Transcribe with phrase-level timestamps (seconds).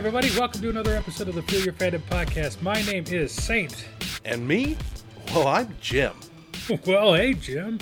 [0.00, 0.30] Everybody.
[0.30, 2.62] Welcome to another episode of the Feel Your Fandom podcast.
[2.62, 3.84] My name is Saint.
[4.24, 4.78] And me?
[5.34, 6.14] Well, I'm Jim.
[6.86, 7.80] Well, hey, Jim.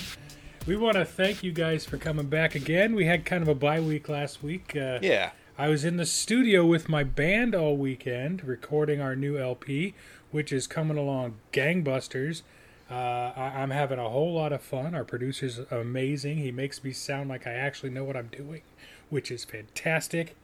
[0.67, 2.97] We want to thank you guys for coming back again.
[2.97, 4.75] We had kind of a bye week last week.
[4.75, 5.31] Uh, Yeah.
[5.57, 9.95] I was in the studio with my band all weekend recording our new LP,
[10.33, 12.43] which is coming along gangbusters.
[12.91, 12.95] Uh,
[13.37, 14.93] I, I'm having a whole lot of fun.
[14.93, 16.39] Our producer's amazing.
[16.39, 18.63] He makes me sound like I actually know what I'm doing,
[19.09, 20.35] which is fantastic.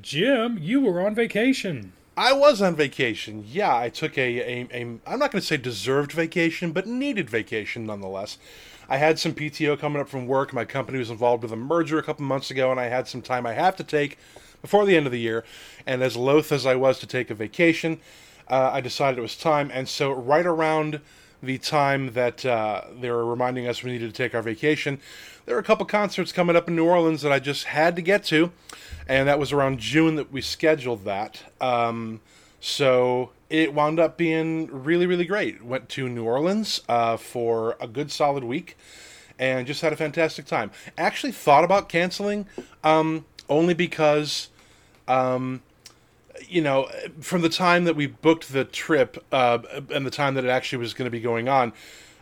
[0.00, 1.92] Jim, you were on vacation.
[2.16, 3.44] I was on vacation.
[3.46, 7.30] Yeah, I took a, a, a I'm not going to say deserved vacation, but needed
[7.30, 8.38] vacation nonetheless.
[8.88, 10.52] I had some PTO coming up from work.
[10.52, 13.22] My company was involved with a merger a couple months ago, and I had some
[13.22, 14.18] time I have to take
[14.60, 15.44] before the end of the year.
[15.86, 18.00] And as loath as I was to take a vacation,
[18.48, 19.70] uh, I decided it was time.
[19.72, 21.00] And so, right around
[21.42, 25.00] the time that uh, they were reminding us we needed to take our vacation,
[25.44, 28.02] there were a couple concerts coming up in New Orleans that I just had to
[28.02, 28.52] get to,
[29.08, 31.42] and that was around June that we scheduled that.
[31.60, 32.20] Um,
[32.60, 35.64] so it wound up being really, really great.
[35.64, 38.76] Went to New Orleans uh, for a good solid week,
[39.38, 40.70] and just had a fantastic time.
[40.96, 42.46] Actually, thought about canceling,
[42.84, 44.48] um, only because
[46.52, 46.88] you know,
[47.20, 49.58] from the time that we booked the trip uh,
[49.90, 51.72] and the time that it actually was going to be going on,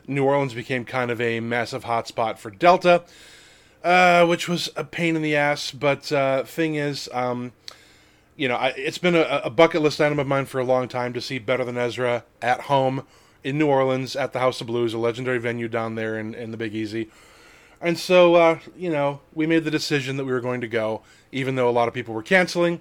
[0.07, 3.03] New Orleans became kind of a massive hotspot for Delta,
[3.83, 5.73] uh, which was a pain in the ass.
[5.73, 7.53] But uh, thing is, um,
[8.37, 10.87] you know, I, it's been a, a bucket list item of mine for a long
[10.87, 13.05] time to see Better Than Ezra at home
[13.43, 16.53] in New Orleans at the House of Blues, a legendary venue down there in, in
[16.53, 17.11] the Big Easy.
[17.81, 21.03] And so, uh, you know, we made the decision that we were going to go,
[21.33, 22.81] even though a lot of people were canceling.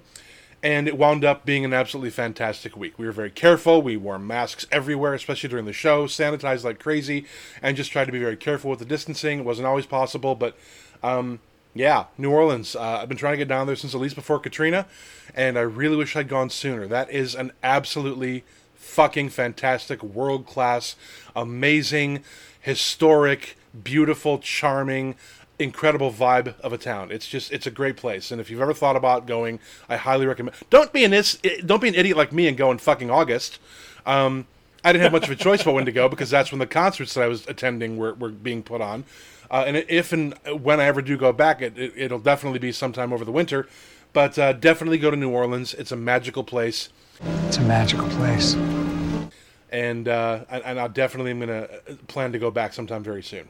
[0.62, 3.00] And it wound up being an absolutely fantastic week.
[3.00, 3.82] We were very careful.
[3.82, 7.26] We wore masks everywhere, especially during the show, sanitized like crazy,
[7.62, 9.40] and just tried to be very careful with the distancing.
[9.40, 10.58] It wasn't always possible, but
[11.02, 11.40] um,
[11.74, 12.76] yeah, New Orleans.
[12.76, 14.86] Uh, I've been trying to get down there since at least before Katrina,
[15.34, 16.88] and I really wish I'd gone sooner.
[16.88, 18.44] That is an absolutely
[18.76, 20.96] fucking fantastic, world class,
[21.36, 22.24] amazing,
[22.60, 25.16] historic, beautiful, charming,
[25.60, 27.12] incredible vibe of a town.
[27.12, 30.26] It's just it's a great place, and if you've ever thought about going, I highly
[30.26, 30.56] recommend.
[30.70, 33.60] Don't be an is, don't be an idiot like me and go in fucking August.
[34.06, 34.48] Um,
[34.84, 36.68] I didn't have much of a choice about when to go because that's when the
[36.68, 39.04] concerts that I was attending were, were being put on.
[39.52, 42.72] Uh, and if and when I ever do go back, it, it, it'll definitely be
[42.72, 43.68] sometime over the winter.
[44.14, 45.74] But uh, definitely go to New Orleans.
[45.74, 46.90] It's a magical place
[47.48, 48.56] It's a magical place.
[49.72, 51.68] and uh, and, and I definitely am gonna
[52.08, 53.50] plan to go back sometime very soon.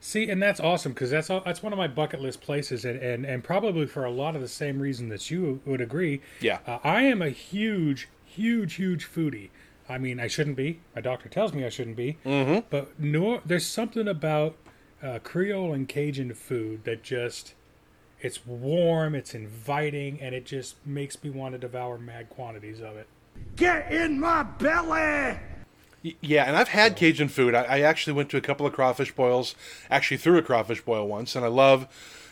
[0.00, 2.98] See, and that's awesome because that's all, that's one of my bucket list places, and,
[2.98, 6.22] and, and probably for a lot of the same reason that you would agree.
[6.40, 6.60] Yeah.
[6.66, 9.50] uh, I am a huge, huge, huge foodie.
[9.90, 10.80] I mean, I shouldn't be.
[10.94, 12.16] My doctor tells me I shouldn't be.
[12.24, 12.66] Mm-hmm.
[12.70, 14.56] But no, there's something about
[15.02, 17.54] uh, Creole and Cajun food that just
[18.20, 22.96] it's warm, it's inviting, and it just makes me want to devour mad quantities of
[22.96, 23.06] it.
[23.56, 25.38] Get in my belly!
[26.02, 27.54] Yeah, and I've had Cajun food.
[27.54, 29.54] I, I actually went to a couple of crawfish boils,
[29.90, 31.88] actually through a crawfish boil once, and I love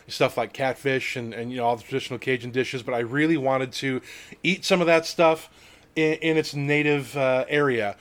[0.07, 2.81] stuff like catfish and, and you know all the traditional Cajun dishes.
[2.81, 4.01] But I really wanted to
[4.41, 5.49] eat some of that stuff
[5.95, 7.95] in, in its native uh, area,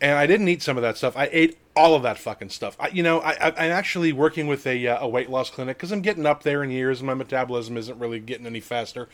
[0.00, 1.16] and I didn't eat some of that stuff.
[1.16, 2.76] I ate all of that fucking stuff.
[2.80, 5.78] I, you know, I, I, I'm actually working with a, uh, a weight loss clinic
[5.78, 9.08] because I'm getting up there in years, and my metabolism isn't really getting any faster.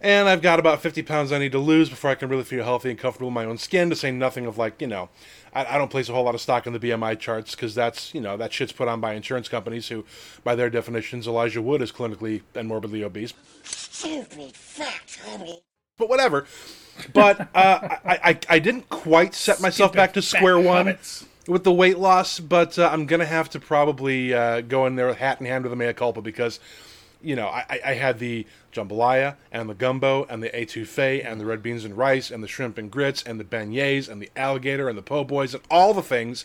[0.00, 2.62] And I've got about 50 pounds I need to lose before I can really feel
[2.64, 5.08] healthy and comfortable in my own skin, to say nothing of like, you know,
[5.52, 8.14] I, I don't place a whole lot of stock in the BMI charts because that's,
[8.14, 10.04] you know, that shit's put on by insurance companies who,
[10.44, 13.34] by their definitions, Elijah Wood is clinically and morbidly obese.
[13.64, 15.58] Stupid fat homie.
[15.96, 16.46] But whatever.
[17.12, 21.24] But uh, I, I, I didn't quite set myself back to square one hobbits.
[21.48, 24.94] with the weight loss, but uh, I'm going to have to probably uh, go in
[24.94, 26.60] there hat in hand with a mea culpa because
[27.22, 31.46] you know, I, I- had the jambalaya and the gumbo and the etouffee and the
[31.46, 34.88] red beans and rice and the shrimp and grits and the beignets and the alligator
[34.88, 36.44] and the po' boys and all the things.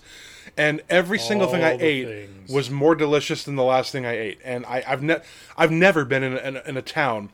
[0.58, 2.52] And every single thing I ate things.
[2.52, 4.40] was more delicious than the last thing I ate.
[4.44, 5.22] And I, I've, ne-
[5.58, 7.30] I've never been in a, in, a, in a town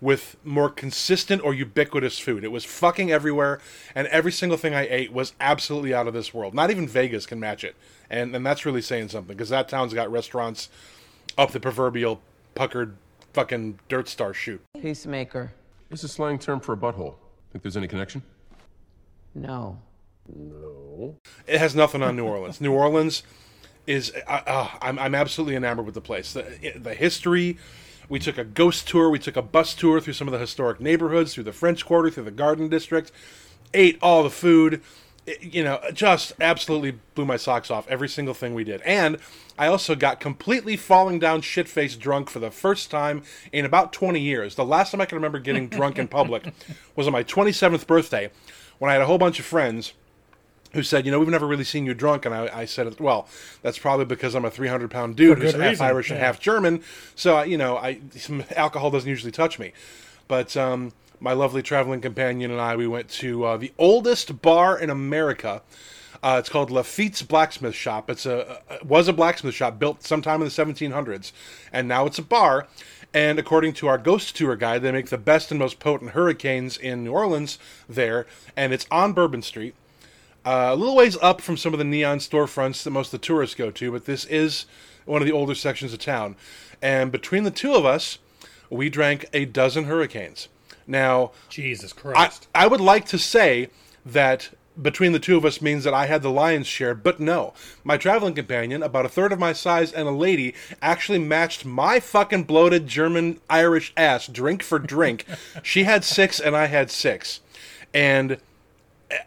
[0.00, 2.44] with more consistent or ubiquitous food.
[2.44, 3.60] It was fucking everywhere,
[3.94, 6.52] and every single thing I ate was absolutely out of this world.
[6.52, 7.74] Not even Vegas can match it.
[8.10, 10.68] And, and that's really saying something because that town's got restaurants
[11.38, 12.20] up the proverbial
[12.54, 12.96] puckered
[13.32, 14.60] fucking dirt star shoot.
[14.80, 15.52] Peacemaker.
[15.90, 17.14] It's a slang term for a butthole.
[17.52, 18.22] Think there's any connection?
[19.34, 19.78] No.
[20.34, 21.16] No.
[21.46, 22.60] It has nothing on New Orleans.
[22.60, 23.22] New Orleans
[23.86, 26.32] is uh, uh, I'm I'm absolutely enamored with the place.
[26.32, 27.58] The the history,
[28.08, 29.10] We took a ghost tour.
[29.10, 32.10] We took a bus tour through some of the historic neighborhoods, through the French Quarter,
[32.10, 33.12] through the Garden District.
[33.74, 34.80] Ate all the food.
[35.26, 38.80] It- you know, just absolutely blew my socks off every single thing we did.
[38.82, 39.18] And
[39.58, 43.22] I also got completely falling down shit faced drunk for the first time
[43.52, 44.56] in about 20 years.
[44.56, 46.52] The last time I can remember getting drunk in public
[46.96, 48.30] was on my 27th birthday
[48.78, 49.92] when I had a whole bunch of friends
[50.72, 52.26] who said, you know, we've never really seen you drunk.
[52.26, 53.28] And I, I said, well,
[53.62, 56.40] that's probably because I'm a 300 pound dude who's good half reason, Irish and half
[56.40, 56.82] German.
[57.14, 58.00] So, I- you know, I
[58.56, 59.72] alcohol doesn't usually touch me.
[60.26, 64.76] But um, my lovely traveling companion and I, we went to uh, the oldest bar
[64.76, 65.62] in America.
[66.22, 68.08] Uh, it's called Lafitte's Blacksmith Shop.
[68.08, 71.32] It's a it was a blacksmith shop built sometime in the 1700s,
[71.72, 72.66] and now it's a bar.
[73.12, 76.76] And according to our ghost tour guide, they make the best and most potent hurricanes
[76.76, 77.58] in New Orleans
[77.88, 78.26] there,
[78.56, 79.74] and it's on Bourbon Street.
[80.44, 83.26] Uh, a little ways up from some of the neon storefronts that most of the
[83.26, 84.66] tourists go to, but this is
[85.04, 86.36] one of the older sections of town.
[86.82, 88.18] And between the two of us,
[88.68, 90.48] we drank a dozen hurricanes.
[90.86, 92.48] Now, Jesus I, Christ.
[92.54, 93.70] I would like to say
[94.04, 94.50] that
[94.80, 97.54] between the two of us means that I had the lion's share, but no.
[97.84, 102.00] My traveling companion, about a third of my size and a lady, actually matched my
[102.00, 105.26] fucking bloated German Irish ass drink for drink.
[105.62, 107.40] she had six and I had six.
[107.92, 108.38] And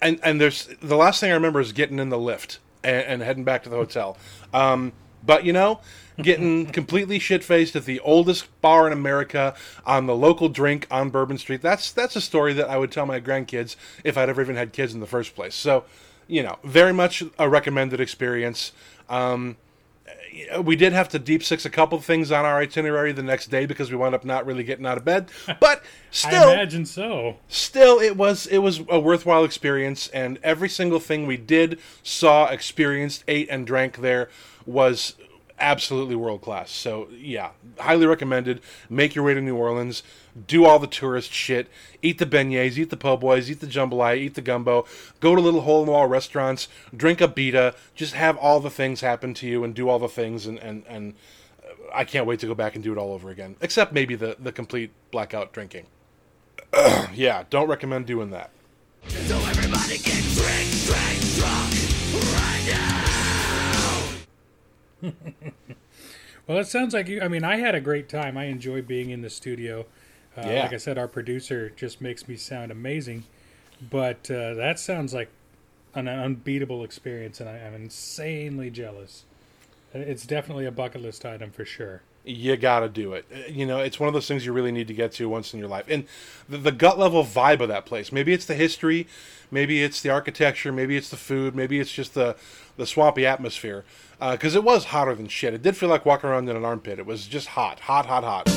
[0.01, 3.21] and and there's the last thing I remember is getting in the lift and, and
[3.21, 4.17] heading back to the hotel.
[4.53, 4.91] Um,
[5.25, 5.79] but you know,
[6.21, 9.55] getting completely shit faced at the oldest bar in America
[9.85, 11.61] on the local drink on Bourbon Street.
[11.61, 14.73] That's that's a story that I would tell my grandkids if I'd ever even had
[14.73, 15.55] kids in the first place.
[15.55, 15.85] So,
[16.27, 18.71] you know, very much a recommended experience.
[19.09, 19.57] Um,
[20.61, 23.65] we did have to deep six a couple things on our itinerary the next day
[23.65, 25.29] because we wound up not really getting out of bed.
[25.59, 27.37] But I still, imagine so.
[27.47, 32.47] still it was it was a worthwhile experience and every single thing we did saw
[32.47, 34.29] experienced ate and drank there
[34.65, 35.15] was
[35.59, 37.49] absolutely world class so yeah
[37.79, 38.61] highly recommended.
[38.89, 40.03] Make your way to new orleans.
[40.47, 41.67] Do all the tourist shit.
[42.01, 44.85] Eat the beignets eat the po' boys eat the jambalaya eat the gumbo.
[45.19, 46.67] Go to little hole in the wall restaurants.
[46.95, 50.45] Drink Abita just have all the things happen to you and do all the things
[50.45, 51.15] and and and
[51.63, 53.55] uh, I can't wait to go back and do it all over again.
[53.61, 55.87] Except maybe the, the complete blackout drinking.
[57.13, 58.51] yeah, don't recommend doing that.
[66.47, 67.19] Well, it sounds like you.
[67.19, 68.37] I mean, I had a great time.
[68.37, 69.85] I enjoy being in the studio.
[70.37, 70.61] Uh, Yeah.
[70.63, 73.25] Like I said, our producer just makes me sound amazing.
[73.81, 75.29] But uh, that sounds like
[75.93, 79.25] an unbeatable experience, and I, I'm insanely jealous.
[79.93, 82.01] It's definitely a bucket list item for sure.
[82.27, 83.25] You gotta do it.
[83.33, 85.53] Uh, You know, it's one of those things you really need to get to once
[85.53, 85.85] in your life.
[85.87, 86.05] And
[86.49, 88.11] the, the gut level vibe of that place.
[88.11, 89.07] Maybe it's the history,
[89.49, 92.35] maybe it's the architecture, maybe it's the food, maybe it's just the
[92.75, 93.85] the swampy atmosphere.
[94.19, 95.53] Because it was hotter than shit.
[95.53, 96.97] It did feel like walking around in an armpit.
[96.99, 98.47] It was just hot, hot, hot, hot.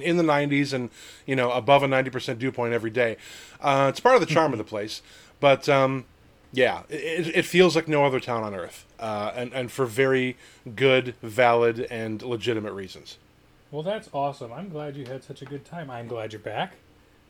[0.00, 0.90] in the 90s and
[1.26, 3.16] you know above a 90% dew point every day
[3.60, 5.00] uh, it's part of the charm of the place
[5.38, 6.04] but um,
[6.52, 10.36] yeah it, it feels like no other town on earth uh, and, and for very
[10.76, 13.18] good valid and legitimate reasons
[13.70, 14.52] Well, that's awesome.
[14.52, 15.90] I'm glad you had such a good time.
[15.90, 16.74] I'm glad you're back.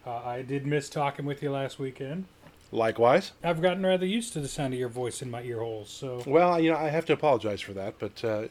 [0.05, 2.25] Uh, I did miss talking with you last weekend.
[2.73, 5.89] likewise I've gotten rather used to the sound of your voice in my ear holes,
[5.91, 8.47] so well you know i have to apologize for that but uh,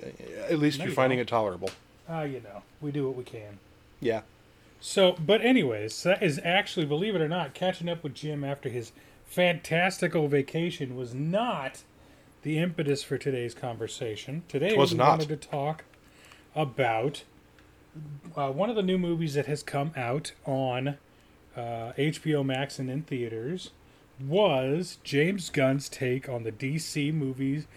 [0.48, 1.24] at least No, you're you finding don't.
[1.28, 1.70] it tolerable
[2.08, 3.60] ah, you know, we do what we can.
[4.00, 4.22] yeah
[4.80, 8.68] So, but anyways, that is actually, believe it or not, catching up with Jim after
[8.70, 8.92] his
[9.32, 11.84] fantastical vacation was not
[12.42, 14.44] the impetus for today's conversation.
[14.50, 15.20] Today, was we not.
[15.20, 15.86] wanted to talk
[16.54, 17.24] about
[18.36, 20.98] uh, one of the new movies that has come out on
[21.56, 23.72] uh, HBO Max and in theaters
[24.20, 27.68] was James Gunn's take on the DC movies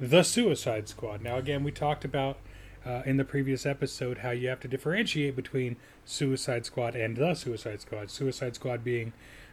[0.00, 1.22] The Suicide Squad.
[1.22, 2.38] Now, again, we talked about
[2.84, 7.34] uh, in the previous episode how you have to differentiate between Suicide Squad and The
[7.34, 8.10] Suicide Squad.
[8.10, 9.12] Suicide Squad being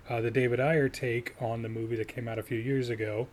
[0.10, 3.27] uh, the David Ayer take on the movie that came out a few years ago.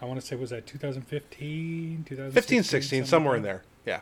[0.00, 2.04] I want to say, was that 2015?
[2.08, 4.00] 2016, 15 16 something somewhere in there yeah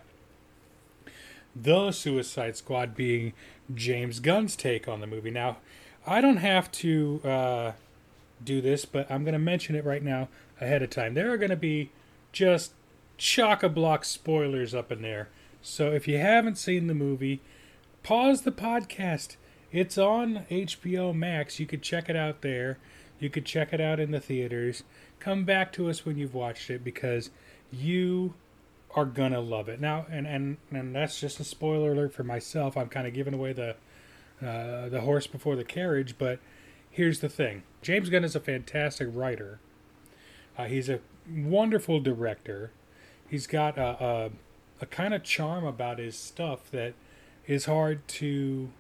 [1.54, 3.32] The Suicide Squad being
[3.74, 5.30] James Gunn's take on the movie.
[5.30, 5.58] Now,
[6.06, 7.72] I don't have to uh,
[8.44, 10.28] do this, but I'm going to mention it right now
[10.60, 11.14] ahead of time.
[11.14, 11.90] There are going to be
[12.32, 12.72] just
[13.18, 15.28] chock a block spoilers up in there.
[15.62, 17.40] So if you haven't seen the movie,
[18.02, 19.36] pause the podcast.
[19.72, 21.60] It's on HBO Max.
[21.60, 22.78] You could check it out there.
[23.20, 24.82] You could check it out in the theaters.
[25.20, 27.30] Come back to us when you've watched it because
[27.70, 28.34] you
[28.96, 29.80] are gonna love it.
[29.80, 32.76] Now, and and and that's just a spoiler alert for myself.
[32.76, 33.76] I'm kind of giving away the
[34.44, 36.40] uh, the horse before the carriage, but
[36.90, 39.60] here's the thing: James Gunn is a fantastic writer.
[40.58, 41.00] Uh, he's a
[41.30, 42.72] wonderful director.
[43.28, 44.30] He's got a, a
[44.80, 46.94] a kind of charm about his stuff that
[47.46, 48.70] is hard to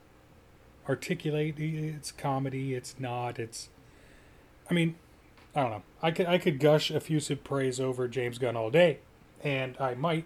[0.90, 1.54] articulate.
[1.58, 2.74] It's comedy.
[2.74, 3.38] It's not.
[3.38, 3.68] It's.
[4.68, 4.96] I mean,
[5.54, 5.82] I don't know.
[6.02, 8.98] I could I could gush effusive praise over James Gunn all day,
[9.42, 10.24] and I might,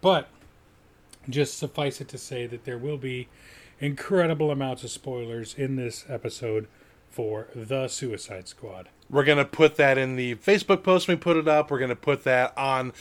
[0.00, 0.28] but
[1.28, 3.28] just suffice it to say that there will be
[3.78, 6.66] incredible amounts of spoilers in this episode
[7.10, 8.88] for the Suicide Squad.
[9.10, 11.70] We're to put that in the Facebook post when we put it up.
[11.70, 12.92] We're to put that on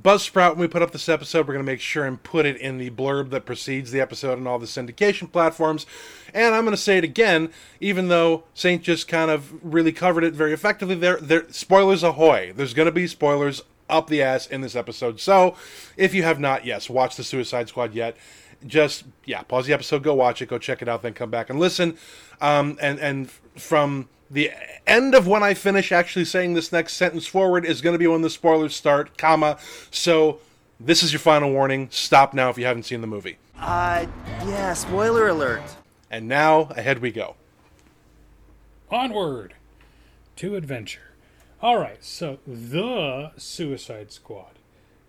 [0.00, 1.48] Buzzsprout when we put up this episode.
[1.48, 4.46] We're to make sure and put it in the blurb that precedes the episode on
[4.46, 5.84] all the syndication platforms.
[6.32, 10.34] And I'm to say it again, even though Saint just kind of really covered it
[10.34, 10.94] very effectively.
[10.94, 12.52] There, there, spoilers ahoy!
[12.54, 15.20] There's to be spoilers up the ass in this episode.
[15.20, 15.56] So,
[15.96, 18.16] if you have not, yes, watched the Suicide Squad yet,
[18.66, 21.50] just yeah, pause the episode, go watch it, go check it out, then come back
[21.50, 21.96] and listen.
[22.40, 24.50] Um, and and from the
[24.86, 28.06] end of when I finish actually saying this next sentence forward is going to be
[28.06, 29.58] when the spoilers start, comma.
[29.90, 30.40] So
[30.80, 31.88] this is your final warning.
[31.90, 33.38] Stop now if you haven't seen the movie.
[33.58, 34.06] Uh,
[34.46, 35.62] yeah, spoiler alert.
[36.10, 37.36] And now ahead we go.
[38.90, 39.54] Onward
[40.36, 41.00] to adventure.
[41.62, 44.58] All right, so the Suicide Squad,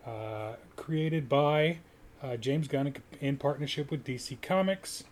[0.06, 1.80] uh, created by
[2.28, 5.04] uh, James Gunn in partnership with DC Comics.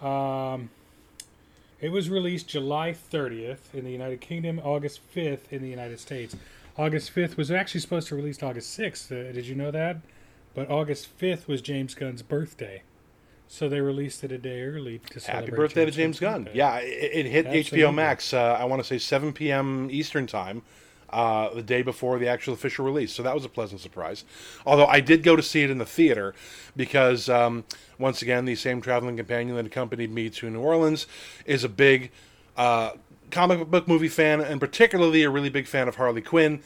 [0.00, 0.70] Um,
[1.80, 6.36] it was released July 30th in the United Kingdom, August 5th in the United States.
[6.78, 9.10] August 5th was actually supposed to release August 6th.
[9.10, 9.98] Uh, did you know that?
[10.54, 12.82] But August 5th was James Gunn's birthday.
[13.48, 15.50] So they released it a day early to celebrate.
[15.50, 16.54] Happy birthday James to James Gunn's Gunn.
[16.54, 17.80] Yeah, it, it hit Absolutely.
[17.80, 19.88] HBO Max, uh, I want to say 7 p.m.
[19.90, 20.62] Eastern Time.
[21.08, 24.24] Uh, the day before the actual official release, so that was a pleasant surprise.
[24.66, 26.34] Although I did go to see it in the theater
[26.76, 27.64] because, um,
[27.96, 31.06] once again, the same traveling companion that accompanied me to New Orleans
[31.44, 32.10] is a big
[32.56, 32.90] uh,
[33.30, 36.60] comic book movie fan, and particularly a really big fan of Harley Quinn.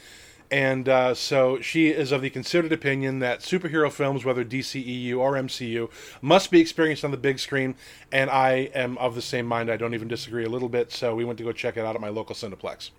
[0.49, 5.33] And uh, so she is of the considered opinion that superhero films, whether DCEU or
[5.33, 5.89] MCU,
[6.21, 7.75] must be experienced on the big screen.
[8.11, 9.71] And I am of the same mind.
[9.71, 10.91] I don't even disagree a little bit.
[10.91, 12.91] So we went to go check it out at my local Cineplex.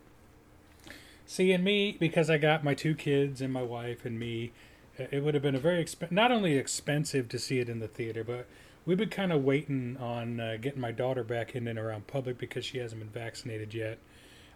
[1.26, 4.52] See, and me, because I got my two kids and my wife and me,
[4.98, 7.88] it would have been a very exp- not only expensive to see it in the
[7.88, 8.46] theater, but
[8.84, 12.38] we've been kind of waiting on uh, getting my daughter back in and around public
[12.38, 13.98] because she hasn't been vaccinated yet.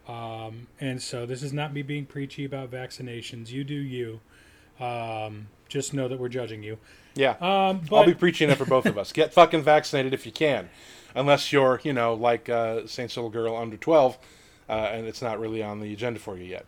[0.08, 3.50] Um, and so this is not me being preachy about vaccinations.
[3.50, 4.20] You do you.
[4.78, 6.78] Um, just know that we're judging you.
[7.14, 7.30] Yeah.
[7.40, 9.12] Um, but I'll be preaching it for both of us.
[9.12, 10.68] Get fucking vaccinated if you can.
[11.14, 14.18] Unless you're, you know, like uh, Saint's little girl under 12,
[14.68, 16.66] uh, and it's not really on the agenda for you yet.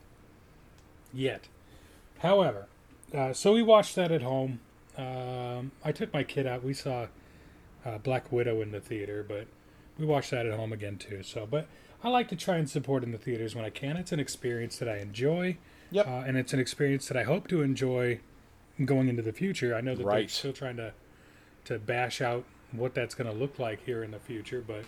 [1.13, 1.49] yet.
[2.19, 2.67] However,
[3.15, 4.61] uh, so we watched that at home.
[4.97, 6.65] Um, I took my kid out.
[6.65, 7.07] We saw
[7.85, 9.47] uh, Black Widow in the theater, but
[9.99, 11.23] we watched that at home again too.
[11.23, 11.67] So, but
[12.03, 13.97] I like to try and support in the theaters when I can.
[13.97, 15.57] It's an experience that I enjoy,
[15.91, 16.07] Yep.
[16.07, 18.21] uh, and it's an experience that I hope to enjoy
[18.85, 19.75] going into the future.
[19.75, 20.93] I know that they're still trying to
[21.65, 24.85] to bash out what that's going to look like here in the future, but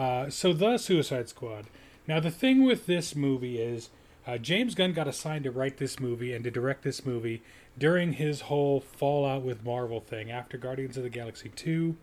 [0.00, 1.66] uh, so the Suicide Squad.
[2.08, 3.90] Now the thing with this movie is
[4.26, 7.42] uh, James Gunn got assigned to write this movie and to direct this movie
[7.76, 11.96] during his whole fallout with Marvel thing after Guardians of the Galaxy two,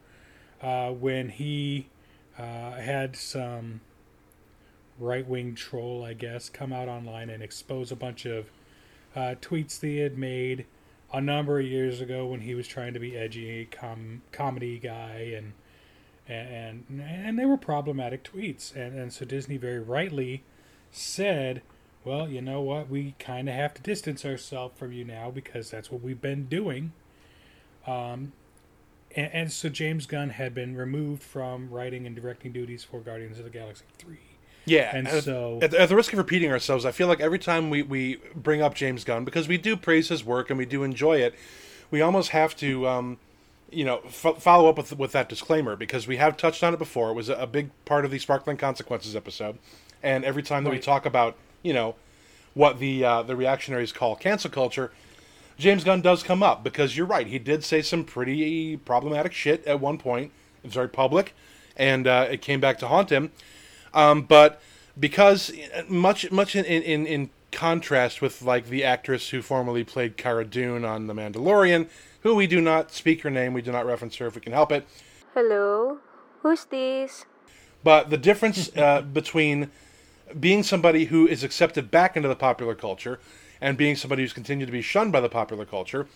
[0.62, 1.88] uh, when he
[2.38, 3.82] uh, had some
[5.00, 8.52] right wing troll, I guess, come out online and expose a bunch of
[9.16, 10.68] uh, tweets that he had made
[11.12, 15.34] a number of years ago when he was trying to be edgy com- comedy guy
[15.36, 15.54] and
[16.28, 18.76] and and they were problematic tweets.
[18.76, 20.44] And and so Disney very rightly
[20.92, 21.62] said
[22.04, 22.90] well you know what?
[22.90, 26.46] We kind of have to distance ourselves from you now because that's what we've been
[26.46, 26.94] doing.
[27.88, 28.32] Um
[29.16, 33.38] and, and so James Gunn had been removed from writing and directing duties for Guardians
[33.38, 34.18] of the Galaxy 3
[34.66, 37.40] Yeah, And at, so- at, at the risk of repeating ourselves, I feel like every
[37.40, 40.66] time we, we bring up James Gunn, because we do praise his work and we
[40.66, 41.34] do enjoy it,
[41.92, 43.18] we almost have to, um,
[43.76, 46.78] you know, f- follow up with with that disclaimer because we have touched on it
[46.78, 47.10] before.
[47.10, 49.58] It was a, a big part of the Sparkling Consequences episode,
[50.02, 51.96] and every time that we talk about, you know,
[52.54, 54.92] what the uh, the reactionaries call cancel culture,
[55.58, 57.28] James Gunn does come up because you're right.
[57.28, 60.32] He did say some pretty problematic shit at one point.
[60.64, 61.36] It was very public,
[61.76, 63.32] and uh, it came back to haunt him.
[63.94, 64.62] Um, but
[65.00, 65.52] because
[65.88, 70.84] much much in, in in contrast with like the actress who formerly played Cara Dune
[70.84, 71.88] on The Mandalorian,
[72.26, 74.52] who we do not speak her name, we do not reference her if we can
[74.52, 74.88] help it.
[75.36, 76.00] Hello?
[76.42, 77.26] Who's this?
[77.84, 79.70] But the difference uh, between
[80.40, 83.20] being somebody who is accepted back into the popular culture
[83.62, 86.08] and being somebody who's continued to be shunned by the popular culture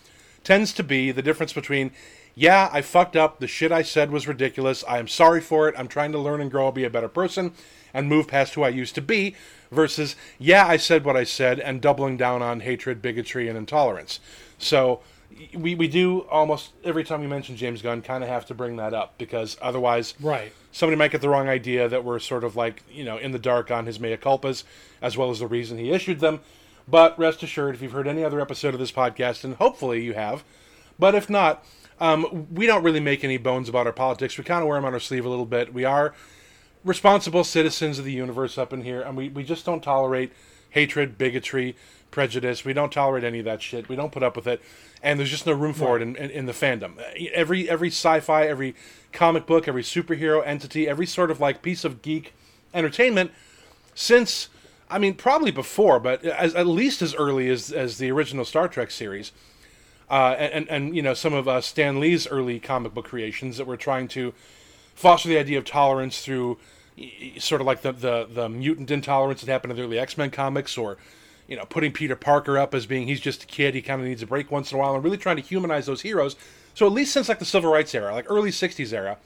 [0.42, 1.92] tends to be the difference between,
[2.34, 5.76] yeah, I fucked up, the shit I said was ridiculous, I am sorry for it,
[5.78, 7.52] I'm trying to learn and grow and be a better person
[7.94, 9.36] and move past who I used to be,
[9.70, 14.18] versus, yeah, I said what I said, and doubling down on hatred, bigotry, and intolerance.
[14.58, 15.02] So,
[15.54, 18.76] we we do almost every time we mention James Gunn, kind of have to bring
[18.76, 20.52] that up because otherwise, Right.
[20.72, 23.38] somebody might get the wrong idea that we're sort of like you know in the
[23.38, 24.64] dark on his mea culpas
[25.00, 26.40] as well as the reason he issued them.
[26.88, 30.14] But rest assured, if you've heard any other episode of this podcast, and hopefully you
[30.14, 30.42] have,
[30.98, 31.64] but if not,
[32.00, 34.36] um, we don't really make any bones about our politics.
[34.36, 35.72] We kind of wear them on our sleeve a little bit.
[35.72, 36.14] We are
[36.84, 40.32] responsible citizens of the universe up in here, and we, we just don't tolerate
[40.70, 41.76] hatred, bigotry,
[42.10, 42.64] prejudice.
[42.64, 43.88] We don't tolerate any of that shit.
[43.88, 44.60] We don't put up with it,
[45.02, 46.98] and there's just no room for it in, in, in the fandom.
[47.32, 48.74] Every every sci-fi, every
[49.12, 52.34] comic book, every superhero entity, every sort of like piece of geek
[52.72, 53.32] entertainment
[53.94, 54.48] since
[54.88, 58.68] I mean probably before, but as, at least as early as as the original Star
[58.68, 59.32] Trek series.
[60.08, 63.64] Uh, and, and, you know some of uh, Stan Lee's early comic book creations that
[63.64, 64.34] were trying to
[64.96, 66.58] foster the idea of tolerance through
[67.38, 70.30] sort of like the, the, the mutant intolerance that happened in the early X Men
[70.30, 70.96] comics, or
[71.50, 74.06] you know putting Peter Parker up as being he's just a kid, he kind of
[74.06, 76.36] needs a break once in a while, and really trying to humanize those heroes.
[76.72, 79.18] So at least since like the civil rights era, like early '60s era,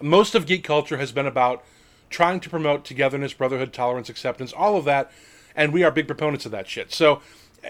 [0.00, 1.64] most of geek culture has been about
[2.10, 5.10] trying to promote togetherness, brotherhood, tolerance, acceptance, all of that,
[5.56, 6.92] and we are big proponents of that shit.
[6.92, 7.22] So,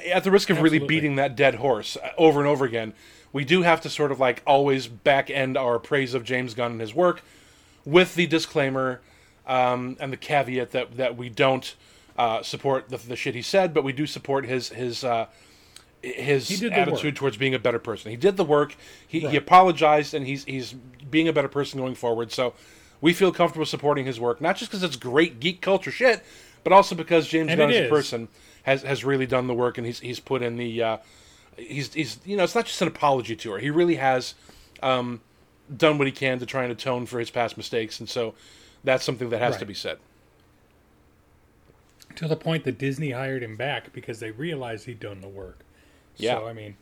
[0.05, 2.93] at the risk of really beating that dead horse uh, over and over again,
[3.33, 6.73] we do have to sort of like always back end our praise of James Gunn
[6.73, 7.23] and his work
[7.85, 9.01] with the disclaimer
[9.47, 11.77] um, and the caveat that that we don't
[12.17, 15.05] uh, support the, the shit he said, but we do support his his.
[15.05, 15.27] Uh,
[16.03, 17.15] his He did the attitude work.
[17.15, 18.11] towards being a better person.
[18.11, 18.77] He did the work.
[19.09, 20.75] He, he apologized, and he's he's
[21.11, 22.31] being a better person going forward.
[22.31, 22.53] So
[23.01, 26.23] we feel comfortable supporting his work, not just because it's great geek culture shit,
[26.63, 28.29] but also because James And Gunn as a person
[28.65, 30.97] has has really done the work, and he's he's put in the uh,
[31.57, 33.59] he's he's you know it's not just an apology tour.
[33.59, 34.35] He really has
[34.83, 35.23] um,
[35.75, 38.35] done what he can to try and atone for his past mistakes, and so
[38.83, 39.99] that's something that has to be said.
[42.17, 45.61] To the point that Disney hired him back because they realized he'd done the work.
[46.17, 46.39] Yeah.
[46.39, 46.77] So I mean,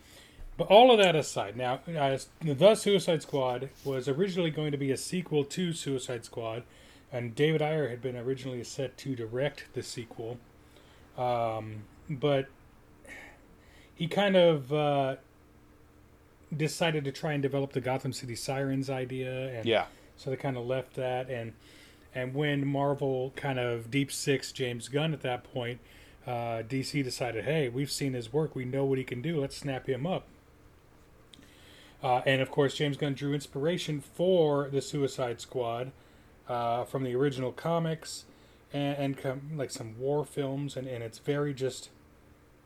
[0.56, 4.90] but all of that aside, now uh, the Suicide Squad was originally going to be
[4.90, 6.62] a sequel to Suicide Squad,
[7.10, 10.38] and David Ayer had been originally set to direct the sequel,
[11.16, 12.48] um, but
[13.94, 15.16] he kind of uh,
[16.54, 19.86] decided to try and develop the Gotham City Sirens idea, and Yeah.
[20.16, 21.54] so they kind of left that, and
[22.14, 25.80] and when Marvel kind of deep six James Gunn at that point,
[26.26, 29.56] uh, DC decided, hey, we've seen his work, we know what he can do, let's
[29.56, 30.26] snap him up.
[32.02, 35.92] Uh, and of course, James Gunn drew inspiration for the Suicide Squad
[36.48, 38.24] uh, from the original comics
[38.72, 41.90] and, and com- like some war films, and, and it's very just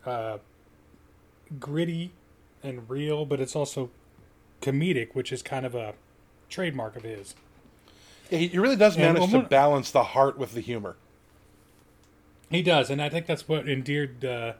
[0.04, 0.38] uh,
[1.60, 2.12] gritty
[2.62, 3.90] and real, but it's also
[4.60, 5.94] comedic, which is kind of a
[6.48, 7.34] trademark of his.
[8.30, 10.96] Yeah, he he really does And manage to balance the heart with the humor.
[12.50, 14.52] He does, and I think that's what endeared uh,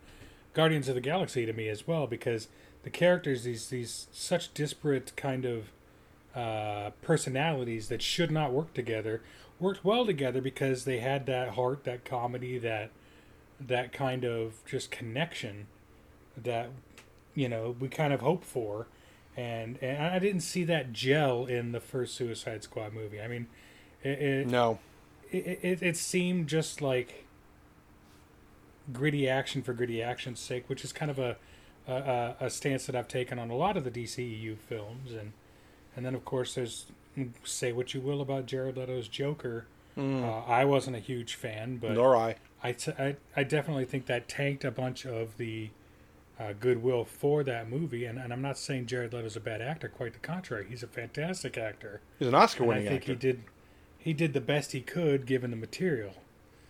[0.55, 2.49] Guardians of the Galaxy to me as well, because
[2.83, 5.71] the characters, these these such disparate kind of
[6.35, 9.23] uh, personalities that should not work together,
[9.61, 12.91] worked well together because they had that heart, that comedy, that
[13.61, 15.67] that kind of just connection
[16.37, 16.69] that
[17.35, 18.87] you know we kind of hope for,
[19.37, 23.21] and and I didn't see that gel in the first Suicide Squad movie.
[23.21, 23.47] I mean,
[24.03, 24.79] it, it, No.
[25.31, 27.25] it, it, it seemed just like
[28.93, 31.37] gritty action for gritty action's sake, which is kind of a,
[31.89, 35.33] a a- stance that I've taken on a lot of the DCEU films, and
[35.97, 36.87] and then of course there's
[37.45, 39.67] say what you will about Jared Leto's Joker.
[39.99, 42.37] Uh, I wasn't a huge fan, but Nor I.
[42.63, 45.71] I, t- I, I definitely think that tanked a bunch of the
[46.39, 48.05] uh, goodwill for that movie.
[48.05, 49.89] And, and I'm not saying Jared Leto's a bad actor.
[49.89, 50.67] Quite the contrary.
[50.69, 52.01] He's a fantastic actor.
[52.19, 53.13] He's an And I Oscar-winning think actor.
[53.13, 53.43] he did
[53.99, 56.15] he did the best he could given the material.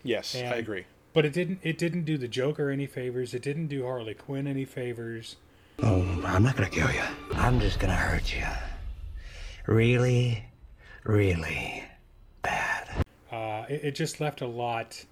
[0.03, 0.85] Yes, And- I agree.
[1.13, 3.33] But it didn't it didn't do the Joker any favors.
[3.33, 5.35] It didn't do Harley Quinn any favors.
[5.81, 7.01] Oh, I'm not gonna kill you.
[7.33, 8.45] I'm just gonna hurt you.
[9.65, 10.45] Really,
[11.03, 11.83] really
[12.41, 12.87] bad.
[13.31, 15.05] Uh, it, it just left a lot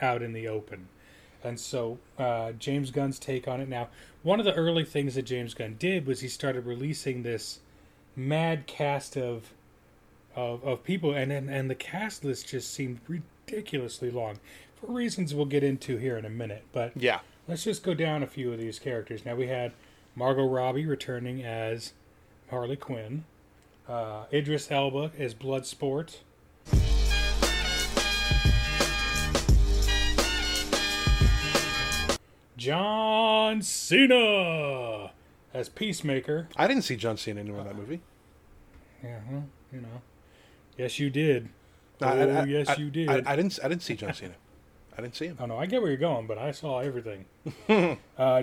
[0.00, 0.88] out in the open.
[1.42, 3.88] And so uh, James Gunn's take on it now.
[4.22, 7.60] One of the early things that James Gunn did was he started releasing this
[8.16, 9.52] mad cast of
[10.36, 14.38] of, of people, and, and and the cast list just seemed ridiculously long
[14.80, 16.62] for reasons we'll get into here in a minute.
[16.72, 17.20] But Yeah.
[17.48, 19.24] let's just go down a few of these characters.
[19.24, 19.72] Now we had
[20.14, 21.92] Margot Robbie returning as
[22.50, 23.24] Harley Quinn,
[23.88, 26.18] uh, Idris Elba as Bloodsport.
[32.60, 35.12] John Cena
[35.54, 36.46] as Peacemaker.
[36.58, 38.02] I didn't see John Cena anywhere in that movie.
[39.02, 40.02] Yeah, well, you know.
[40.76, 41.48] Yes, you did.
[42.02, 43.08] I- oh, I- yes, I- you did.
[43.08, 43.58] I, I didn't.
[43.64, 44.34] I didn't see John Cena.
[44.96, 45.38] I didn't see him.
[45.40, 47.24] Oh no, I get where you're going, but I saw everything.
[48.18, 48.42] uh,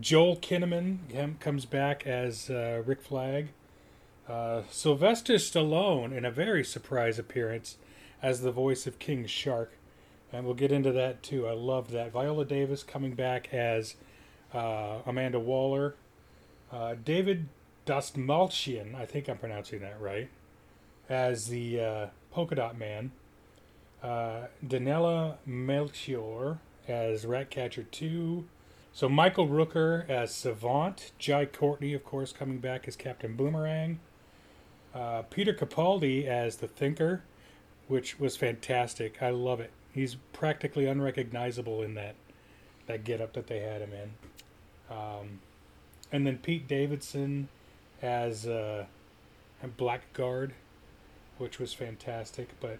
[0.00, 3.48] Joel Kinnaman comes back as uh, Rick Flag.
[4.26, 7.76] Uh, Sylvester Stallone in a very surprise appearance
[8.22, 9.72] as the voice of King Shark,
[10.32, 11.46] and we'll get into that too.
[11.46, 12.12] I love that.
[12.12, 13.96] Viola Davis coming back as
[14.54, 15.94] uh, Amanda Waller.
[16.72, 17.48] Uh, David
[17.86, 20.28] Dastmalchian, I think I'm pronouncing that right,
[21.08, 23.10] as the uh, Polka Dot Man
[24.02, 28.44] uh, Daniela Melchior as Ratcatcher 2.
[28.92, 31.12] So Michael Rooker as Savant.
[31.18, 34.00] Jai Courtney, of course, coming back as Captain Boomerang.
[34.94, 37.22] Uh, Peter Capaldi as the Thinker,
[37.86, 39.22] which was fantastic.
[39.22, 39.70] I love it.
[39.92, 42.14] He's practically unrecognizable in that
[42.86, 44.94] that getup that they had him in.
[44.94, 45.40] Um,
[46.12, 47.48] and then Pete Davidson
[48.02, 48.86] as uh,
[49.78, 50.52] Blackguard,
[51.38, 52.48] which was fantastic.
[52.60, 52.78] But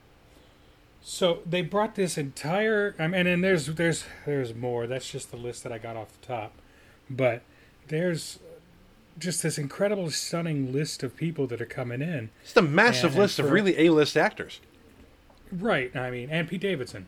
[1.00, 2.94] so they brought this entire.
[2.98, 4.86] I mean, and then there's there's there's more.
[4.86, 6.52] That's just the list that I got off the top.
[7.08, 7.42] But
[7.88, 8.38] there's
[9.18, 12.30] just this incredible, stunning list of people that are coming in.
[12.42, 14.60] It's a massive And list of for- really A-list actors.
[15.52, 15.94] Right.
[15.96, 17.06] I mean, and Pete Davidson.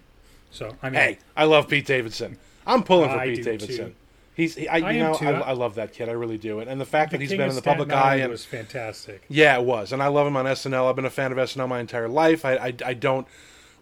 [0.50, 2.38] So I mean, Hey, I love Pete Davidson.
[2.66, 3.86] I'm pulling for I Pete Davidson.
[3.86, 3.94] too.
[4.34, 5.14] He's, he, I, you I know.
[5.20, 6.08] I, I love that kid.
[6.08, 6.60] I really do.
[6.60, 8.30] And, and the fact the that he's King been in the Staten public eye and
[8.30, 9.22] was fantastic.
[9.28, 10.88] Yeah, it was, and I love him on SNL.
[10.88, 12.44] I've been a fan of SNL my entire life.
[12.46, 13.26] I, I, I don't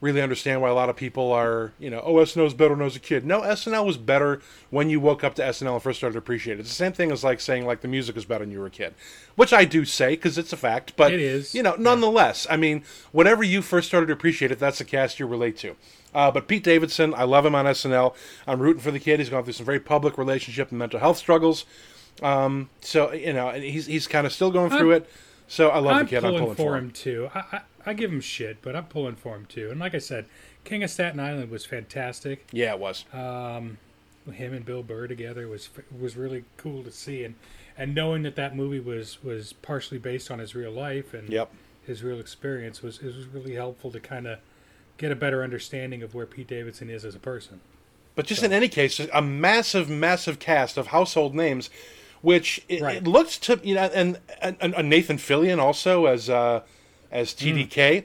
[0.01, 2.85] really understand why a lot of people are, you know, oh, SNL's better when I
[2.85, 3.25] was a kid.
[3.27, 6.55] No, SNL was better when you woke up to SNL and first started to appreciate
[6.55, 6.61] it.
[6.61, 8.67] It's the same thing as like saying like the music was better when you were
[8.67, 8.95] a kid,
[9.37, 10.95] which I do say because it's a fact.
[10.97, 12.83] But It is, you know, nonetheless, I mean,
[13.13, 15.77] whenever you first started to appreciate it, that's the cast you relate to.
[16.15, 18.15] Uh, but Pete Davidson, I love him on SNL.
[18.47, 19.21] I'm rooting for the kid.
[19.21, 21.67] He's gone through some very public relationship and mental health struggles.
[22.23, 25.11] Um, so you know, and he's he's kind of still going through I'm- it.
[25.51, 26.21] So I love I'm the kid.
[26.23, 27.29] pulling I'm pulling for him too.
[27.35, 29.69] I, I I give him shit, but I'm pulling for him too.
[29.69, 30.27] And like I said,
[30.63, 32.47] King of Staten Island was fantastic.
[32.53, 33.05] Yeah, it was.
[33.13, 33.79] Um,
[34.33, 37.35] him and Bill Burr together was was really cool to see, and
[37.77, 41.53] and knowing that that movie was was partially based on his real life and Yep.
[41.85, 44.39] his real experience was it was really helpful to kind of
[44.99, 47.61] get a better understanding of where Pete Davidson is as a person.
[48.15, 51.71] But just in any case, a massive, massive cast of household names,
[52.23, 52.97] which it, Right.
[52.99, 56.61] it looks to you know, and, and, and Nathan Fillion also as uh,
[57.11, 58.05] as TDK,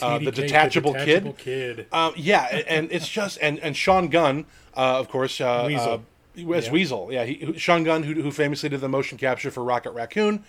[0.00, 1.76] uh, the TDK, detachable, detachable kid.
[1.76, 1.86] kid.
[1.92, 5.92] Um, yeah, and it's just and and Sean Gunn, uh, of course, uh, Weasel.
[5.92, 6.72] uh, as Yeah.
[6.72, 7.08] Weasel.
[7.12, 10.44] Yeah, he, Sean Gunn, who, who famously did the motion capture for Rocket Raccoon,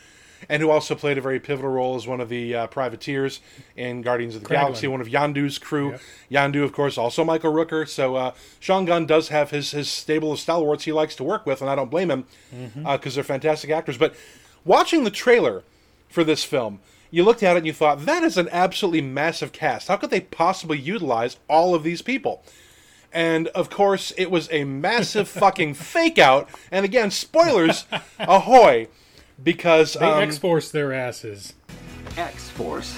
[0.50, 3.40] and who also played a very pivotal role as one of the uh, privateers
[3.76, 4.50] in Guardians of the.
[4.50, 5.96] Galaxy, one of Yondu's crew.
[6.32, 7.88] Yondu, of course, also Michael Rooker.
[7.88, 11.46] So uh, Sean Gunn does have his his stable of stalwarts he likes to work
[11.46, 12.26] with, and I don't blame him
[12.84, 13.98] because they're fantastic actors.
[13.98, 14.16] But
[14.66, 15.64] watching the trailer
[16.10, 19.52] for this film, you looked at it and you thought that is an absolutely massive
[19.52, 19.88] cast.
[19.90, 22.44] How could they possibly utilize all of these people?
[23.14, 26.50] And of course, it was a massive fucking fake out.
[26.72, 27.86] And again, spoilers,
[28.20, 28.88] ahoy!
[29.44, 31.54] Because They um, X Force their asses.
[32.18, 32.98] X Force.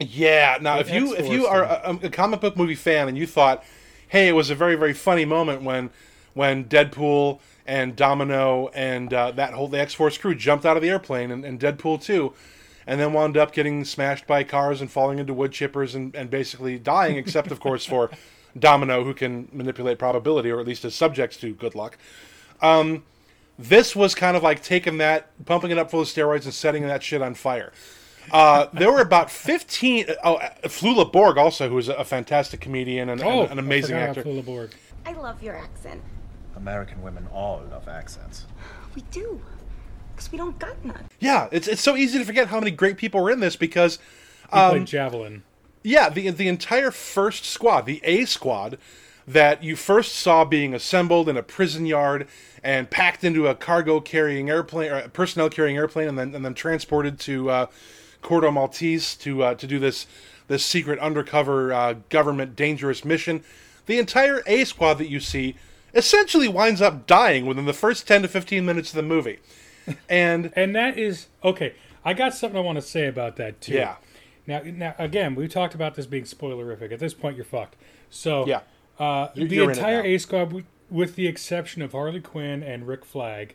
[0.00, 3.08] yeah, now if The you if you X-Force are a, a comic book movie fan
[3.08, 3.64] and you thought,
[4.08, 5.90] hey, it was a very very funny moment when
[6.34, 10.82] when Deadpool and Domino and uh, that whole the X Force crew jumped out of
[10.82, 12.32] the airplane and, and Deadpool too,
[12.86, 16.30] and then wound up getting smashed by cars and falling into wood chippers and, and
[16.30, 18.10] basically dying, except of course for
[18.58, 21.96] Domino who can manipulate probability or at least is subject to good luck.
[22.60, 23.02] Um,
[23.58, 26.86] this was kind of like taking that, pumping it up full of steroids, and setting
[26.86, 27.72] that shit on fire.
[28.30, 30.06] Uh, there were about 15.
[30.22, 33.96] Oh, uh, Flula Borg, also, who is a fantastic comedian and, and Oh, an amazing
[33.96, 34.22] I actor.
[34.22, 34.70] Flula Borg.
[35.04, 36.00] I love your accent.
[36.56, 38.46] American women all love accents.
[38.94, 39.40] We do.
[40.14, 41.06] Because we don't got none.
[41.18, 43.98] Yeah, it's, it's so easy to forget how many great people were in this because,
[44.52, 45.42] He um, played Javelin.
[45.82, 48.78] yeah, the, the entire first squad, the A squad,
[49.26, 52.26] that you first saw being assembled in a prison yard
[52.62, 56.44] and packed into a cargo carrying airplane or a personnel carrying airplane and then and
[56.44, 57.66] then transported to uh,
[58.22, 60.06] Corto Maltese to uh, to do this
[60.48, 63.42] this secret undercover uh, government dangerous mission.
[63.86, 65.56] The entire A squad that you see
[65.94, 69.38] essentially winds up dying within the first 10 to 15 minutes of the movie.
[70.08, 71.74] And And that is okay.
[72.04, 73.74] I got something I want to say about that too.
[73.74, 73.96] Yeah.
[74.46, 76.92] Now, now again, we talked about this being spoilerific.
[76.92, 77.74] At this point, you're fucked.
[78.08, 78.60] So Yeah.
[78.98, 80.02] Uh, You're- the you're entire.
[80.02, 83.54] A squad, with the exception of Harley Quinn and Rick Flag,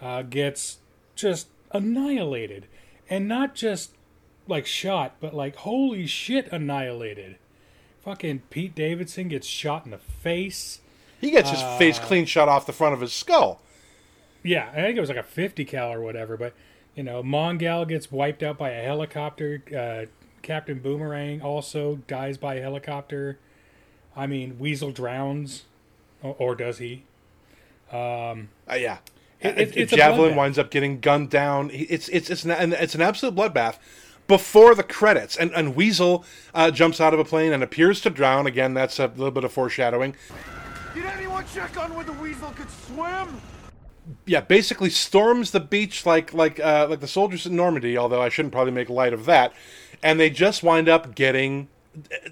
[0.00, 0.78] uh, gets
[1.16, 2.66] just annihilated,
[3.08, 3.92] and not just
[4.46, 7.36] like shot, but like holy shit, annihilated.
[8.02, 10.80] Fucking Pete Davidson gets shot in the face.
[11.20, 13.62] he gets his face Uh, clean shot off the front of his skull.
[14.42, 16.52] Yeah, I think it was like a 50 cal or whatever, but
[16.94, 19.62] you know, Mongal gets wiped out by a helicopter.
[19.74, 20.06] Uh,
[20.42, 23.38] Captain Boomerang also dies by a helicopter.
[24.16, 25.64] I mean, Weasel drowns,
[26.22, 27.02] or, or does he?
[27.92, 28.98] Um, Uh, yeah.
[29.40, 30.36] It- it- it's Javelin bloodbath.
[30.36, 31.70] winds up getting gunned down.
[31.72, 33.76] It's it's it's an, it's an absolute bloodbath
[34.26, 36.24] before the credits, and and Weasel
[36.54, 38.46] uh, jumps out of a plane and appears to drown.
[38.46, 40.14] Again, that's a little bit of foreshadowing.
[40.94, 43.40] Did anyone check on whether Weasel could swim?
[44.26, 47.98] Yeah, basically storms the beach like like uh, like the soldiers in Normandy.
[47.98, 49.52] Although I shouldn't probably make light of that,
[50.02, 51.68] and they just wind up getting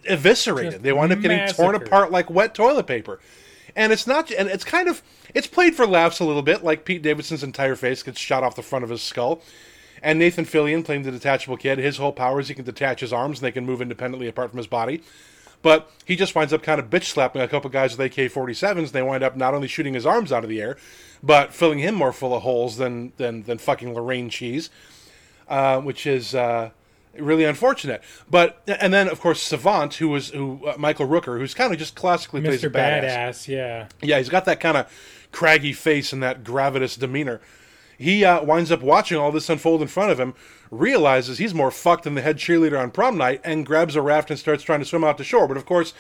[0.05, 0.73] eviscerated.
[0.73, 3.21] Just they wind up getting torn apart like wet toilet paper.
[3.75, 5.03] And it's not, and it's kind of,
[5.35, 8.55] it's played for laughs a little bit, like Pete Davidson's entire face gets shot off
[8.55, 9.43] the front of his skull.
[10.03, 13.13] And Nathan Fillion, playing the detachable kid, his whole power is he can detach his
[13.13, 15.03] arms and they can move independently apart from his body.
[15.63, 18.79] But he just winds up kind of bitch slapping a couple guys with AK 47s,
[18.79, 20.77] and they wind up not only shooting his arms out of the air,
[21.23, 24.71] but filling him more full of holes than, than, than fucking Lorraine cheese,
[25.49, 26.71] uh, which is, uh,
[27.19, 28.03] really unfortunate.
[28.31, 31.79] But and then of course Savant, who was who uh, Michael Rooker, who's kind of
[31.79, 32.73] just classically plays a Mr.
[32.73, 33.03] badass.
[33.03, 33.89] Badass, yeah.
[34.01, 34.91] Yeah, he's got that kind of
[35.33, 37.41] craggy face and that gravitas demeanor.
[37.99, 40.35] He uh, winds up watching all this unfold in front of him,
[40.71, 44.31] realizes he's more fucked than the head cheerleader on prom night, and grabs a raft
[44.31, 45.47] and starts trying to swim out to shore.
[45.47, 45.95] But of course,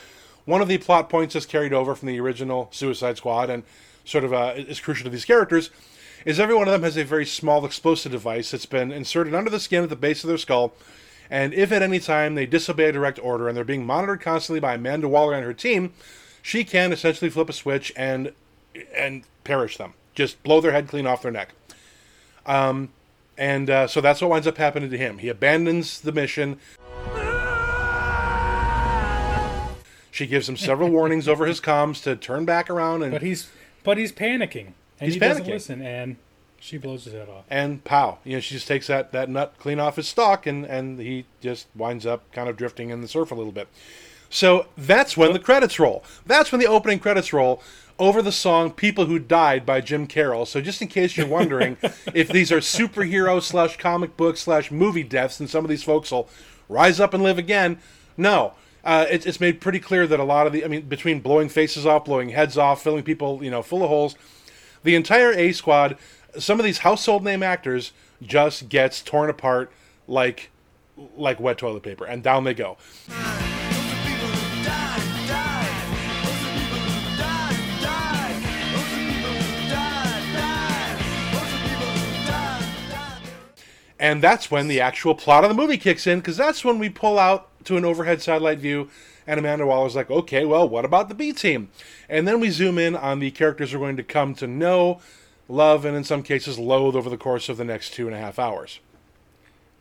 [0.44, 3.62] one of the plot points is carried over from the original Suicide Squad and
[4.04, 5.70] sort of uh, is crucial to these characters.
[6.24, 9.50] Is every one of them has a very small explosive device that's been inserted under
[9.50, 10.72] the skin at the base of their skull,
[11.32, 14.60] and if at any time they disobey a direct order and they're being monitored constantly
[14.60, 15.94] by Amanda Waller and her team,
[16.42, 18.32] she can essentially flip a switch and
[18.94, 21.54] and perish them, just blow their head clean off their neck.
[22.44, 22.90] Um,
[23.38, 25.18] and uh, so that's what winds up happening to him.
[25.18, 26.58] He abandons the mission.
[30.10, 33.48] She gives him several warnings over his comms to turn back around and But he's
[33.84, 34.66] but he's panicking,
[35.00, 35.48] and He's he doesn't panicking.
[35.48, 36.16] listen, and
[36.62, 37.44] she blows his head off.
[37.50, 40.64] and pow, you know, she just takes that, that nut clean off his stalk, and,
[40.64, 43.66] and he just winds up kind of drifting in the surf a little bit.
[44.30, 46.04] So that's when the credits roll.
[46.24, 47.60] That's when the opening credits roll
[47.98, 50.46] over the song "People Who Died" by Jim Carroll.
[50.46, 51.76] So just in case you're wondering
[52.14, 56.12] if these are superhero slash comic book slash movie deaths, and some of these folks
[56.12, 56.28] will
[56.68, 57.80] rise up and live again,
[58.16, 58.54] no.
[58.84, 61.48] Uh, it's, it's made pretty clear that a lot of the, I mean, between blowing
[61.48, 64.16] faces off, blowing heads off, filling people, you know, full of holes,
[64.82, 65.96] the entire A squad,
[66.38, 67.92] some of these household name actors
[68.22, 69.72] just gets torn apart
[70.06, 70.50] like
[71.16, 72.76] like wet toilet paper, and down they go.
[83.98, 86.88] And that's when the actual plot of the movie kicks in, because that's when we
[86.88, 88.90] pull out to an overhead satellite view,
[89.28, 91.70] and Amanda Waller's like, okay, well, what about the B team?
[92.08, 95.00] And then we zoom in on the characters we're going to come to know,
[95.48, 98.20] love, and in some cases loathe over the course of the next two and a
[98.20, 98.80] half hours.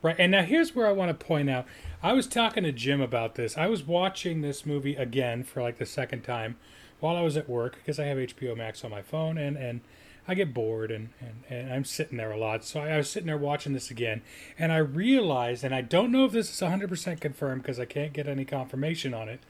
[0.04, 1.65] Right, and now here's where I want to point out.
[2.02, 3.56] I was talking to Jim about this.
[3.56, 6.58] I was watching this movie again for like the second time
[7.00, 9.82] while I was at work because I have HBO Max on my phone and, and
[10.28, 12.63] I get bored and, and, and I'm sitting there a lot.
[12.65, 14.24] So I was sitting there watching this again
[14.58, 18.13] and I realized, and I don't know if this is 100% confirmed because I can't
[18.13, 19.41] get any confirmation on it,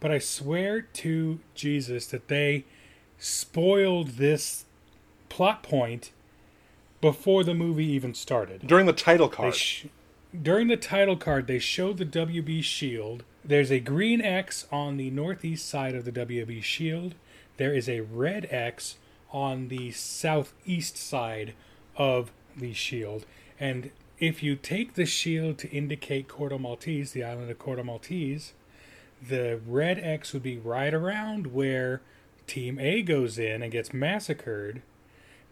[0.00, 2.64] but I swear to Jesus that they
[3.18, 4.64] spoiled this
[5.28, 6.10] plot point
[7.00, 8.66] before the movie even started.
[8.66, 9.54] During the title card.
[9.54, 9.86] sh-
[10.40, 13.24] during the title card, they showed the WB shield.
[13.44, 17.14] There's a green X on the northeast side of the WB shield.
[17.56, 18.96] There is a red X
[19.32, 21.54] on the southeast side
[21.96, 23.24] of the shield.
[23.58, 28.52] And if you take the shield to indicate Corto Maltese, the island of Corto Maltese,
[29.26, 32.00] the red X would be right around where
[32.46, 34.82] Team A goes in and gets massacred.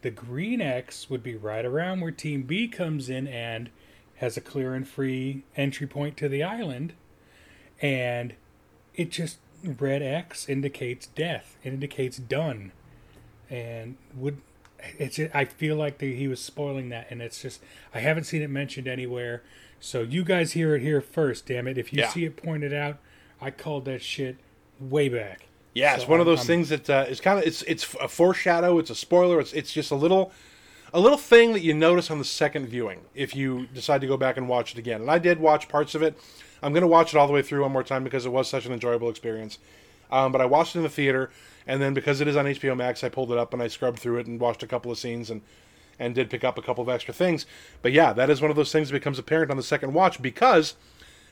[0.07, 3.69] The green X would be right around where Team B comes in and
[4.15, 6.93] has a clear and free entry point to the island.
[7.81, 8.35] And
[8.95, 12.71] it just, red X indicates death, it indicates done.
[13.49, 14.37] And would,
[14.97, 17.61] it's I feel like the, he was spoiling that, and it's just,
[17.93, 19.43] I haven't seen it mentioned anywhere.
[19.81, 21.77] So you guys hear it here first, damn it.
[21.77, 22.07] If you Yeah.
[22.07, 22.99] see it pointed out,
[23.41, 24.37] I called that shit
[24.79, 25.46] way back.
[25.73, 27.93] Yeah, it's So one of those I'm- things that uh, it's kind of it's it's
[28.01, 28.79] a foreshadow.
[28.79, 29.39] It's a spoiler.
[29.39, 30.31] It's it's just a little
[30.93, 34.17] a little thing that you notice on the second viewing if you decide to go
[34.17, 35.01] back and watch it again.
[35.01, 36.17] And I did watch parts of it.
[36.63, 38.47] I'm going to watch it all the way through one more time because it was
[38.49, 39.59] such an enjoyable experience.
[40.09, 41.29] Um, but I watched it in the theater,
[41.67, 43.99] and then because it is on HBO Max, I pulled it up and I scrubbed
[43.99, 45.41] through it and watched a couple of scenes and
[45.99, 47.45] and did pick up a couple of extra things.
[47.81, 50.21] But yeah, that is one of those things that becomes apparent on the second watch
[50.21, 50.75] because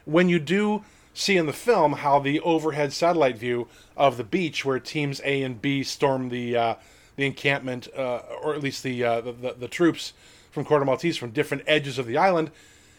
[0.05, 0.83] when you do
[1.15, 5.41] see in the film how the overhead satellite view of the beach where teams A
[5.41, 6.75] and B storm the uh,
[7.15, 10.13] the encampment, uh, or at least the, uh, the, the the troops
[10.51, 12.51] from Corto Maltese from different edges of the island,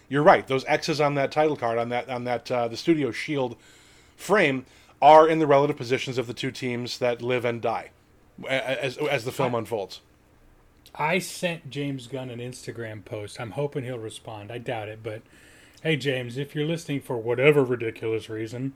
[0.08, 0.46] you're right.
[0.46, 3.56] Those X's on that title card on that on that uh, the studio shield
[4.16, 4.64] frame
[5.00, 7.90] are in the relative positions of the two teams that live and die
[8.48, 10.00] as as the film unfolds.
[10.94, 13.38] I sent James Gunn an Instagram post.
[13.38, 14.50] I'm hoping he'll respond.
[14.50, 15.20] I doubt it, but
[15.82, 18.72] hey, James, if you're listening for whatever ridiculous reason,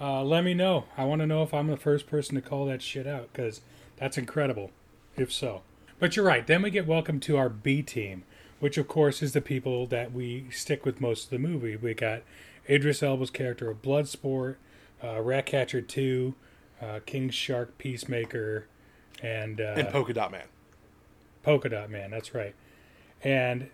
[0.00, 0.84] uh, let me know.
[0.96, 3.60] I want to know if I'm the first person to call that shit out because
[3.96, 4.70] that's incredible.
[5.16, 5.62] If so,
[6.00, 6.44] but you're right.
[6.46, 8.24] Then we get welcome to our B team,
[8.58, 11.76] which of course is the people that we stick with most of the movie.
[11.76, 12.22] We got
[12.68, 14.56] Idris Elba's character of Bloodsport,
[15.02, 16.34] uh, Ratcatcher Two,
[16.82, 18.66] uh, King Shark, Peacemaker,
[19.22, 20.46] and uh, And Polka Dot Man.
[21.44, 22.54] Polka Dot Man, that's right.
[23.22, 23.68] And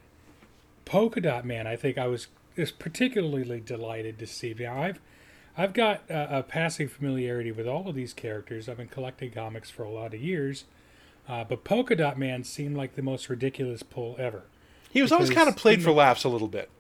[0.85, 4.55] Polka Dot Man, I think I was is particularly delighted to see.
[4.59, 5.01] Now I've
[5.57, 8.69] I've got a, a passing familiarity with all of these characters.
[8.69, 10.65] I've been collecting comics for a lot of years,
[11.29, 14.43] uh, but Polka Dot Man seemed like the most ridiculous pull ever.
[14.91, 16.71] He was always kind of played for laughs a little bit.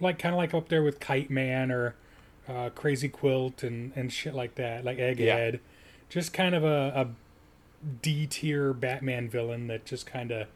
[0.00, 1.94] like kind of like up there with Kite Man or
[2.48, 5.52] uh, Crazy Quilt and and shit like that, like Egghead.
[5.52, 5.58] Yeah.
[6.08, 7.08] Just kind of a, a
[8.02, 10.46] D tier Batman villain that just kind of,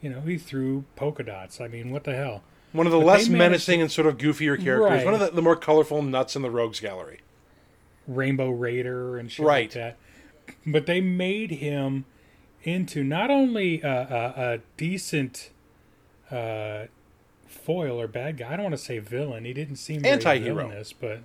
[0.00, 1.60] you know, he threw polka dots.
[1.60, 2.42] I mean, what the hell?
[2.72, 4.80] One of the But less menacing to- and sort of goofier characters.
[4.90, 5.04] Right.
[5.04, 7.20] One of the, the more colorful nuts in the rogues gallery.
[8.08, 9.64] Rainbow Raider and shit Right.
[9.64, 9.96] like that.
[10.66, 12.04] But they made him
[12.64, 15.50] into not only a, a, a decent
[16.30, 16.86] uh,
[17.46, 18.52] foil or bad guy.
[18.52, 19.44] I don't want to say villain.
[19.44, 20.54] He didn't seem Anti-hero.
[20.66, 21.20] villainous, but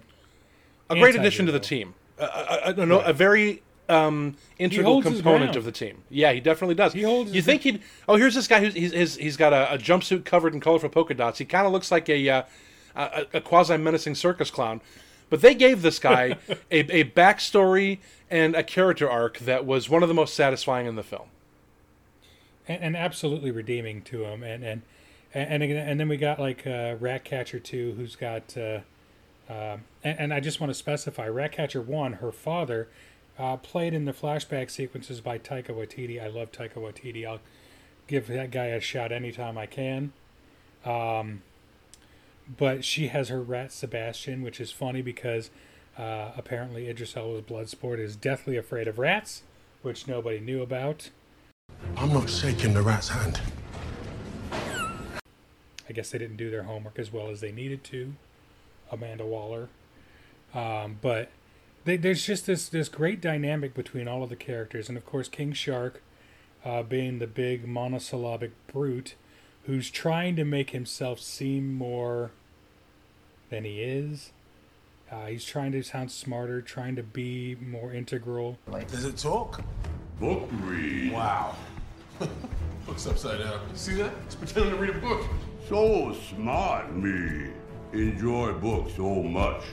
[0.90, 1.94] A great addition to the team.
[2.20, 6.04] A, a, a, no, a very um, integral component of the team.
[6.10, 6.94] Yeah, he definitely does.
[6.94, 7.82] He holds you think he'd?
[8.08, 10.90] Oh, here's this guy who's he's he's, he's got a, a jumpsuit covered in colorful
[10.90, 11.40] polka dots.
[11.40, 12.44] He kind of looks like a uh,
[12.96, 14.82] a, a quasi menacing circus clown.
[15.30, 16.38] But they gave this guy
[16.72, 20.96] a, a backstory and a character arc that was one of the most satisfying in
[20.96, 21.28] the film.
[22.68, 24.44] and, and absolutely redeeming to him.
[24.44, 24.82] And and
[25.34, 28.58] and and, and then we got like uh, Ratcatcher two, who's got.
[28.58, 28.80] Uh,
[29.50, 32.88] um and, and I just want to specify, Ratcatcher one, her father,
[33.38, 36.22] uh, played in the flashback sequences by Taika Waititi.
[36.22, 37.26] I love Taika Waititi.
[37.28, 37.40] I'll
[38.08, 40.14] give that guy a shot anytime I can.
[40.86, 41.42] Um,
[42.58, 45.50] but she has her rat Sebastian, which is funny because
[45.98, 49.44] uh, apparently Idris Elba's Bloodsport is deathly afraid of rats,
[49.82, 51.10] which nobody knew about.
[51.98, 53.42] I'm not shaking the rat's hand.
[54.52, 58.14] I guess they didn't do their homework as well as they needed to.
[58.92, 59.68] Amanda Waller,
[60.54, 61.30] um, but
[61.88, 65.30] they, there's just this this great dynamic between all of the characters, and of course
[65.30, 66.04] King Shark,
[66.66, 69.16] uh, being the big monosyllabic brute,
[69.66, 72.32] who's trying to make himself seem more
[73.50, 74.34] than he is.
[75.10, 78.58] Uh, he's trying to sound smarter, trying to be more integral.
[78.90, 79.64] Does it talk?
[80.20, 81.14] Book read.
[81.14, 81.56] Wow.
[82.86, 83.62] Book's upside down.
[83.72, 84.12] You see that?
[84.26, 85.26] It's pretending to read a book.
[85.70, 87.52] So smart, me.
[87.94, 89.64] Enjoy books so much.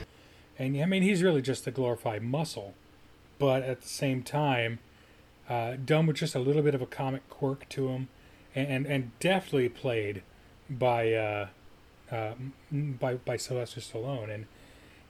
[0.57, 2.73] And I mean, he's really just a glorified muscle,
[3.39, 4.79] but at the same time,
[5.49, 8.07] uh, done with just a little bit of a comic quirk to him,
[8.55, 10.23] and and, and deftly played
[10.69, 11.47] by uh,
[12.11, 12.33] uh,
[12.71, 14.45] by by Sylvester Stallone, and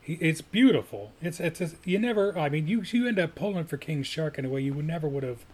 [0.01, 1.11] he, it's beautiful.
[1.21, 2.37] It's it's a, you never.
[2.37, 4.87] I mean, you you end up pulling for King Shark in a way you would
[4.87, 5.45] never would have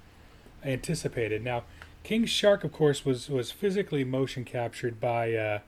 [0.63, 1.43] anticipated.
[1.43, 1.63] Now,
[2.03, 5.59] King Shark, of course, was was physically motion captured by uh,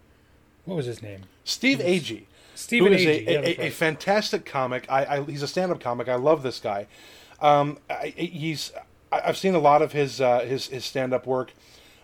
[0.66, 1.22] what was his name?
[1.44, 2.26] Steve Agee.
[2.56, 4.86] Stephen who is Agee, a, a, a fantastic comic.
[4.90, 6.08] I, I he's a stand-up comic.
[6.08, 6.88] I love this guy.
[7.42, 8.72] Um, I, he's
[9.12, 11.54] I- I've seen a lot of his uh, his his stand-up work.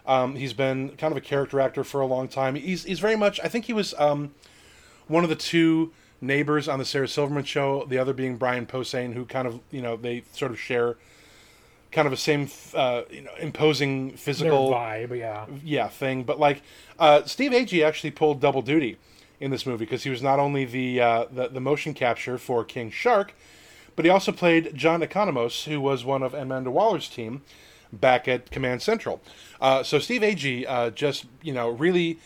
[0.05, 2.55] Um, he's been kind of a character actor for a long time.
[2.55, 3.39] He's he's very much.
[3.43, 4.33] I think he was um,
[5.07, 7.85] one of the two neighbors on the Sarah Silverman show.
[7.85, 10.97] The other being Brian Posehn, who kind of you know they sort of share
[11.91, 15.45] kind of a same uh, you know imposing Their physical vibe, yeah.
[15.63, 16.23] yeah thing.
[16.23, 16.62] But like
[16.97, 18.97] uh, Steve Agee actually pulled double duty
[19.39, 22.63] in this movie because he was not only the, uh, the the motion capture for
[22.63, 23.34] King Shark,
[23.95, 27.41] but he also played John Economos, who was one of Amanda Waller's team
[27.91, 29.22] back at Command Central.
[29.59, 32.20] Uh, so Steve Agee uh, just you know really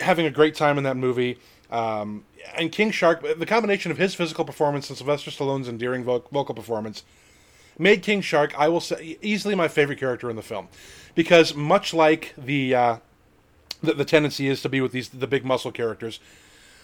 [0.00, 1.38] having a great time in that movie.
[1.70, 6.24] Um, and King Shark, the combination of his physical performance and Sylvester Stallone's endearing vo-
[6.32, 7.02] vocal performance
[7.78, 10.68] made King Shark, I will say, easily my favorite character in the film,
[11.14, 12.96] because much like the uh,
[13.82, 16.20] the, the tendency is to be with these the big muscle characters,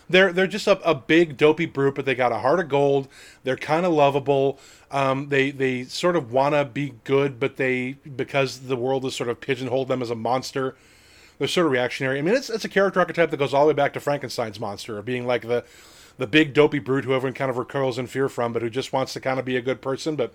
[0.08, 3.08] they're they're just a, a big dopey brute, but they got a heart of gold.
[3.42, 4.58] They're kind of lovable.
[4.90, 9.28] Um, they they sort of wanna be good, but they because the world has sort
[9.28, 10.76] of pigeonholed them as a monster.
[11.38, 12.18] They're sort of reactionary.
[12.18, 14.60] I mean, it's it's a character archetype that goes all the way back to Frankenstein's
[14.60, 15.64] monster, of being like the
[16.16, 18.92] the big dopey brute who everyone kind of recoils in fear from, but who just
[18.92, 20.32] wants to kind of be a good person, but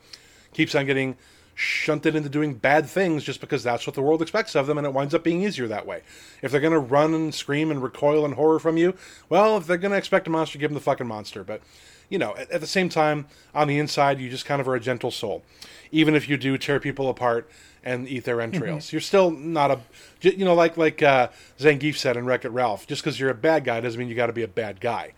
[0.54, 1.16] keeps on getting
[1.60, 4.88] shunted into doing bad things just because that's what the world expects of them, and
[4.88, 6.02] it winds up being easier that way.
[6.42, 8.96] If they're going to run and scream and recoil in horror from you,
[9.28, 11.44] well, if they're going to expect a monster, give them the fucking monster.
[11.44, 11.62] But
[12.10, 14.76] you know, at, at the same time, on the inside, you just kind of are
[14.76, 15.44] a gentle soul.
[15.92, 17.50] Even if you do tear people apart
[17.84, 19.80] and eat their entrails, you're still not a,
[20.22, 21.28] you know, like like uh,
[21.60, 22.88] Zangief said in Wreck It Ralph.
[22.88, 25.14] Just because you're a bad guy doesn't mean you got to be a bad guy.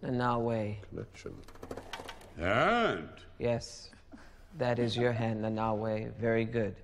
[0.00, 0.76] The Nawe.
[0.90, 1.34] Connection.
[2.36, 3.90] And Yes.
[4.58, 6.06] That is your hand, the Nawe.
[6.20, 6.76] Very good.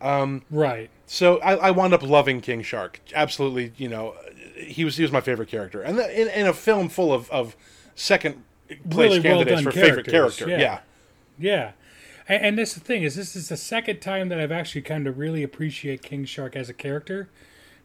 [0.00, 0.90] Um, right.
[1.06, 3.00] So I, I wound up loving King Shark.
[3.14, 4.14] Absolutely, you know,
[4.56, 7.30] he was he was my favorite character, and the, in, in a film full of,
[7.30, 7.56] of
[7.94, 8.42] second
[8.90, 10.48] place Really well candidates done for favorite character.
[10.48, 10.80] Yeah.
[11.38, 11.72] Yeah.
[12.28, 15.04] And, and this the thing is this is the second time that I've actually come
[15.04, 17.28] to really appreciate King Shark as a character,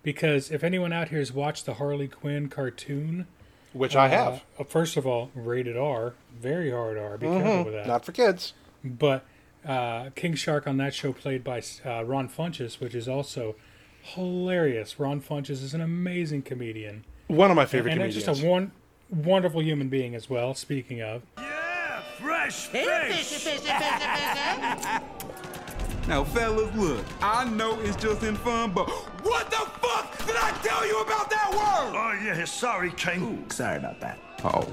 [0.04, 3.28] because if anyone out here has watched the Harley Quinn cartoon,
[3.74, 4.44] Which I have.
[4.60, 7.18] uh, first of all, rated R, very hard R.
[7.18, 7.42] Be Mhm.
[7.44, 7.88] careful with that.
[7.88, 8.54] Not for kids.
[8.90, 9.26] But
[9.66, 13.56] uh, King Shark on that show, played by uh, Ron Funches, which is also
[14.02, 15.00] hilarious.
[15.00, 17.06] Ron Funches is an amazing comedian.
[17.28, 18.72] One of my favorite and, and just a one
[19.10, 20.54] wonderful human being as well.
[20.54, 23.48] Speaking of, Yeah, Fresh fish!
[26.08, 28.90] Now, fellas, look, I know it's just in fun, but
[29.24, 31.98] what the fuck did I tell you about that word?
[32.00, 33.50] Oh, yeah, sorry, King.
[33.52, 34.18] Sorry about that.
[34.46, 34.66] Oh,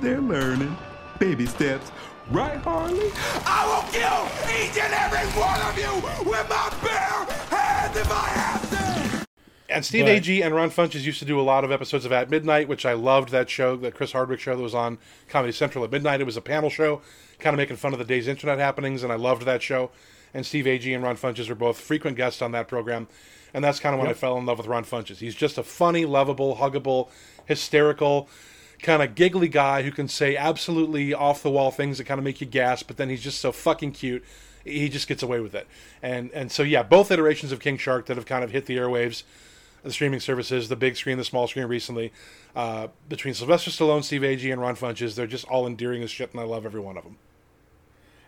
[0.00, 0.76] they're learning.
[1.20, 1.92] Baby steps.
[2.30, 3.10] Right, Harley?
[3.44, 4.28] I will kill
[4.64, 9.26] each and every one of you with my bare hands if I have to!
[9.68, 12.12] And Steve But- Agee and Ron Funches used to do a lot of episodes of
[12.12, 14.98] At Midnight, which I loved that show, that Chris Hardwick show that was on
[15.28, 16.20] Comedy Central at midnight.
[16.20, 17.00] It was a panel show,
[17.38, 19.90] kind of making fun of the day's internet happenings, and I loved that show.
[20.34, 23.08] And Steve Agee and Ron Funches were both frequent guests on that program,
[23.52, 24.16] and that's kind of when Yep.
[24.16, 25.18] I fell in love with Ron Funches.
[25.18, 27.08] He's just a funny, lovable, huggable,
[27.46, 28.28] hysterical,
[28.82, 32.24] kind of giggly guy who can say absolutely off the wall things that kind of
[32.24, 34.24] make you gasp, but then he's just so fucking cute.
[34.64, 35.66] He just gets away with it.
[36.02, 38.76] And and so yeah, both iterations of King Shark that have kind of hit the
[38.76, 39.22] airwaves
[39.82, 42.12] the streaming services, the big screen, the small screen recently,
[42.54, 46.32] uh, between Sylvester Stallone, Steve Agee, and Ron Funches, they're just all endearing as shit,
[46.32, 47.18] and I love every one of them.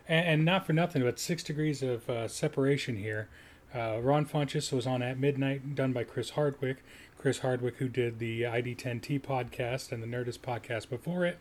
[0.07, 3.29] and, and not for nothing, but six degrees of uh, separation here.
[3.73, 6.77] Uh, Ron Funches was on at midnight, done by Chris Hardwick.
[7.25, 11.39] Chris Hardwick, who did the ID10T podcast and the Nerdist podcast before it,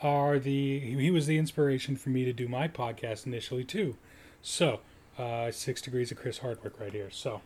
[0.00, 3.96] are the he was the inspiration for me to do my podcast initially too.
[4.40, 4.78] So,
[5.18, 7.10] uh, six degrees of Chris Hardwick right here.
[7.10, 7.40] So,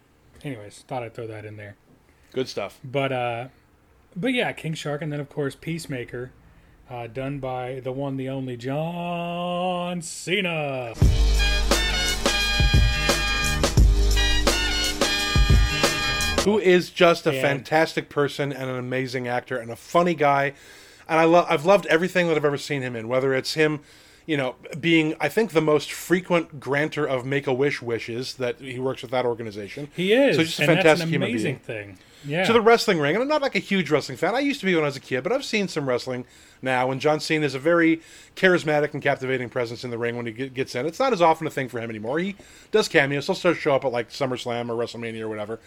[0.45, 1.77] anyways, thought I'd throw that in there.
[2.35, 2.79] Good stuff.
[2.85, 3.49] But uh,
[4.15, 6.33] but yeah, King Shark, and then of course Peacemaker,
[6.91, 10.93] uh, done by the one, the only John Cena.
[16.45, 20.55] Who is just a And- fantastic person and an amazing actor and a funny guy,
[21.09, 23.09] and I love I've loved everything that I've ever seen him in.
[23.09, 23.81] Whether it's him,
[24.27, 28.59] you know, being I think the most frequent granter of Make a Wish wishes that
[28.59, 29.89] he works with that organization.
[29.95, 31.95] He is, so just a fantastic human amazing being.
[31.95, 31.99] thing.
[32.23, 32.45] Yeah.
[32.45, 34.35] to the wrestling ring, and I'm not like a huge wrestling fan.
[34.35, 36.27] I used to be when I was a kid, but I've seen some wrestling
[36.61, 36.91] now.
[36.91, 38.03] And John Cena is a very
[38.37, 40.85] charismatic and captivating presence in the ring when he gets in.
[40.85, 42.19] It's not as often a thing for him anymore.
[42.19, 42.37] He
[42.73, 43.25] does cameos.
[43.27, 45.61] He'll still show up at like SummerSlam or WrestleMania or whatever.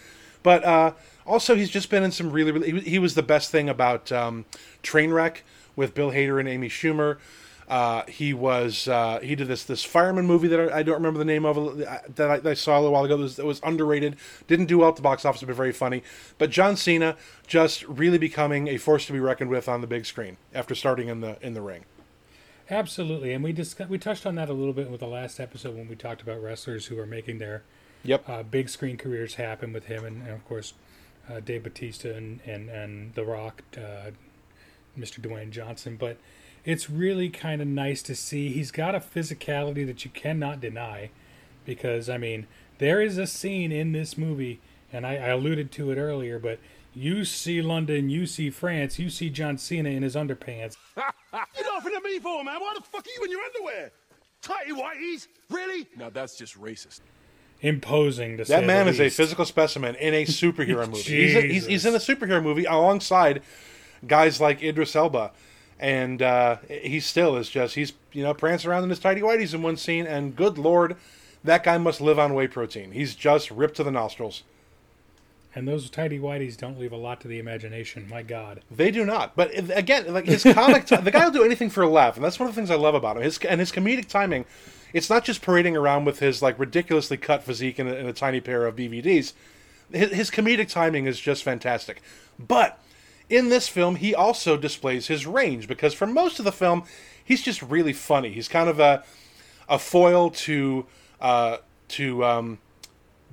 [0.44, 0.92] But uh,
[1.26, 2.70] also, he's just been in some really, really.
[2.70, 4.44] He, he was the best thing about um,
[4.84, 5.38] Trainwreck
[5.74, 7.18] with Bill Hader and Amy Schumer.
[7.66, 11.18] Uh, he was uh, he did this this fireman movie that I, I don't remember
[11.18, 13.16] the name of uh, that I, that I saw a little while ago.
[13.16, 14.16] That was, that was underrated.
[14.46, 16.02] Didn't do well at the box office, but very funny.
[16.36, 17.16] But John Cena
[17.46, 21.08] just really becoming a force to be reckoned with on the big screen after starting
[21.08, 21.86] in the in the ring.
[22.68, 25.74] Absolutely, and we discussed, we touched on that a little bit with the last episode
[25.74, 27.62] when we talked about wrestlers who are making their
[28.04, 28.28] Yep.
[28.28, 30.74] uh, big screen careers happen with him, and, and of course
[31.28, 34.10] uh, Dave Batista and and and The Rock, uh,
[34.98, 35.20] Mr.
[35.20, 35.96] Dwayne Johnson.
[35.96, 36.18] But
[36.64, 41.10] it's really kind of nice to see he's got a physicality that you cannot deny,
[41.64, 42.46] because I mean
[42.78, 44.60] there is a scene in this movie,
[44.92, 46.58] and I, I alluded to it earlier, but.
[46.96, 50.76] You see London, you see France, you see John Cena in his underpants.
[51.32, 52.60] You laughing at me for, man?
[52.60, 53.90] Why the fuck are you in your underwear?
[54.40, 55.26] Tighty whities?
[55.50, 55.88] Really?
[55.96, 57.00] Now that's just racist.
[57.60, 61.00] Imposing to say That man is a physical specimen in a superhero movie.
[61.02, 63.42] he's, a, he's, he's in a superhero movie alongside
[64.06, 65.32] guys like Idris Elba,
[65.78, 69.54] and uh, he still is just he's you know prancing around in his tidy whities
[69.54, 70.96] in one scene, and good lord,
[71.42, 72.92] that guy must live on whey protein.
[72.92, 74.42] He's just ripped to the nostrils.
[75.56, 78.08] And those tidy whities don't leave a lot to the imagination.
[78.10, 78.60] My God.
[78.72, 79.36] They do not.
[79.36, 82.24] But again, like his comic, ti- the guy will do anything for a laugh, and
[82.24, 83.22] that's one of the things I love about him.
[83.22, 84.46] His and his comedic timing.
[84.94, 88.12] It's not just parading around with his like ridiculously cut physique and a, and a
[88.12, 89.34] tiny pair of BVDs.
[89.92, 92.00] His, his comedic timing is just fantastic.
[92.38, 92.80] But
[93.28, 96.84] in this film, he also displays his range because for most of the film,
[97.22, 98.30] he's just really funny.
[98.30, 99.04] He's kind of a
[99.68, 100.86] a foil to
[101.20, 101.56] uh,
[101.88, 102.58] to um,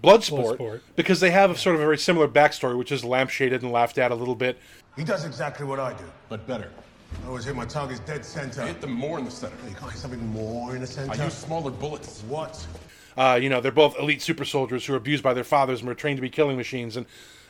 [0.01, 0.81] Bloodsport, Bloodsport.
[0.95, 3.97] because they have a sort of a very similar backstory, which is lampshaded and laughed
[3.99, 4.57] at a little bit.
[4.95, 6.05] He does exactly what I do.
[6.27, 6.71] But better.
[7.23, 8.65] I always hit my targets dead center.
[8.65, 9.55] Hit them more in the center.
[9.67, 11.11] You can't hit something more in the center.
[11.11, 12.23] I use smaller bullets.
[12.27, 12.65] What?
[13.17, 15.87] Uh, you know, they're both elite super soldiers who are abused by their fathers and
[15.87, 16.97] were trained to be killing machines.
[16.97, 17.05] And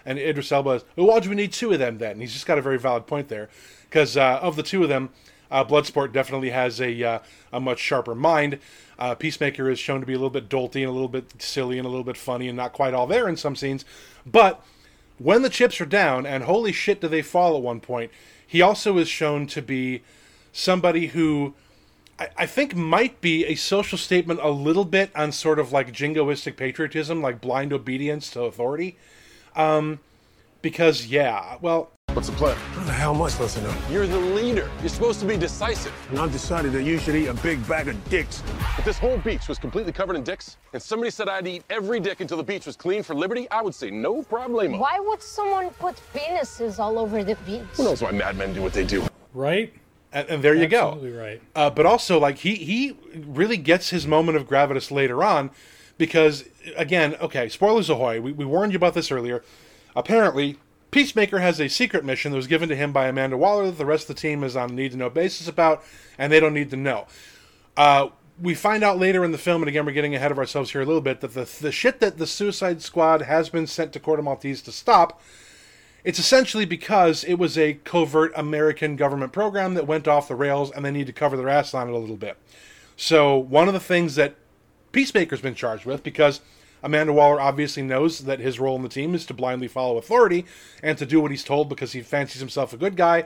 [0.05, 2.13] and Idris Elba is, well, why do we need two of them then?
[2.13, 3.49] And he's just got a very valid point there,
[3.87, 5.09] because uh, of the two of them,
[5.51, 7.19] uh, Bloodsport definitely has a uh,
[7.53, 8.57] a much sharper mind.
[8.97, 11.77] Uh, Peacemaker is shown to be a little bit dolty and a little bit silly
[11.77, 13.85] and a little bit funny and not quite all there in some scenes,
[14.25, 14.63] but
[15.23, 18.11] when the chips are down, and holy shit, do they fall at one point,
[18.45, 20.01] he also is shown to be
[20.51, 21.53] somebody who
[22.19, 25.91] I, I think might be a social statement a little bit on sort of like
[25.91, 28.97] jingoistic patriotism, like blind obedience to authority.
[29.55, 29.99] Um,
[30.61, 31.91] because, yeah, well.
[32.13, 32.57] What's the plan?
[32.57, 33.73] What the hell am I supposed to know?
[33.89, 34.69] You're the leader.
[34.81, 35.93] You're supposed to be decisive.
[36.09, 38.43] And I've decided that you should eat a big bag of dicks.
[38.77, 42.01] If this whole beach was completely covered in dicks, and somebody said I'd eat every
[42.01, 44.77] dick until the beach was clean for liberty, I would say no problemo.
[44.77, 47.63] Why would someone put penises all over the beach?
[47.75, 49.07] Who knows why madmen do what they do?
[49.33, 49.73] Right?
[50.11, 51.17] And, and there you Absolutely go.
[51.17, 51.41] right.
[51.55, 55.49] Uh, but also, like he he really gets his moment of gravitas later on,
[55.97, 56.43] because
[56.75, 58.19] again, okay, spoilers ahoy.
[58.19, 59.45] We, we warned you about this earlier.
[59.95, 60.57] Apparently,
[60.91, 63.85] Peacemaker has a secret mission that was given to him by Amanda Waller that the
[63.85, 65.83] rest of the team is on a need to know basis about,
[66.17, 67.07] and they don't need to know.
[67.77, 68.09] Uh,
[68.41, 70.81] we find out later in the film, and again, we're getting ahead of ourselves here
[70.81, 73.99] a little bit, that the, the shit that the Suicide Squad has been sent to
[73.99, 75.21] Corto Maltese to stop,
[76.03, 80.71] it's essentially because it was a covert American government program that went off the rails
[80.71, 82.37] and they need to cover their ass on it a little bit.
[82.97, 84.35] So, one of the things that
[84.91, 86.41] Peacemaker's been charged with, because
[86.83, 90.45] Amanda Waller obviously knows that his role in the team is to blindly follow authority
[90.81, 93.25] and to do what he's told because he fancies himself a good guy.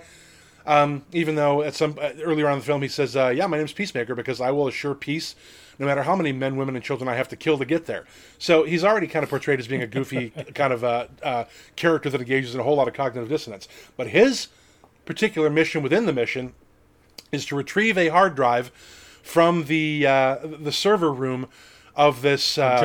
[0.66, 3.46] Um, even though at some uh, earlier on in the film he says, uh, "Yeah,
[3.46, 5.36] my name's Peacemaker because I will assure peace,
[5.78, 8.06] no matter how many men, women, and children I have to kill to get there."
[8.40, 11.44] So he's already kind of portrayed as being a goofy kind of uh, uh,
[11.76, 13.68] character that engages in a whole lot of cognitive dissonance.
[13.96, 14.48] But his
[15.06, 16.54] particular mission within the mission
[17.32, 18.72] is to retrieve a hard drive
[19.22, 21.48] from the uh, the server room
[21.96, 22.80] of this uh,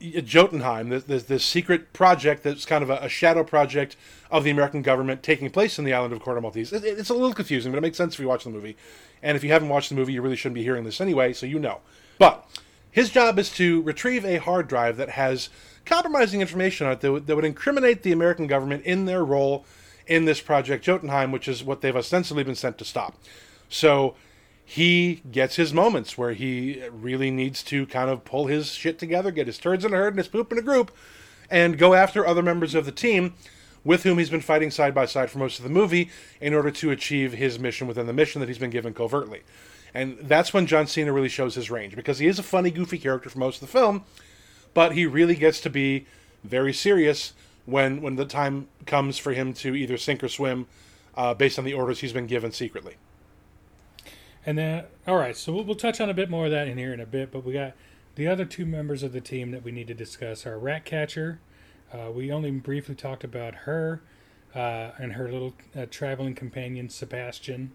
[0.00, 0.90] Jotunheim.
[0.90, 3.96] This, this, secret project that's kind of a, a, shadow project
[4.30, 6.72] of the American government taking place in the island of Corto Maltese.
[6.72, 8.76] It, it's a little confusing, but it makes sense if you watch the movie.
[9.22, 11.46] And if you haven't watched the movie, you really shouldn't be hearing this anyway, so
[11.46, 11.80] you know.
[12.18, 12.46] But
[12.90, 15.48] his job is to retrieve a hard drive that has
[15.84, 19.64] compromising information on it that, that would incriminate the American government in their role
[20.06, 23.16] in this project Jotunheim, which is what they've ostensibly been sent to stop.
[23.68, 24.14] So
[24.68, 29.30] he gets his moments where he really needs to kind of pull his shit together,
[29.30, 30.90] get his turds in a herd and his poop in a group,
[31.48, 33.34] and go after other members of the team
[33.84, 36.10] with whom he's been fighting side by side for most of the movie
[36.40, 39.42] in order to achieve his mission within the mission that he's been given covertly.
[39.94, 42.98] And that's when John Cena really shows his range because he is a funny, goofy
[42.98, 44.02] character for most of the film,
[44.74, 46.06] but he really gets to be
[46.42, 47.34] very serious
[47.66, 50.66] when when the time comes for him to either sink or swim
[51.16, 52.96] uh, based on the orders he's been given secretly.
[54.46, 56.78] And then, all right, so we'll, we'll touch on a bit more of that in
[56.78, 57.32] here in a bit.
[57.32, 57.74] But we got
[58.14, 61.40] the other two members of the team that we need to discuss are Ratcatcher.
[61.92, 64.00] Uh, we only briefly talked about her
[64.54, 67.72] uh, and her little uh, traveling companion Sebastian.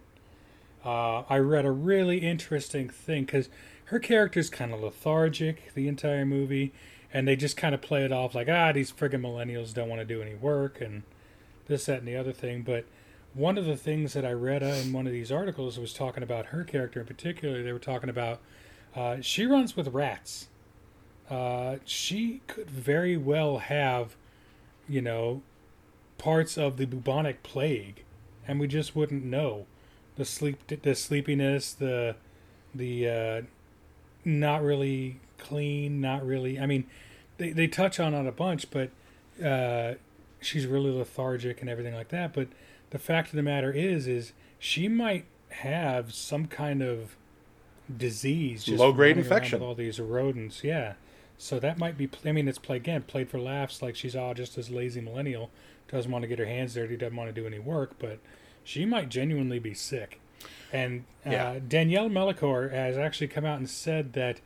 [0.84, 3.48] Uh, I read a really interesting thing because
[3.86, 6.72] her character's kind of lethargic the entire movie,
[7.12, 10.00] and they just kind of play it off like, ah, these friggin' millennials don't want
[10.00, 11.02] to do any work and
[11.68, 12.62] this, that, and the other thing.
[12.62, 12.86] But
[13.34, 16.22] one of the things that I read uh, in one of these articles was talking
[16.22, 17.62] about her character in particular.
[17.62, 18.40] They were talking about
[18.94, 20.48] uh, she runs with rats.
[21.30, 24.16] Uh, she could very well have,
[24.88, 25.42] you know,
[26.18, 28.04] parts of the bubonic plague,
[28.46, 29.66] and we just wouldn't know.
[30.16, 32.16] The sleep, the sleepiness, the
[32.74, 33.42] the uh,
[34.24, 36.60] not really clean, not really.
[36.60, 36.84] I mean,
[37.38, 38.90] they they touch on it a bunch, but
[39.42, 39.94] uh,
[40.40, 42.34] she's really lethargic and everything like that.
[42.34, 42.48] But
[42.92, 47.16] the fact of the matter is, is she might have some kind of
[47.94, 49.58] disease, Low-grade infection.
[49.60, 50.62] with all these rodents.
[50.64, 50.94] Yeah,
[51.36, 52.08] so that might be.
[52.24, 53.82] I mean, it's play again, played for laughs.
[53.82, 55.50] Like she's all just this lazy millennial,
[55.88, 58.18] doesn't want to get her hands dirty, doesn't want to do any work, but
[58.64, 60.20] she might genuinely be sick.
[60.72, 61.58] And uh, Yeah.
[61.60, 64.40] Daniela Melchior has actually come out and said that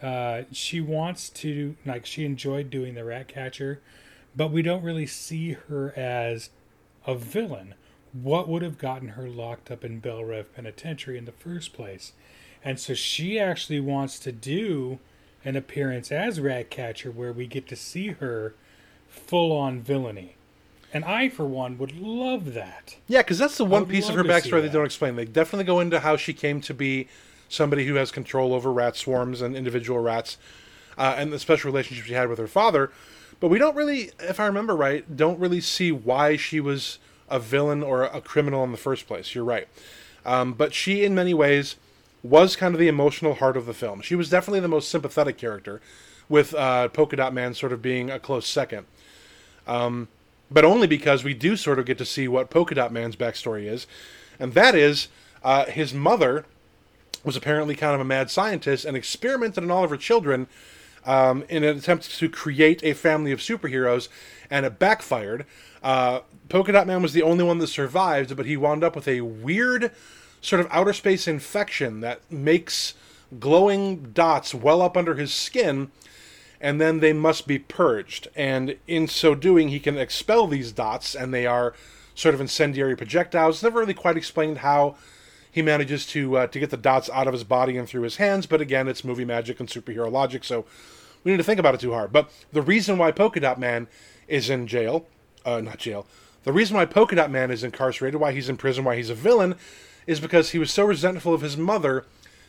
[0.00, 3.80] uh, she wants to, like, she enjoyed doing the rat catcher,
[4.34, 6.50] but we don't really see her as
[7.06, 7.74] a villain.
[8.12, 12.12] What would have gotten her locked up in Belle Reve Penitentiary in the first place?
[12.64, 14.98] And so she actually wants to do
[15.44, 18.54] an appearance as Ratcatcher where we get to see her
[19.08, 20.36] full on villainy.
[20.94, 22.96] And I, for one, would love that.
[23.08, 25.16] Yeah, because that's the one piece of her backstory they don't explain.
[25.16, 27.08] They definitely go into how she came to be
[27.48, 30.36] somebody who has control over rat swarms and individual rats,
[30.98, 32.90] uh, and the special relationship she had with her father.
[33.40, 36.98] But we don't really, if I remember right, don't really see why she was
[37.32, 39.34] a villain or a criminal in the first place.
[39.34, 39.66] You're right.
[40.24, 41.76] Um, but she, in many ways,
[42.22, 44.00] was kind of the emotional heart of the film.
[44.02, 45.80] She was definitely the most sympathetic character,
[46.28, 48.86] with uh, Polka Dot Man sort of being a close second.
[49.66, 50.08] Um,
[50.50, 53.64] but only because we do sort of get to see what Polka Dot Man's backstory
[53.64, 53.86] is,
[54.38, 55.08] and that is
[55.42, 56.44] uh, his mother
[57.24, 60.46] was apparently kind of a mad scientist and experimented on all of her children
[61.04, 64.08] um, in an attempt to create a family of superheroes,
[64.50, 65.46] and it backfired.
[65.82, 69.08] Uh, Polka Dot Man was the only one that survived, but he wound up with
[69.08, 69.90] a weird
[70.40, 72.94] sort of outer space infection that makes
[73.38, 75.90] glowing dots well up under his skin,
[76.60, 78.28] and then they must be purged.
[78.36, 81.74] And in so doing, he can expel these dots, and they are
[82.14, 83.62] sort of incendiary projectiles.
[83.62, 84.96] Never really quite explained how
[85.50, 88.16] he manages to uh, to get the dots out of his body and through his
[88.16, 88.46] hands.
[88.46, 90.64] But again, it's movie magic and superhero logic, so
[91.24, 92.12] we need to think about it too hard.
[92.12, 93.88] But the reason why Polka Dot Man
[94.28, 95.06] is in jail,
[95.44, 96.06] uh, not jail,
[96.44, 99.14] the reason why Polka Dot Man is incarcerated, why he's in prison, why he's a
[99.14, 99.54] villain,
[100.06, 102.04] is because he was so resentful of his mother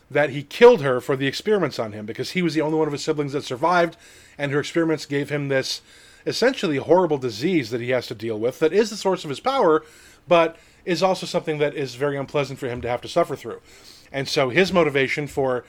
[0.09, 2.87] that he killed her for the experiments on him because he was the only one
[2.87, 3.97] of his siblings that survived,
[4.37, 5.81] and her experiments gave him this
[6.25, 9.39] essentially horrible disease that he has to deal with that is the source of his
[9.39, 9.83] power,
[10.27, 13.61] but is also something that is very unpleasant for him to have to suffer through.
[14.11, 15.65] And so his motivation for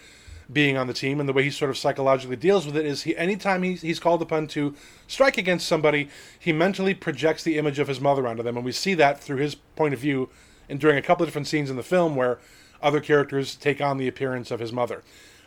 [0.52, 3.02] being on the team and the way he sort of psychologically deals with it is
[3.04, 4.74] he anytime he's, he's called upon to
[5.06, 8.72] strike against somebody, he mentally projects the image of his mother onto them, and we
[8.72, 10.28] see that through his point of view
[10.68, 12.38] and during a couple of different scenes in the film where
[12.82, 15.02] other characters take on the appearance of his mother.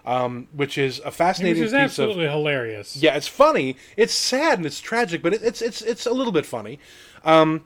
[0.06, 2.96] Um, which is a fascinating Which is piece absolutely of hilarious.
[2.96, 3.76] yeah, it's funny.
[3.98, 6.80] It's sad and it's tragic, but it, it's it's it's a little bit funny,
[7.26, 7.66] um,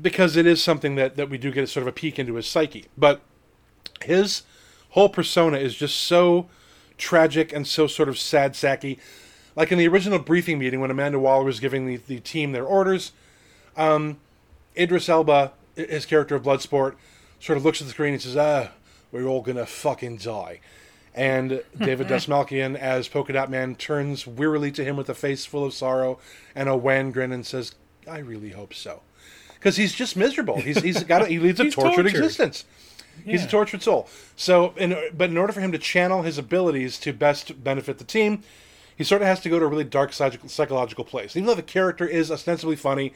[0.00, 2.36] because it is something that that we do get a sort of a peek into
[2.36, 2.86] his psyche.
[2.96, 3.20] But
[4.00, 4.44] his
[4.90, 6.48] whole persona is just so
[6.98, 8.98] tragic and so sort of sad sacky.
[9.54, 12.64] Like in the original briefing meeting when Amanda Waller was giving the, the team their
[12.64, 13.12] orders,
[13.76, 14.18] um,
[14.76, 16.94] Idris Elba, his character of Bloodsport,
[17.40, 18.70] sort of looks at the screen and says, "Ah,
[19.10, 20.60] we're all gonna fucking die."
[21.14, 25.64] And David Dastmalchian, as Polka Dot Man, turns wearily to him with a face full
[25.64, 26.18] of sorrow
[26.54, 27.74] and a wan grin and says,
[28.08, 29.02] "I really hope so,"
[29.54, 30.60] because he's just miserable.
[30.60, 32.06] He's he's got a, he leads a tortured, tortured.
[32.06, 32.64] existence.
[33.24, 34.08] He's a tortured soul.
[34.36, 38.04] So, in, but in order for him to channel his abilities to best benefit the
[38.04, 38.42] team,
[38.96, 41.36] he sort of has to go to a really dark psychological place.
[41.36, 43.14] Even though the character is ostensibly funny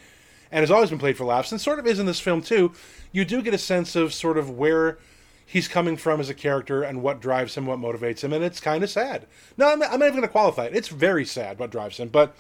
[0.50, 2.72] and has always been played for laughs, and sort of is in this film too,
[3.12, 4.98] you do get a sense of sort of where
[5.44, 8.60] he's coming from as a character and what drives him, what motivates him, and it's
[8.60, 9.26] kind of sad.
[9.56, 10.76] No, I'm, I'm not even going to qualify it.
[10.76, 12.34] It's very sad what drives him, but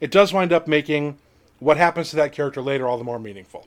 [0.00, 1.18] it does wind up making
[1.58, 3.66] what happens to that character later all the more meaningful.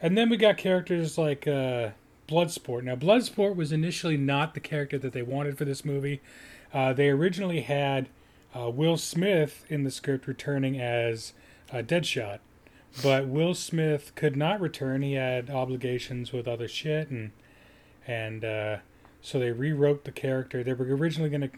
[0.00, 1.90] And then we got characters like uh,
[2.28, 2.84] Bloodsport.
[2.84, 6.20] Now, Bloodsport was initially not the character that they wanted for this movie.
[6.72, 8.08] Uh, they originally had
[8.54, 11.32] uh, Will Smith in the script returning as
[11.72, 12.38] uh, Deadshot,
[13.02, 15.02] but Will Smith could not return.
[15.02, 17.32] He had obligations with other shit, and
[18.06, 18.76] and uh,
[19.20, 20.62] so they rewrote the character.
[20.62, 21.50] They were originally going to.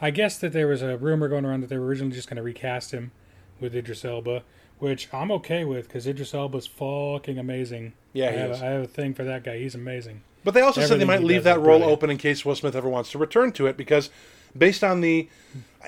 [0.00, 2.36] I guess that there was a rumor going around that they were originally just going
[2.36, 3.12] to recast him
[3.60, 4.42] with Idris Elba,
[4.82, 7.92] which I'm okay with because Idris Elba's fucking amazing.
[8.14, 8.50] Yeah, I have.
[8.50, 9.58] I have a thing for that guy.
[9.58, 10.22] He's amazing.
[10.42, 11.92] But they also said they might leave that role brilliant.
[11.92, 14.10] open in case Will Smith ever wants to return to it because,
[14.58, 15.28] based on the,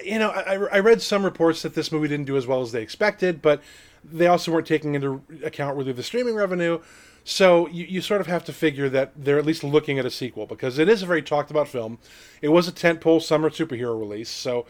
[0.05, 2.71] you know, I, I read some reports that this movie didn't do as well as
[2.71, 3.61] they expected, but
[4.05, 6.79] they also weren't taking into account really the streaming revenue.
[7.25, 10.11] So you, you sort of have to figure that they're at least looking at a
[10.11, 11.99] sequel because it is a very talked about film.
[12.41, 14.67] It was a tentpole summer superhero release, so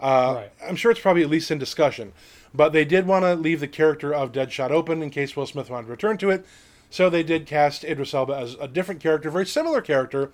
[0.00, 0.50] uh, Right.
[0.68, 2.12] I'm sure it's probably at least in discussion.
[2.54, 5.68] But they did want to leave the character of Deadshot open in case Will Smith
[5.70, 6.46] wanted to return to it.
[6.90, 10.30] So they did cast Idris Elba as a different character, very similar character,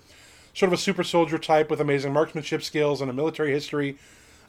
[0.55, 3.99] sort of a super soldier type with amazing marksmanship skills and a military history,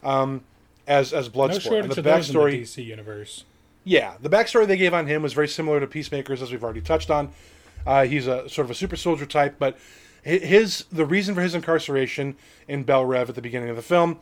[0.04, 0.42] um,
[0.86, 1.70] as as Bloodsport.
[1.70, 3.44] No and the in the backstory, DC universe.
[3.82, 6.80] yeah, the backstory they gave on him was very similar to Peacemaker's, as we've already
[6.80, 7.32] touched on.
[7.84, 9.76] Uh, he's a sort of a super soldier type, but
[10.24, 12.36] hi- his the reason for his incarceration
[12.68, 14.20] in Belle Reve at the beginning of the film,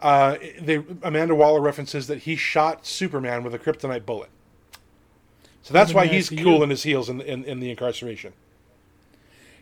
[0.00, 4.30] uh, they, Amanda Waller references that he shot Superman with a kryptonite bullet.
[5.62, 8.32] So that's why he's cool in his heels in, in, in the incarceration.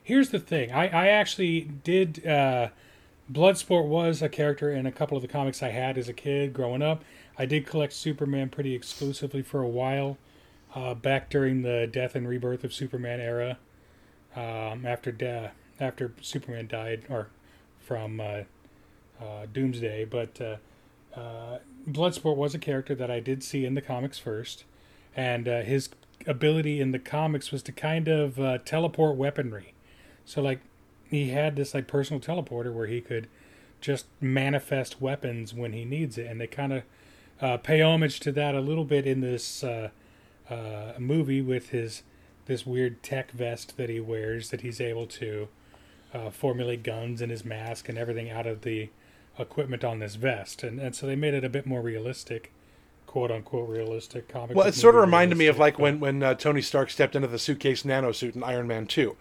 [0.03, 0.71] Here's the thing.
[0.71, 2.27] I, I actually did.
[2.27, 2.69] Uh,
[3.33, 6.53] Bloodsport was a character in a couple of the comics I had as a kid
[6.53, 7.03] growing up.
[7.39, 10.19] I did collect Superman pretty exclusively for a while,
[10.75, 13.59] uh, back during the death and rebirth of Superman era.
[14.37, 17.29] Um, after de- after Superman died, or
[17.79, 18.21] from
[19.21, 20.57] uh, Doomsday, but uh,
[21.19, 21.59] uh,
[21.89, 24.65] Bloodsport was a character that I did see in the comics first,
[25.17, 25.91] and uh, his
[26.27, 29.75] ability in the comics was to kind of uh, teleport weaponry.
[30.25, 30.61] So like
[31.11, 33.29] he had this like personal teleporter where he could
[33.81, 36.73] just manifest weapons when he needs it, and they kind
[37.41, 39.63] of pay homage to that a little bit in this
[40.99, 42.03] movie with his
[42.47, 45.49] this weird tech vest that he wears that he's able to
[46.13, 48.89] uh, formulate guns and his mask and everything out of the
[49.39, 52.53] equipment on this vest, and and so they made it a bit more realistic,
[53.07, 54.57] quote unquote realistic comic.
[54.57, 57.29] Well, it sort of reminded me of like when when uh, Tony Stark stepped into
[57.29, 59.17] the suitcase nano suit in Iron Man Two.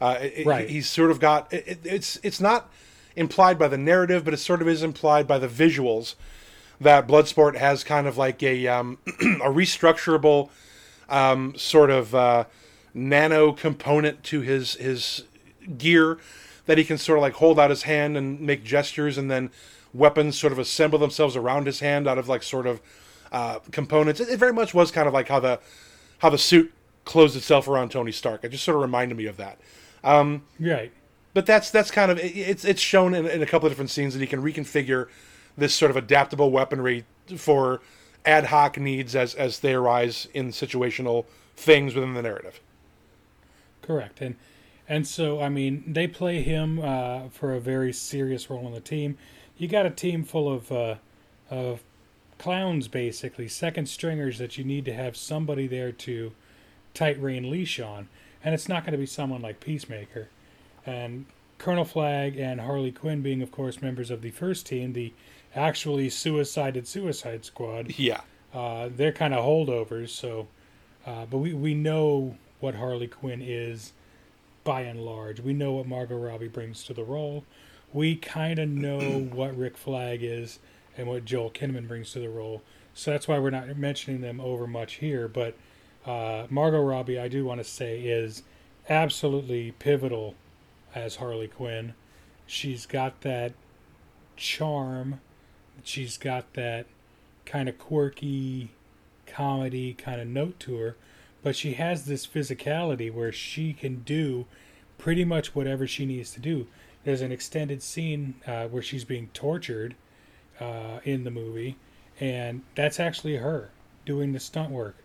[0.00, 0.68] Uh, it- Right.
[0.70, 2.70] He's sort of got it- it's it's not
[3.16, 6.14] implied by the narrative, but it sort of is implied by the visuals
[6.80, 10.50] that Bloodsport has kind of like a um, a restructurable
[11.08, 12.44] um, sort of uh,
[12.94, 15.24] nano component to his his
[15.76, 16.18] gear
[16.68, 19.50] that he can sort of like hold out his hand and make gestures, and then
[19.94, 22.80] weapons sort of assemble themselves around his hand out of like sort of
[23.32, 24.20] uh, components.
[24.20, 25.58] It, it very much was kind of like how the
[26.18, 26.70] how the suit
[27.06, 28.44] closed itself around Tony Stark.
[28.44, 29.58] It just sort of reminded me of that.
[30.04, 30.92] Um, right.
[31.32, 33.90] but that's that's kind of it- it's it's shown in, in a couple of different
[33.90, 35.08] scenes that he can reconfigure
[35.56, 37.04] this sort of adaptable weaponry
[37.36, 37.80] for
[38.26, 41.24] ad hoc needs as as they arise in situational
[41.56, 42.60] things within the narrative.
[43.82, 44.36] Correct, and
[44.88, 48.80] and so I mean they play him uh, for a very serious role on the
[48.80, 49.18] team.
[49.56, 50.96] You got a team full of uh,
[51.50, 51.82] of
[52.38, 56.32] clowns, basically second stringers that you need to have somebody there to
[56.94, 58.08] tight rein leash on,
[58.42, 60.28] and it's not going to be someone like Peacemaker,
[60.86, 61.26] and
[61.58, 65.12] Colonel Flag and Harley Quinn being, of course, members of the first team, the
[65.54, 67.98] actually suicided Suicide Squad.
[67.98, 68.20] Yeah.
[68.54, 70.48] Uh, they're kind of holdovers, so.
[71.06, 73.92] Uh, but we, we know what Harley Quinn is
[74.68, 75.40] by and large.
[75.40, 77.46] We know what Margot Robbie brings to the role.
[77.90, 78.98] We kind of know
[79.32, 80.58] what Rick Flag is
[80.94, 82.60] and what Joel Kinnaman brings to the role.
[82.92, 85.26] So that's why we're not mentioning them over much here.
[85.26, 85.54] But
[86.04, 88.42] uh, Margot Robbie, I do want to say, is
[88.90, 90.34] absolutely pivotal
[90.94, 91.94] as Harley Quinn.
[92.46, 93.54] She's got that
[94.36, 95.22] charm.
[95.82, 96.84] She's got that
[97.46, 98.72] kind of quirky
[99.26, 100.96] comedy kind of note to her,
[101.48, 104.44] but she has this physicality where she can do
[104.98, 106.66] pretty much whatever she needs to do.
[107.04, 109.94] There's an extended scene uh, where she's being tortured
[110.60, 111.76] uh, in the movie,
[112.20, 113.70] and that's actually her
[114.04, 114.96] doing the stunt work,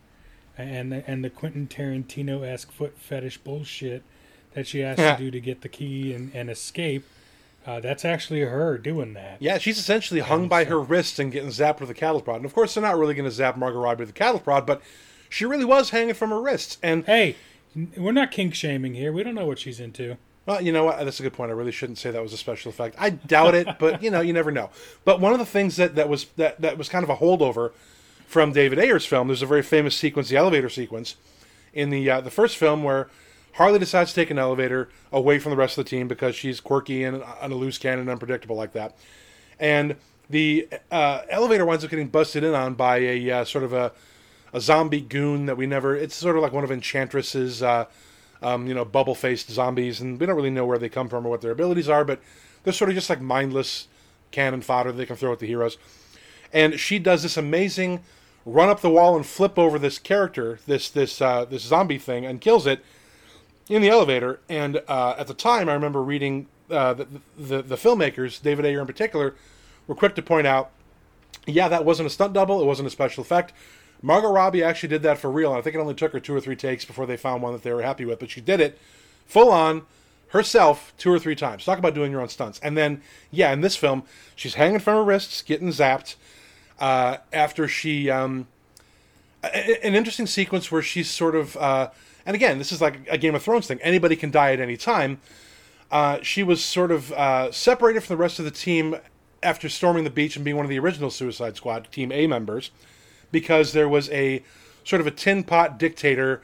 [0.58, 4.04] and the, and the Quentin Tarantino esque foot fetish bullshit
[4.54, 5.16] that she has Yeah.
[5.16, 7.06] to do to get the key and, and escape.
[7.66, 9.38] Uh, that's actually her doing that.
[9.40, 12.36] Yeah, she's essentially hung by her wrists and getting zapped with a cattle prod.
[12.36, 14.66] And of course, they're not really going to zap Margot Robbie with a cattle prod,
[14.66, 14.82] but
[15.34, 16.78] she really was hanging from her wrists.
[16.84, 17.36] And hey,
[17.98, 19.12] we're not kink shaming here.
[19.12, 20.18] We don't know what she's into.
[20.46, 21.04] Well, you know what?
[21.04, 21.50] That's a good point.
[21.50, 22.96] I really shouldn't say that was a special effect.
[23.00, 24.70] I doubt it, but you know, you never know.
[25.06, 27.72] But one of the things that, that was that, that was kind of a holdover
[28.28, 29.28] from David Ayer's film.
[29.28, 31.16] There's a very famous sequence, the elevator sequence,
[31.74, 33.10] in the uh, the first film where
[33.54, 36.60] Harley decides to take an elevator away from the rest of the team because she's
[36.60, 38.96] quirky and on a loose cannon, unpredictable like that.
[39.60, 39.96] And
[40.30, 43.92] the uh, elevator winds up getting busted in on by a uh, sort of a,
[44.54, 45.96] a zombie goon that we never.
[45.96, 47.86] It's sort of like one of Enchantress's, uh,
[48.42, 51.26] um, you know, bubble faced zombies, and we don't really know where they come from
[51.26, 52.22] or what their abilities are, but
[52.64, 53.88] they're sort of just like mindless
[54.32, 55.78] cannon fodder that they can throw at the heroes.
[56.52, 58.04] And she does this amazing
[58.46, 62.26] run up the wall and flip over this character, this this uh, this zombie thing,
[62.26, 62.84] and kills it
[63.70, 64.40] in the elevator.
[64.50, 68.82] And uh, at the time, I remember reading uh, the, the the filmmakers, David Ayer
[68.82, 69.36] in particular,
[69.88, 70.72] were quick to point out,
[71.48, 73.54] yeah, that wasn't a stunt double, it wasn't a special effect.
[74.04, 76.36] Margot Robbie actually did that for real, and I think it only took her two
[76.36, 78.20] or three takes before they found one that they were happy with.
[78.20, 78.78] But she did it
[79.26, 79.84] full on
[80.28, 81.64] herself two or three times.
[81.64, 82.60] Talk about doing your own stunts.
[82.62, 83.02] And then,
[83.32, 84.04] yeah, in this film,
[84.36, 86.16] she's hanging from her wrists, getting zapped.
[86.80, 88.48] Uh, after she, um,
[89.44, 91.90] a- an interesting sequence where she's sort of, uh,
[92.26, 93.80] and again, this is like a Game of Thrones thing.
[93.82, 95.22] Anybody can die at any time.
[95.92, 98.98] Uh, she was sort of uh, separated from the rest of the team
[99.44, 102.72] after storming the beach and being one of the original Suicide Squad Team A members,
[103.34, 104.42] because there was a
[104.86, 106.42] sort of a tin pot dictator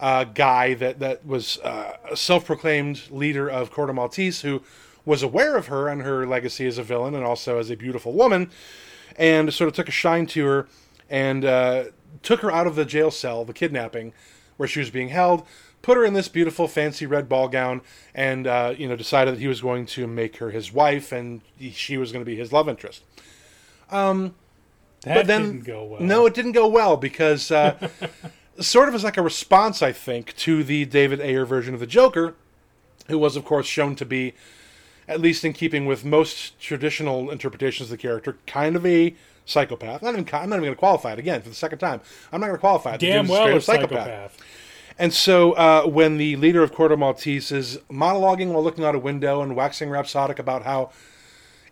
[0.00, 4.62] uh, guy that that was uh, a self-proclaimed leader of Corto Maltese who
[5.04, 8.12] was aware of her and her legacy as a villain and also as a beautiful
[8.12, 8.50] woman,
[9.16, 10.68] and sort of took a shine to her
[11.10, 11.84] and uh,
[12.22, 14.12] took her out of the jail cell, the kidnapping,
[14.56, 15.44] where she was being held,
[15.82, 17.80] put her in this beautiful fancy red ball gown,
[18.14, 21.42] and uh, you know decided that he was going to make her his wife and
[21.58, 23.02] he- she was going to be his love interest.
[23.90, 24.34] Um,
[25.02, 26.00] That but then didn't go well.
[26.00, 27.88] no, it didn't go well because uh,
[28.60, 31.86] sort of as like a response, I think, to the David Ayer version of the
[31.86, 32.34] Joker,
[33.08, 34.34] who was of course shown to be,
[35.08, 40.02] at least in keeping with most traditional interpretations of the character, kind of a psychopath.
[40.02, 42.00] Not even, I'm not even going to qualify it again for the second time.
[42.30, 43.00] I'm not going to qualify it.
[43.00, 44.38] Damn well a up psychopath.
[44.98, 49.00] and so uh, when the leader of Corto Maltese is monologuing while looking out a
[49.00, 50.92] window and waxing rhapsodic about how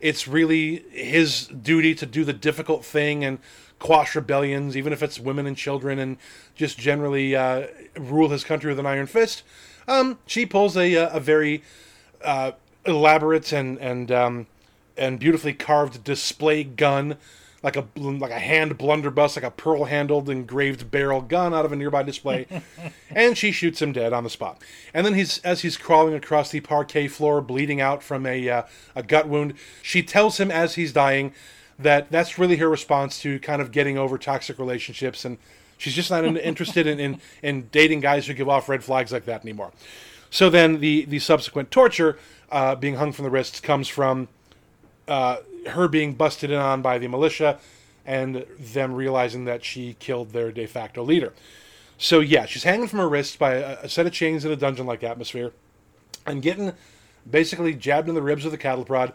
[0.01, 3.39] it's really his duty to do the difficult thing and
[3.79, 6.17] quash rebellions, even if it's women and children, and
[6.55, 9.43] just generally uh, rule his country with an iron fist.
[9.89, 11.63] Um, she pulls a a very
[12.25, 12.53] uh,
[12.85, 14.47] elaborate and and um,
[14.97, 17.17] and beautifully carved display gun,
[17.63, 21.73] like a like a hand blunderbuss, like a pearl handled engraved barrel gun out of
[21.73, 22.47] a nearby display,
[23.11, 24.63] and she shoots him dead on the spot.
[24.95, 28.63] And then he's as he's crawling across the parquet floor, bleeding out from a uh,
[28.95, 31.35] a gut wound, she tells him as he's dying
[31.79, 35.39] that that's really her response to kind of getting over toxic relationships and.
[35.79, 39.25] She's just not interested in, in, in dating guys who give off red flags like
[39.25, 39.73] that anymore.
[40.29, 42.19] So then the, the subsequent torture,
[42.53, 44.29] uh, being hung from the wrists, comes from
[45.09, 45.39] uh,
[45.69, 47.59] her being busted in on by the militia
[48.07, 51.33] and them realizing that she killed their de facto leader.
[51.99, 54.57] So yeah, she's hanging from her wrists by a, a set of chains in a
[54.57, 55.53] dungeon-like atmosphere
[56.27, 56.73] and getting
[57.29, 59.13] basically jabbed in the ribs with a cattle prod.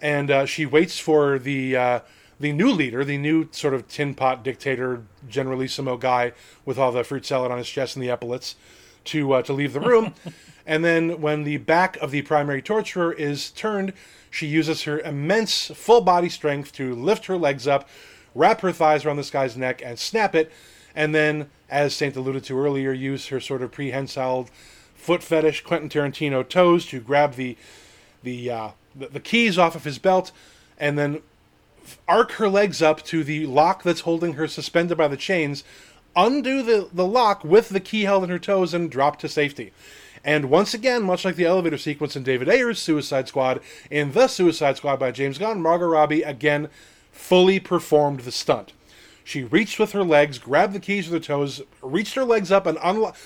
[0.00, 2.00] And uh, she waits for the uh,
[2.38, 6.32] the new leader, the new sort of tin pot dictator, generalissimo guy
[6.66, 8.56] with all the fruit salad on his chest and the epaulets,
[9.04, 10.14] to uh, to leave the room.
[10.66, 13.92] and then when the back of the primary torturer is turned,
[14.30, 17.88] she uses her immense full body strength to lift her legs up,
[18.34, 20.50] wrap her thighs around this guy's neck, and snap it.
[20.94, 24.48] And then, as Saint alluded to earlier, use her sort of prehensile
[24.94, 27.56] foot fetish Quentin Tarantino toes to grab the
[28.24, 30.32] the uh, the, keys off of his belt,
[30.78, 31.20] and then
[32.08, 35.62] arc her legs up to the lock that's holding her suspended by the chains,
[36.16, 39.72] undo the, the lock with the key held in her toes, and drop to safety.
[40.26, 43.60] And once again, much like the elevator sequence in David Ayer's Suicide Squad,
[43.92, 46.68] in The Suicide Squad by James Gunn, Margot Robbie again
[47.12, 48.72] fully performed the stunt.
[49.22, 52.66] She reached with her legs, grabbed the keys with her toes, reached her legs up,
[52.66, 53.18] and unlocked.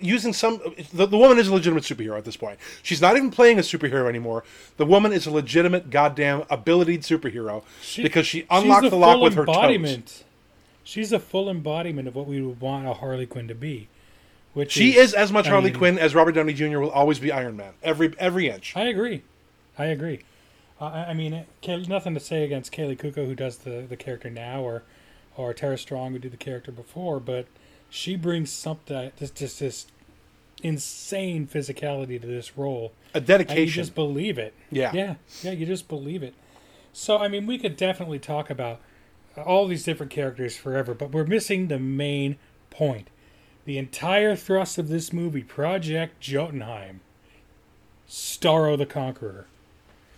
[0.00, 0.60] Using some.
[0.92, 2.58] The, the woman is a legitimate superhero at this point.
[2.82, 4.44] She's not even playing a superhero anymore.
[4.78, 7.62] The woman is a legitimate, goddamn, abilitied superhero
[8.00, 9.54] because she unlocked the lock with her toes.
[9.54, 10.24] embodiment.
[10.84, 13.88] She's a full embodiment of what we would want a Harley Quinn to be.
[14.58, 16.80] Which She is as much I Harley mean, Quinn as Robert Downey Jr.
[16.80, 17.74] will always be Iron Man.
[17.80, 18.76] Every every inch.
[18.76, 19.22] I agree.
[19.78, 20.22] I agree.
[20.80, 24.28] Uh, I mean, Kay- nothing to say against Kaley Cuoco, who does the, the character
[24.30, 24.82] now, or
[25.36, 27.46] or Tara Strong, who did the character before, but
[27.88, 29.86] she brings something just just this
[30.62, 32.92] insane physicality to this role.
[33.14, 33.82] A And you dedication.
[33.82, 34.54] just believe it.
[34.72, 34.90] Yeah.
[34.92, 35.14] Yeah.
[35.42, 35.52] Yeah.
[35.52, 36.34] You just believe it.
[36.92, 38.80] So I mean, we could definitely talk about
[39.36, 42.38] all these different characters forever, but we're missing the main
[42.70, 43.08] point.
[43.68, 47.02] The entire thrust of this movie, Project Jotunheim,
[48.08, 49.46] Starro the Conqueror.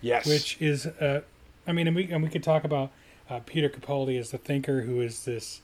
[0.01, 0.25] Yes.
[0.25, 1.23] Which is, uh,
[1.67, 2.93] I mean, and we and we could talk about
[3.29, 5.63] uh, Peter Capaldi as the thinker, who is this.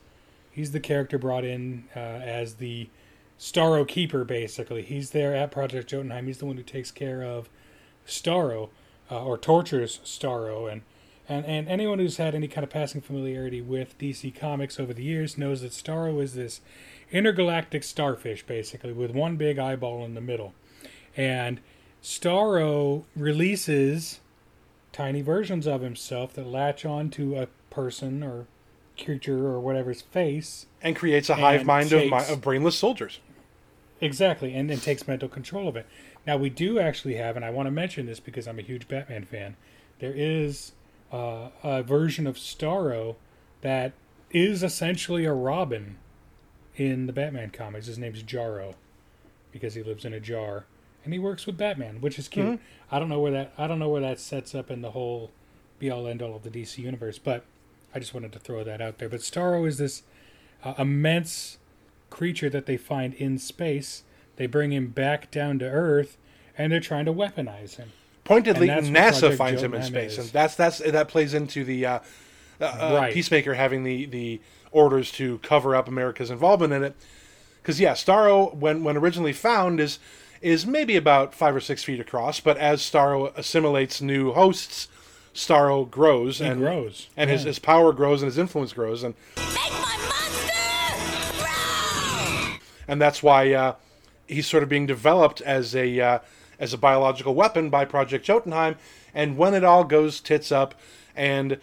[0.50, 2.88] He's the character brought in uh, as the
[3.38, 4.82] Starro keeper, basically.
[4.82, 6.26] He's there at Project Jotunheim.
[6.26, 7.48] He's the one who takes care of
[8.04, 8.70] Starro,
[9.12, 10.82] uh, or tortures Starro, and
[11.28, 15.02] and and anyone who's had any kind of passing familiarity with DC Comics over the
[15.02, 16.60] years knows that Starro is this
[17.10, 20.54] intergalactic starfish, basically, with one big eyeball in the middle,
[21.16, 21.60] and
[22.02, 24.20] Starro releases
[24.92, 28.46] tiny versions of himself that latch onto a person or
[28.98, 33.20] creature or whatever's face and creates a hive mind of, mi- takes- of brainless soldiers.
[34.00, 35.86] Exactly, and, and takes mental control of it.
[36.26, 38.88] Now we do actually have, and I want to mention this because I'm a huge
[38.88, 39.56] Batman fan.
[40.00, 40.72] There is
[41.12, 43.16] uh, a version of Starro
[43.60, 43.92] that
[44.30, 45.96] is essentially a Robin
[46.76, 47.86] in the Batman comics.
[47.86, 48.74] His name's Jarro
[49.52, 50.66] because he lives in a jar
[51.04, 52.46] and he works with Batman, which is cute.
[52.46, 52.58] Mhm.
[52.90, 55.30] I don't know where that I don't know where that sets up in the whole
[55.78, 57.44] be all end all of the DC universe, but
[57.94, 59.08] I just wanted to throw that out there.
[59.08, 60.02] But Starro is this
[60.64, 61.58] uh, immense
[62.10, 64.02] creature that they find in space.
[64.36, 66.18] They bring him back down to Earth,
[66.58, 67.92] and they're trying to weaponize him.
[68.26, 70.18] Pointedly, And that's what NASA Project finds him in Jotunheim space, is.
[70.18, 71.98] and that's that's that plays into the uh,
[72.60, 73.14] uh, uh, Right.
[73.14, 74.40] Peacemaker having the the
[74.72, 76.96] orders to cover up America's involvement in it.
[77.62, 79.98] Because yeah, Starro, when when originally found, is
[80.42, 84.88] is maybe about five or six feet across, but as Starro assimilates new hosts,
[85.34, 87.48] Starro grows He and grows, and his, yeah.
[87.48, 89.14] his power grows and his influence grows, and
[92.88, 93.74] and that's why uh,
[94.26, 96.18] he's sort of being developed as a uh,
[96.58, 98.76] as a biological weapon by Project Jotunheim.
[99.14, 100.74] And when it all goes tits up,
[101.14, 101.58] and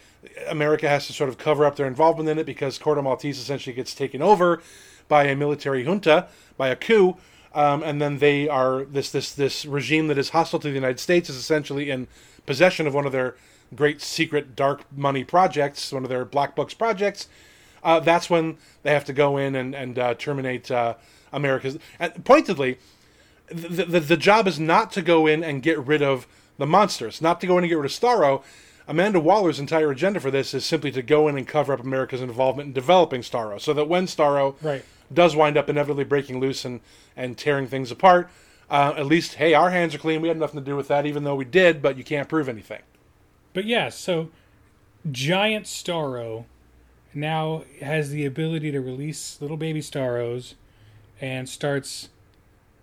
[0.48, 3.76] America has to sort of cover up their involvement in it because Corto Maltese essentially
[3.76, 4.62] gets taken over
[5.08, 6.28] by a military junta,
[6.58, 7.18] by a coup,
[7.54, 11.00] um, and then they are this this this regime that is hostile to the United
[11.00, 12.08] States is essentially in
[12.48, 13.36] possession of one of their
[13.76, 17.28] great secret dark money projects, one of their black books projects
[17.84, 20.96] uh, that's when they have to go in and, and uh, terminate uh,
[21.32, 21.78] America's.
[22.00, 22.78] And pointedly,
[23.48, 26.28] the, the, the job is not to go in and get rid of
[26.58, 28.44] the monsters, not to go in and get rid of Starro.
[28.88, 32.22] Amanda Waller's entire agenda for this is simply to go in and cover up America's
[32.22, 34.84] involvement in developing Starro, so that when Starro Right.
[35.14, 36.82] does wind up inevitably breaking loose and,
[37.16, 38.30] and tearing things apart,
[38.70, 40.22] uh, at least, hey, our hands are clean.
[40.22, 42.50] We had nothing to do with that, even though we did, but you can't prove
[42.50, 42.82] anything.
[43.54, 44.30] But yeah, so
[45.12, 46.46] giant Starro
[47.14, 50.56] now has the ability to release little baby Starros
[51.22, 52.10] and starts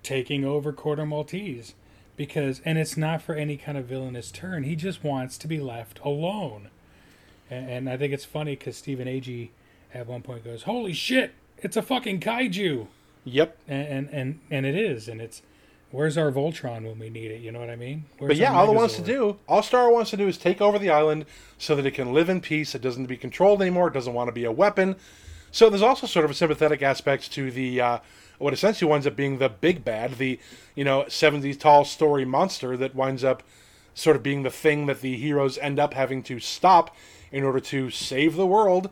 [0.02, 1.74] taking over Corto Maltese
[2.16, 4.64] because and it's not for any kind of villainous turn.
[4.64, 6.68] He just wants to be left alone.
[7.50, 9.48] And, and I think it's funny because Stephen Agee
[9.94, 12.86] at one point goes, "Holy shit, it's a fucking kaiju!"
[13.24, 13.56] Yep.
[13.66, 15.42] And and and, and it is, and it's
[15.90, 17.40] where's our Voltron when we need it?
[17.40, 18.04] You know what I mean?
[18.18, 20.78] But yeah, all it wants to do, all Star wants to do is take over
[20.78, 21.26] the island
[21.58, 22.74] so that it can live in peace.
[22.74, 23.88] It doesn't be controlled anymore.
[23.88, 24.96] It doesn't want to be a weapon.
[25.52, 27.98] So there's also sort of a sympathetic aspect to the uh,
[28.40, 30.38] what essentially winds up being the big bad, the
[30.74, 33.42] you know 70 tall story monster that winds up
[33.94, 36.96] sort of being the thing that the heroes end up having to stop
[37.30, 38.88] in order to save the world.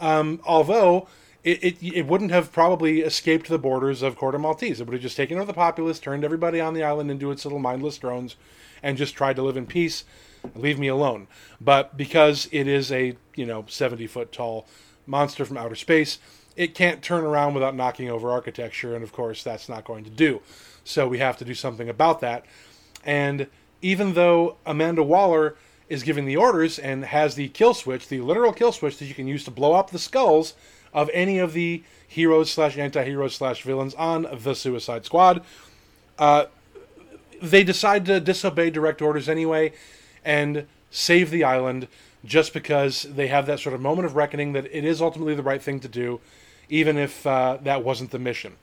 [0.00, 1.08] Um, although
[1.44, 4.80] it, it, it wouldn't have probably escaped the borders of Corto Maltese.
[4.80, 7.44] It would have just taken over the populace, turned everybody on the island into its
[7.44, 8.36] little mindless drones,
[8.82, 10.04] and just tried to live in peace.
[10.54, 11.26] Leave me alone.
[11.60, 14.66] But because it is a you know seventy foot tall
[15.06, 16.18] monster from outer space,
[16.58, 20.10] it can't turn around without knocking over architecture, and of course that's not going to
[20.10, 20.42] do.
[20.82, 22.44] So we have to do something about that.
[23.04, 23.46] And
[23.80, 25.54] even though Amanda Waller
[25.88, 29.14] is giving the orders and has the kill switch, the literal kill switch that you
[29.14, 30.54] can use to blow up the skulls
[30.92, 35.44] of any of the heroes slash anti-heroes slash villains on the Suicide Squad,
[36.18, 36.46] uh,
[37.40, 39.72] they decide to disobey direct orders anyway
[40.24, 41.86] and save the island
[42.24, 45.42] just because they have that sort of moment of reckoning that it is ultimately the
[45.42, 46.20] right thing to do,
[46.68, 48.56] even if uh, that wasn't the mission.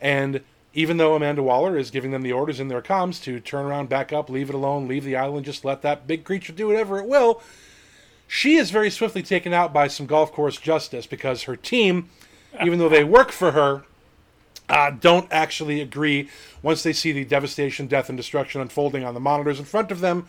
[0.00, 0.40] And
[0.72, 3.88] even though Amanda Waller is giving them the orders in their comms to turn around,
[3.88, 6.98] back up, leave it alone, leave the island, just let that big creature do whatever
[6.98, 7.42] it will,
[8.28, 12.08] she is very swiftly taken out by some golf course justice because her team,
[12.64, 13.84] even though they work for her,
[14.68, 16.28] uh, don't actually agree.
[16.62, 19.98] Once they see the devastation, death, and destruction unfolding on the monitors in front of
[19.98, 20.28] them,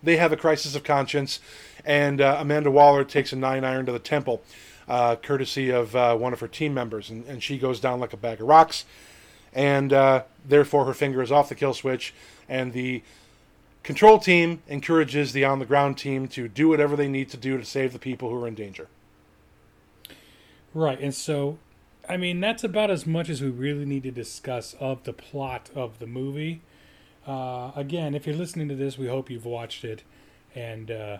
[0.00, 1.40] they have a crisis of conscience,
[1.84, 4.42] and uh, Amanda Waller takes a nine iron to the temple,
[4.90, 8.12] uh, courtesy of uh, one of her team members, and, and she goes down like
[8.12, 8.84] a bag of rocks,
[9.54, 12.12] and uh, therefore her finger is off the kill switch,
[12.48, 13.00] and the
[13.84, 17.56] control team encourages the on the ground team to do whatever they need to do
[17.56, 18.88] to save the people who are in danger.
[20.74, 21.58] Right, and so,
[22.08, 25.70] I mean, that's about as much as we really need to discuss of the plot
[25.72, 26.62] of the movie.
[27.28, 30.02] Uh, again, if you're listening to this, we hope you've watched it.
[30.52, 31.18] And uh,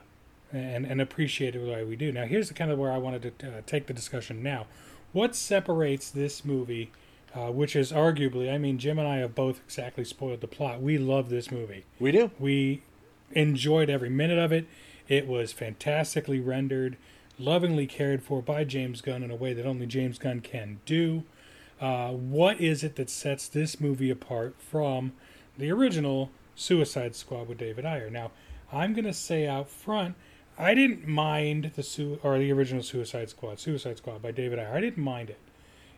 [0.52, 2.12] and and appreciate it the way we do.
[2.12, 4.66] Now, here's the kind of where I wanted to uh, take the discussion now.
[5.12, 6.92] What separates this movie,
[7.34, 10.80] uh, which is arguably, I mean, Jim and I have both exactly spoiled the plot.
[10.80, 11.84] We love this movie.
[11.98, 12.30] We do.
[12.38, 12.82] We
[13.32, 14.66] enjoyed every minute of it.
[15.08, 16.96] It was fantastically rendered,
[17.38, 21.24] lovingly cared for by James Gunn in a way that only James Gunn can do.
[21.80, 25.12] Uh, what is it that sets this movie apart from
[25.56, 28.10] the original Suicide Squad with David Ayer?
[28.10, 28.30] Now,
[28.72, 30.14] I'm going to say out front,
[30.58, 34.74] I didn't mind the su- or the original Suicide Squad, Suicide Squad by David Ayer.
[34.74, 35.38] I didn't mind it.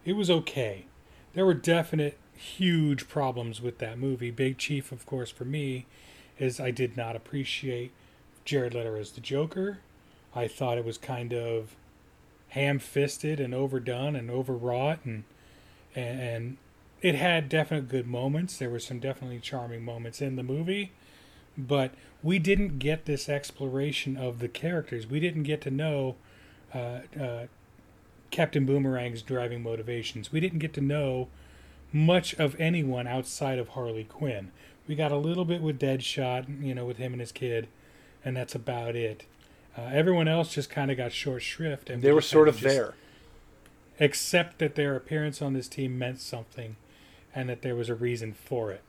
[0.04, 0.86] It was okay.
[1.34, 4.30] There were definite huge problems with that movie.
[4.30, 5.86] Big Chief, of course, for me,
[6.38, 7.92] is I did not appreciate
[8.44, 9.78] Jared Leto as the Joker.
[10.34, 11.76] I thought it was kind of
[12.48, 15.24] ham-fisted and overdone and overwrought, and
[15.94, 16.56] and, and
[17.00, 18.56] it had definite good moments.
[18.56, 20.92] There were some definitely charming moments in the movie,
[21.56, 21.92] but
[22.22, 25.06] we didn't get this exploration of the characters.
[25.06, 26.16] We didn't get to know
[26.74, 27.46] uh, uh,
[28.30, 30.32] Captain Boomerang's driving motivations.
[30.32, 31.28] We didn't get to know
[31.92, 34.50] much of anyone outside of Harley Quinn.
[34.88, 37.68] We got a little bit with Deadshot, you know, with him and his kid,
[38.24, 39.24] and that's about it.
[39.76, 42.56] Uh, everyone else just kind of got short shrift, and They we were sort of
[42.56, 42.94] just there.
[43.98, 46.76] except that their appearance on this team meant something,
[47.34, 48.82] and that there was a reason for it.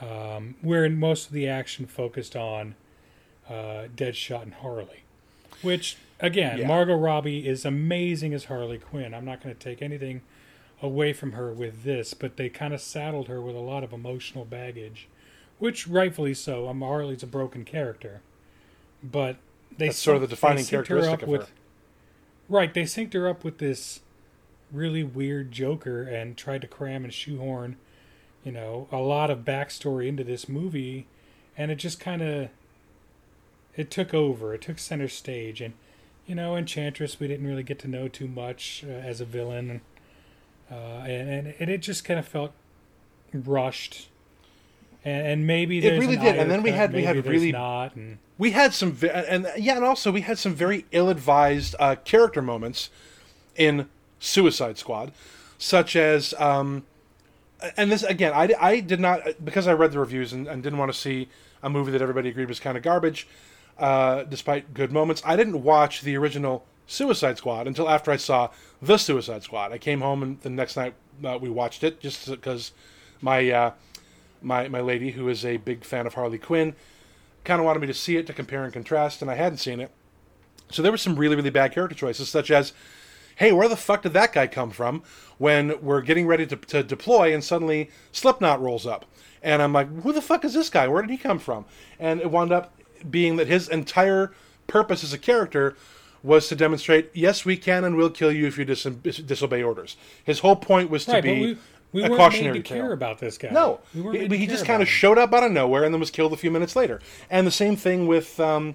[0.00, 2.76] Um, where most of the action focused on
[3.48, 5.02] uh, Deadshot and Harley,
[5.62, 6.66] which again, Yeah.
[6.68, 9.12] Margot Robbie is amazing as Harley Quinn.
[9.12, 10.22] I'm not going to take anything
[10.80, 13.92] away from her with this, but they kind of saddled her with a lot of
[13.92, 15.08] emotional baggage,
[15.58, 16.68] which rightfully so.
[16.68, 18.20] Um, Harley's a broken character,
[19.02, 19.36] but
[19.76, 21.48] they That's sort of the defining her characteristic up of with, her.
[22.48, 24.00] Right, they synced her up with this
[24.72, 27.76] really weird Joker and tried to cram and shoehorn,
[28.44, 31.06] you know, a lot of backstory into this movie,
[31.56, 32.48] and it just kind of
[33.76, 34.54] it took over.
[34.54, 35.74] It took center stage, and
[36.26, 39.80] you know, Enchantress we didn't really get to know too much uh, as a villain,
[40.70, 42.52] uh, and, and it just kind of felt
[43.32, 44.08] rushed.
[45.04, 47.94] And, and maybe It really an did, and then we had- we had really- not,
[47.94, 52.42] and we had some and yeah, and also we had some very ill-advised uh, character
[52.42, 52.90] moments
[53.56, 55.12] in Suicide Squad,
[55.56, 56.84] such as um,
[57.76, 60.78] and this again, I, I did not because I read the reviews and, and didn't
[60.78, 61.28] want to see
[61.62, 63.26] a movie that everybody agreed was kind of garbage,
[63.78, 65.22] uh, despite good moments.
[65.24, 68.50] I didn't watch the original Suicide Squad until after I saw
[68.80, 69.72] the Suicide Squad.
[69.72, 70.94] I came home and the next night
[71.24, 72.72] uh, we watched it just because
[73.20, 73.72] my uh,
[74.40, 76.74] my my lady, who is a big fan of Harley Quinn,
[77.44, 79.80] kind of wanted me to see it to compare and contrast, and I hadn't seen
[79.80, 79.90] it.
[80.70, 82.72] So there were some really really bad character choices, such as
[83.38, 85.02] hey, where the fuck did that guy come from?
[85.38, 89.04] When we're getting ready to, to deploy and suddenly Slipknot rolls up.
[89.42, 90.88] And I'm like, who the fuck is this guy?
[90.88, 91.64] Where did he come from?
[92.00, 92.72] And it wound up
[93.08, 94.32] being that his entire
[94.66, 95.76] purpose as a character
[96.24, 99.96] was to demonstrate, yes, we can and will kill you if you dis- disobey orders.
[100.24, 101.58] His whole point was to Right, be we-
[101.92, 102.82] we a weren't cautionary made to tale.
[102.82, 103.48] care about this guy.
[103.50, 106.10] No, We he, he just kind of showed up out of nowhere and then was
[106.10, 107.00] killed a few minutes later.
[107.30, 108.74] And the same thing with um,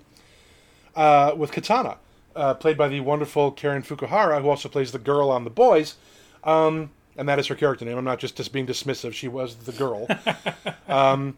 [0.96, 1.98] uh, with Katana,
[2.36, 5.96] uh, played by the wonderful Karen Fukuhara, who also plays the girl on The Boys.
[6.44, 7.98] Um, and that is her character name.
[7.98, 9.14] I'm not just, just being dismissive.
[9.14, 10.08] She was the girl.
[10.88, 11.38] um,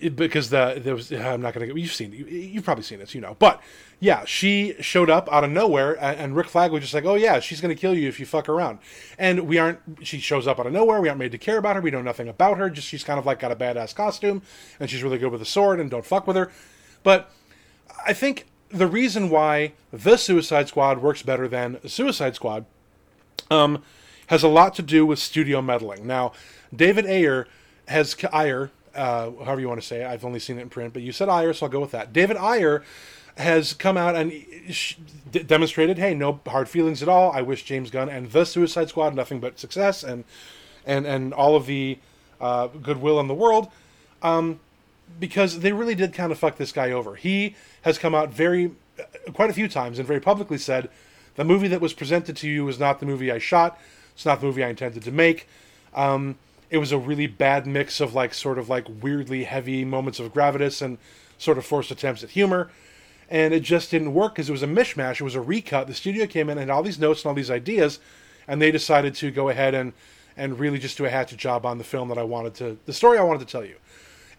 [0.00, 2.98] it- because the there was I'm not gonna get you've seen you, you've probably seen
[3.00, 3.60] this you know but
[4.00, 7.16] yeah she showed up out of nowhere and, and Rick Flag was just like oh
[7.16, 8.78] yeah she's gonna kill you if you fuck around
[9.18, 11.76] and we aren't she shows up out of nowhere we aren't made to care about
[11.76, 14.40] her we know nothing about her just she's kind of like got a badass costume
[14.80, 16.50] and she's really good with a sword and don't fuck with her
[17.02, 17.30] but
[18.06, 22.64] I think the reason why the Suicide Squad works better than Suicide Squad
[23.50, 23.82] um,
[24.28, 26.06] has a lot to do with studio meddling.
[26.06, 26.32] Now,
[26.74, 27.48] David Ayer
[27.88, 30.06] has Ayer, uh, however you want to say it.
[30.06, 32.12] I've only seen it in print, but you said Ayer, so I'll go with that.
[32.12, 32.84] David Ayer
[33.36, 34.32] has come out and
[35.46, 37.32] demonstrated, hey, no hard feelings at all.
[37.32, 40.24] I wish James Gunn and the Suicide Squad nothing but success and
[40.86, 41.98] and and all of the
[42.40, 43.68] uh, goodwill in the world.
[44.22, 44.60] Um,
[45.18, 47.16] because they really did kind of fuck this guy over.
[47.16, 50.90] He has come out very, uh, quite a few times and very publicly said,
[51.36, 53.78] the movie that was presented to you was not the movie I shot.
[54.14, 55.48] It's not the movie I intended to make.
[55.94, 56.36] Um,
[56.70, 60.32] it was a really bad mix of like sort of like weirdly heavy moments of
[60.32, 60.98] gravitas and
[61.38, 62.70] sort of forced attempts at humor.
[63.28, 65.20] And it just didn't work because it was a mishmash.
[65.20, 65.86] It was a recut.
[65.86, 68.00] The studio came in and had all these notes and all these ideas,
[68.48, 69.92] and they decided to go ahead and
[70.36, 72.92] and really just do a hatchet job on the film that I wanted to, the
[72.92, 73.76] story I wanted to tell you.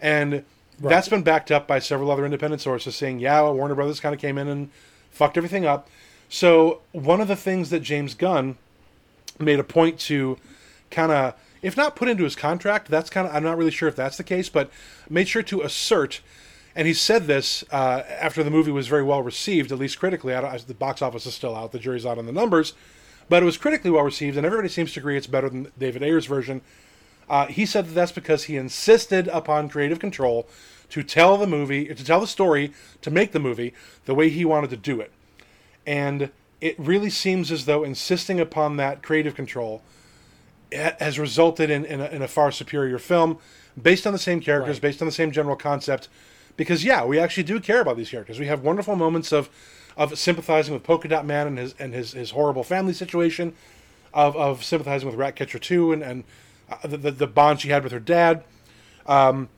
[0.00, 0.44] And
[0.90, 4.20] that's been backed up by several other independent sources saying, yeah, Warner Brothers kind of
[4.20, 4.70] came in and
[5.10, 5.88] fucked everything up.
[6.28, 8.56] So one of the things that James Gunn
[9.38, 10.38] made a point to
[10.90, 13.88] kind of, if not put into his contract, that's kind of, I'm not really sure
[13.88, 14.70] if that's the case, but
[15.08, 16.20] made sure to assert,
[16.74, 20.32] and he said this uh, after the movie was very well received, at least critically.
[20.32, 22.72] The box office is still out, the jury's out on the numbers,
[23.28, 26.02] but it was critically well received, and everybody seems to agree it's better than David
[26.02, 26.62] Ayer's version.
[27.28, 30.48] Uh, he said that that's because he insisted upon creative control
[30.92, 32.70] to tell the movie, to tell the story,
[33.00, 33.72] to make the movie
[34.04, 35.10] the way he wanted to do it.
[35.86, 36.30] And
[36.60, 39.82] it really seems as though insisting upon that creative control
[40.70, 43.38] has resulted in, in, a, in a far superior film
[43.80, 46.10] based on the same characters, based on the same general concept.
[46.58, 48.38] Because, yeah, we actually do care about these characters.
[48.38, 49.48] We have wonderful moments of,
[49.96, 53.54] of sympathizing with Polka Dot Man and his, and his, his horrible family situation,
[54.12, 56.24] of, of sympathizing with Ratcatcher 2 and, and
[56.68, 58.44] uh, the, the, the bond she had with her dad.
[59.06, 59.48] Um,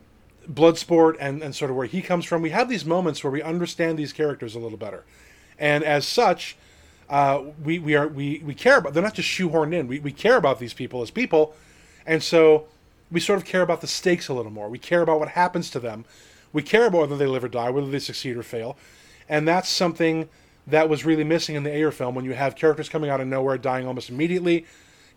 [0.52, 2.42] Bloodsport and, and sort of where he comes from.
[2.42, 5.04] We have these moments where we understand these characters a little better,
[5.58, 6.56] and as such,
[7.08, 8.94] uh, we we are we, we care about.
[8.94, 9.86] They're not just shoehorned in.
[9.86, 11.54] We we care about these people as people,
[12.06, 12.66] and so
[13.10, 14.68] we sort of care about the stakes a little more.
[14.68, 16.04] We care about what happens to them.
[16.52, 18.76] We care about whether they live or die, whether they succeed or fail,
[19.28, 20.28] and that's something
[20.66, 23.26] that was really missing in the Ayer film when you have characters coming out of
[23.26, 24.64] nowhere, dying almost immediately,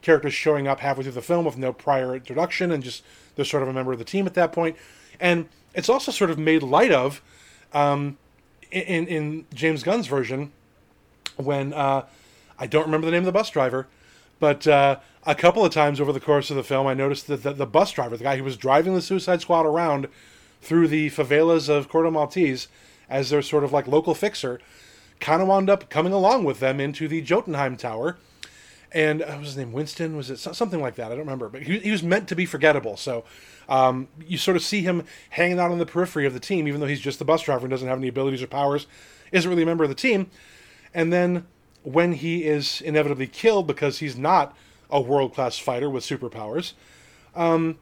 [0.01, 3.03] characters showing up halfway through the film with no prior introduction and just
[3.35, 4.75] they're sort of a member of the team at that point.
[5.19, 7.21] And it's also sort of made light of
[7.73, 8.17] um,
[8.71, 10.51] in in James Gunn's version
[11.37, 12.05] when uh,
[12.59, 13.87] I don't remember the name of the bus driver,
[14.39, 17.43] but uh, a couple of times over the course of the film, I noticed that
[17.43, 20.07] the, the bus driver, the guy who was driving the Suicide Squad around
[20.61, 22.67] through the favelas of Corto Maltese
[23.09, 24.59] as their sort of like local fixer,
[25.19, 28.17] kind of wound up coming along with them into the Jotunheim Tower.
[28.97, 29.73] And uh, what was his name?
[29.73, 30.17] Winston?
[30.17, 31.05] Was it something like that?
[31.05, 31.49] I don't remember.
[31.49, 32.97] But he, he was meant to be forgettable.
[32.97, 33.25] So
[33.69, 36.81] um, you sort of see him hanging out on the periphery of the team, even
[36.81, 38.87] though he's just the bus driver and doesn't have any abilities or powers,
[39.31, 40.31] isn't really a member of the team.
[40.95, 41.45] And then
[41.83, 44.57] when he is inevitably killed because he's not
[44.89, 46.73] a world class fighter with superpowers,
[47.35, 47.77] um,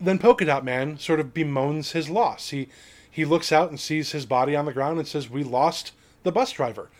[0.00, 2.50] then Polka Dot Man sort of bemoans his loss.
[2.50, 2.68] He
[3.10, 5.90] he looks out and sees his body on the ground and says, "We lost
[6.22, 6.90] the bus driver."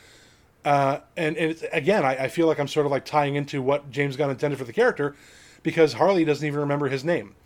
[0.67, 3.63] Uh, and and it's, again, I, I feel like I'm sort of like tying into
[3.63, 5.15] what James Gunn intended for the character,
[5.63, 7.37] because Harley doesn't even remember his name.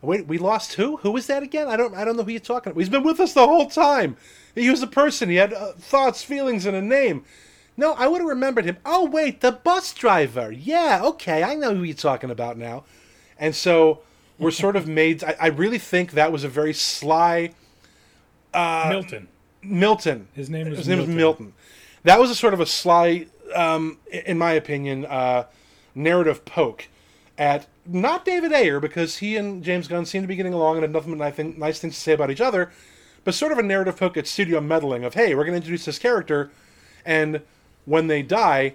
[0.00, 0.96] Wait, we lost who?
[0.96, 1.68] Who was that again?
[1.68, 2.80] I don't I don't know who you're talking about.
[2.80, 4.16] He's been with us the whole time.
[4.54, 5.28] He was a person.
[5.28, 7.22] He had uh, thoughts, feelings, and a name.
[7.76, 8.78] No, I would have remembered him.
[8.86, 10.50] Oh wait, the bus driver.
[10.50, 12.84] Yeah, okay, I know who you're talking about now.
[13.38, 14.00] And so
[14.38, 15.22] we're sort of made.
[15.22, 17.52] I, I really think that was a very sly.
[18.54, 19.28] Uh, Milton.
[19.62, 20.28] Milton.
[20.32, 21.52] His name was His name was Milton.
[22.04, 25.44] That was a sort of a sly, um, in my opinion, uh,
[25.94, 26.88] narrative poke
[27.36, 30.82] at not David Ayer because he and James Gunn seem to be getting along and
[30.82, 32.70] had nothing but nice things to say about each other,
[33.24, 35.84] but sort of a narrative poke at studio meddling of hey, we're going to introduce
[35.84, 36.50] this character,
[37.04, 37.42] and
[37.84, 38.74] when they die,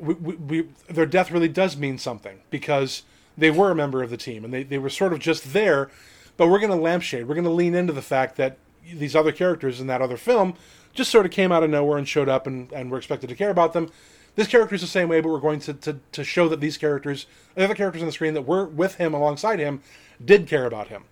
[0.00, 3.02] we, we, we, their death really does mean something because
[3.36, 5.90] they were a member of the team and they, they were sort of just there,
[6.36, 8.58] but we're going to lampshade, we're going to lean into the fact that
[8.92, 10.54] these other characters in that other film
[10.96, 13.36] just sort of came out of nowhere and showed up and, and we're expected to
[13.36, 13.90] care about them.
[14.34, 16.76] This character is the same way, but we're going to, to, to show that these
[16.76, 19.80] characters, the other characters on the screen that were with him alongside him,
[20.22, 21.04] did care about him.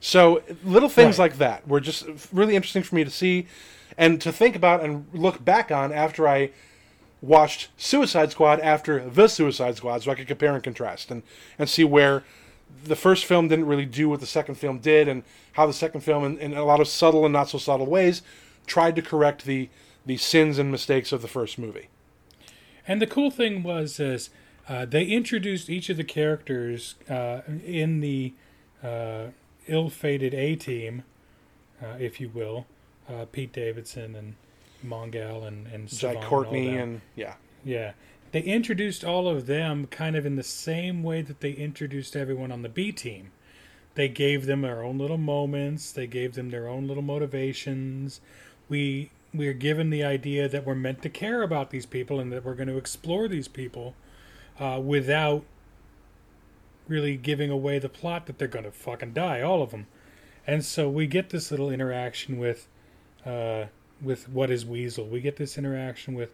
[0.00, 1.30] So little things Right.
[1.30, 3.46] like that were just really interesting for me to see
[3.96, 6.50] and to think about and look back on after I
[7.22, 11.22] watched Suicide Squad after the Suicide Squad, so I could compare and contrast and
[11.58, 12.24] and see where
[12.84, 15.22] the first film didn't really do what the second film did, and
[15.52, 18.22] how the second film, in, in a lot of subtle and not so subtle ways,
[18.66, 19.68] tried to correct the
[20.04, 21.88] the sins and mistakes of the first movie.
[22.86, 24.30] And the cool thing was is
[24.68, 28.32] uh, they introduced each of the characters uh, in the
[28.82, 29.26] uh,
[29.66, 31.02] ill-fated A team,
[31.82, 32.66] uh, if you will,
[33.08, 34.34] uh, Pete Davidson and
[34.84, 36.78] Mongal and and Jai Courtney them.
[36.78, 37.34] and yeah,
[37.64, 37.92] yeah.
[38.32, 42.52] They introduced all of them kind of in the same way that they introduced everyone
[42.52, 43.30] on the B team.
[43.94, 45.90] They gave them their own little moments.
[45.90, 48.20] They gave them their own little motivations.
[48.68, 52.32] We we are given the idea that we're meant to care about these people and
[52.32, 53.94] that we're going to explore these people
[54.58, 55.44] uh, without
[56.88, 59.86] really giving away the plot that they're going to fucking die, all of them.
[60.46, 62.68] And so we get this little interaction with
[63.24, 63.66] uh,
[64.00, 65.06] with what is Weasel.
[65.06, 66.30] We get this interaction with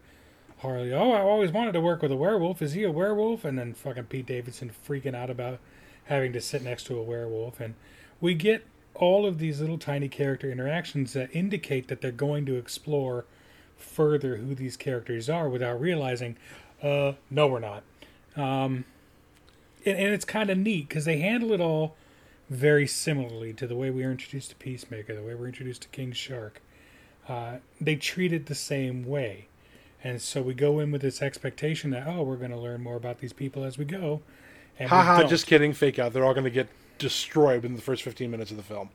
[0.59, 0.93] Harley.
[0.93, 2.61] Oh, I always wanted to work with a werewolf.
[2.61, 3.43] Is he a werewolf?
[3.43, 5.59] And then fucking Pete Davidson freaking out about
[6.05, 7.59] having to sit next to a werewolf.
[7.59, 7.75] And
[8.21, 12.55] we get all of these little tiny character interactions that indicate that they're going to
[12.55, 13.25] explore
[13.77, 16.37] further who these characters are without realizing,
[16.81, 17.83] uh, no, we're not.
[18.35, 18.85] Um,
[19.85, 21.95] and, and it's kind of neat because they handle it all
[22.49, 25.87] very similarly to the way we were introduced to Peacemaker, the way we're introduced to
[25.89, 26.61] King Shark.
[27.27, 29.47] Uh, they treat it the same way.
[30.03, 32.97] And so we go in with this expectation that, oh, we're going to learn more
[32.97, 34.21] about these people as we go.
[34.77, 35.29] And haha, don't.
[35.29, 36.11] just kidding, fake out.
[36.11, 36.67] They're all going to get
[37.03, 38.89] destroyed in the first fifteen minutes of the film.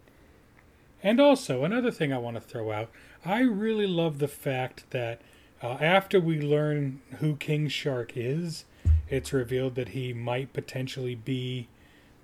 [1.02, 2.90] And also, another thing I want to throw out
[3.24, 5.20] I really love the fact that
[5.62, 8.64] uh, after we learn who King Shark is,
[9.09, 11.68] it's revealed that he might potentially be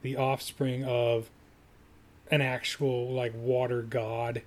[0.02, 1.30] the offspring of
[2.30, 4.42] an actual, like, water god,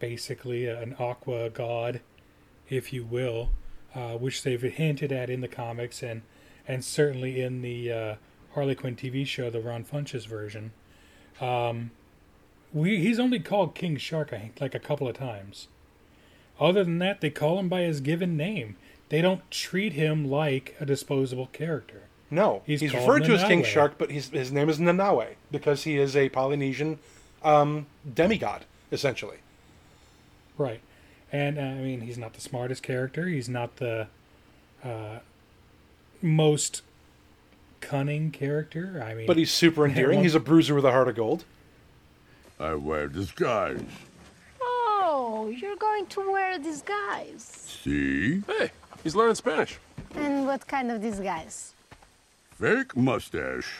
[0.00, 2.00] basically, an aqua god,
[2.68, 3.50] if you will,
[3.94, 6.22] uh, which they've hinted at in the comics and,
[6.66, 8.14] and certainly in the uh,
[8.54, 10.72] Harley Quinn TV show, the Ron Funches version.
[11.40, 11.90] Um,
[12.72, 15.68] we he's only called King Shark I think, like a couple of times.
[16.60, 18.76] Other than that, they call him by his given name.
[19.08, 22.02] They don't treat him like a disposable character.
[22.30, 25.84] No, He's he's, referred to as King Shark, but his his name is Nanaue because
[25.84, 26.98] he is a Polynesian
[27.42, 29.38] um, demigod, essentially.
[30.56, 30.80] Right.
[31.30, 33.26] And uh, I mean, he's not the smartest character.
[33.26, 34.08] He's not the
[34.84, 35.18] uh,
[36.22, 36.82] most
[37.82, 39.02] cunning character.
[39.06, 40.16] I mean, But he's super endearing.
[40.18, 41.44] one- He's a bruiser with a heart of gold.
[42.58, 43.82] I wear disguise.
[44.60, 47.42] Oh, you're going to wear a disguise.
[47.82, 48.40] See?
[48.46, 48.70] Hey,
[49.02, 49.78] he's learning Spanish.
[50.14, 51.74] And what kind of disguise?
[52.52, 53.70] Fake mustache.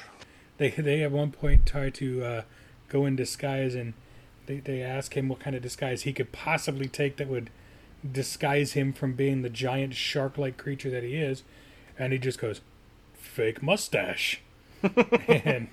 [0.59, 2.43] they they at one point try to uh,
[2.89, 3.95] go in disguise and
[4.47, 7.51] they, they ask him what kind of disguise he could possibly take that would
[8.11, 11.45] disguise him from being the giant shark-like creature that he is
[11.97, 12.61] and he just goes
[13.33, 14.41] fake mustache
[15.29, 15.69] and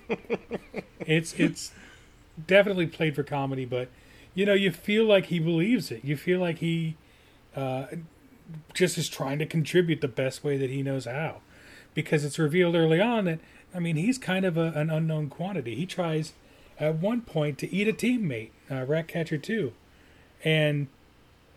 [1.00, 1.72] it's it's
[2.46, 3.88] definitely played for comedy but
[4.34, 6.96] you know you feel like he believes it you feel like he
[7.56, 7.86] uh,
[8.72, 11.40] just is trying to contribute the best way that he knows how
[11.94, 13.40] because it's revealed early on that
[13.74, 15.74] I mean he's kind of a, an unknown quantity.
[15.74, 16.32] He tries
[16.78, 19.72] at one point to eat a teammate, uh, Ratcatcher two,
[20.44, 20.88] and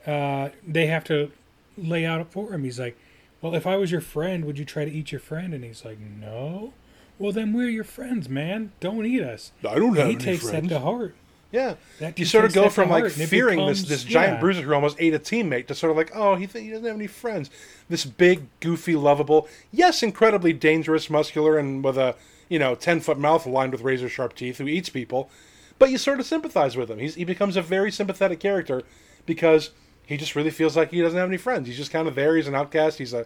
[0.05, 1.31] uh, they have to
[1.77, 2.63] lay out for him.
[2.63, 2.97] He's like,
[3.43, 5.85] "Well, if I was your friend, would you try to eat your friend?" And he's
[5.85, 6.73] like, "No."
[7.19, 8.71] Well, then we're your friends, man.
[8.79, 9.51] Don't eat us.
[9.59, 10.69] I don't And have He any takes friends.
[10.69, 11.13] that to heart.
[11.51, 14.33] Yeah, That you sort of go from like heart, and it fearing this this giant
[14.33, 14.39] yeah.
[14.39, 16.83] bruiser who almost ate a teammate to sort of like, oh, he, th- he doesn't
[16.83, 17.51] have any friends.
[17.89, 22.15] This big, goofy, lovable, yes, incredibly dangerous, muscular, and with a
[22.49, 25.29] you know, ten foot mouth lined with razor sharp teeth who eats people,
[25.77, 26.97] but you sort of sympathize with him.
[26.99, 28.81] He's, he becomes a very sympathetic character
[29.27, 29.69] because
[30.05, 31.67] he just really feels like he doesn't have any friends.
[31.67, 32.35] He's just kind of there.
[32.35, 32.97] He's an outcast.
[32.97, 33.25] He's a,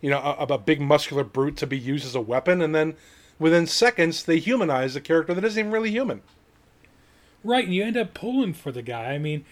[0.00, 2.94] you know, a, a big muscular brute to be used as a weapon, and then
[3.38, 6.22] within seconds they humanize a character that isn't even really human.
[7.42, 9.12] Right, and you end up pulling for the guy.
[9.12, 9.44] I mean,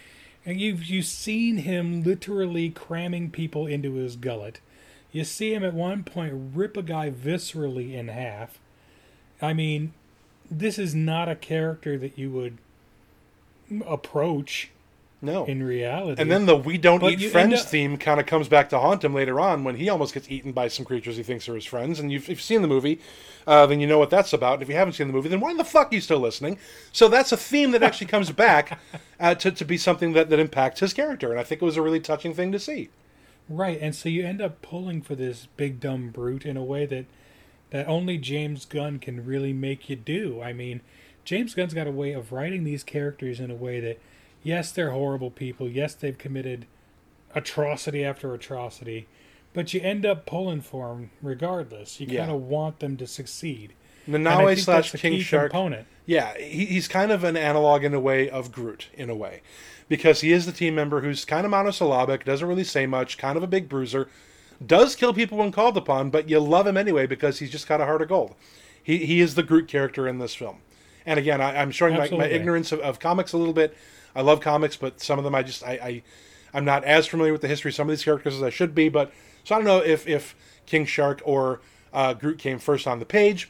[0.45, 4.59] and you've you've seen him literally cramming people into his gullet.
[5.11, 8.57] You see him at one point rip a guy viscerally in half.
[9.41, 9.93] I mean,
[10.49, 12.57] this is not a character that you would
[13.85, 14.71] approach.
[15.23, 15.45] No.
[15.45, 16.21] In reality.
[16.21, 18.79] And then the "We don't But eat friends" up- theme kind of comes back to
[18.79, 21.55] haunt him later on when he almost gets eaten by some creatures he thinks are
[21.55, 21.99] his friends.
[21.99, 22.99] And you've, if you've seen the movie,
[23.47, 24.55] uh, then you know what that's about.
[24.55, 26.59] And if you haven't seen the movie, then why the fuck are you still listening?
[26.91, 28.79] So that's a theme that actually comes back
[29.17, 31.31] uh, to, to be something that, that impacts his character.
[31.31, 32.89] And I think it was a really touching thing to see.
[33.49, 36.85] Right, and so you end up pulling for this big dumb brute in a way
[36.85, 37.05] that
[37.71, 40.41] that only James Gunn can really make you do.
[40.41, 40.81] I mean,
[41.25, 43.99] James Gunn's got a way of writing these characters in a way that
[44.43, 45.67] yes, they're horrible people.
[45.69, 46.65] Yes, they've committed
[47.35, 49.07] atrocity after atrocity,
[49.53, 51.99] but you end up pulling for them regardless.
[51.99, 52.21] You Yeah.
[52.21, 53.73] kind of want them to succeed.
[54.07, 55.51] I slash King Shark.
[55.51, 55.87] component.
[56.05, 59.41] Yeah, he, he's kind of an analog in a way of Groot, in a way.
[59.87, 63.37] Because he is the team member who's kind of monosyllabic, doesn't really say much, kind
[63.37, 64.09] of a big bruiser,
[64.65, 67.81] does kill people when called upon, but you love him anyway because he's just got
[67.81, 68.35] a heart of gold.
[68.81, 70.57] He, he is the Groot character in this film.
[71.05, 73.75] And again, I, I'm showing my, my ignorance of, of comics a little bit.
[74.15, 76.03] I love comics, but some of them I just I, I
[76.53, 78.75] I'm not as familiar with the history of some of these characters as I should
[78.75, 78.89] be.
[78.89, 79.11] But
[79.43, 80.35] so I don't know if if
[80.65, 81.61] King Shark or
[81.93, 83.49] uh, Groot came first on the page,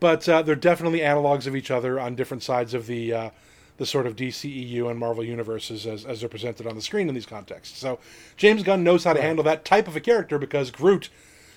[0.00, 3.30] but uh, they're definitely analogs of each other on different sides of the uh,
[3.76, 7.14] the sort of DCEU and Marvel universes as, as they're presented on the screen in
[7.14, 7.78] these contexts.
[7.78, 7.98] So
[8.36, 11.10] James Gunn knows how to handle that type of a character because Groot,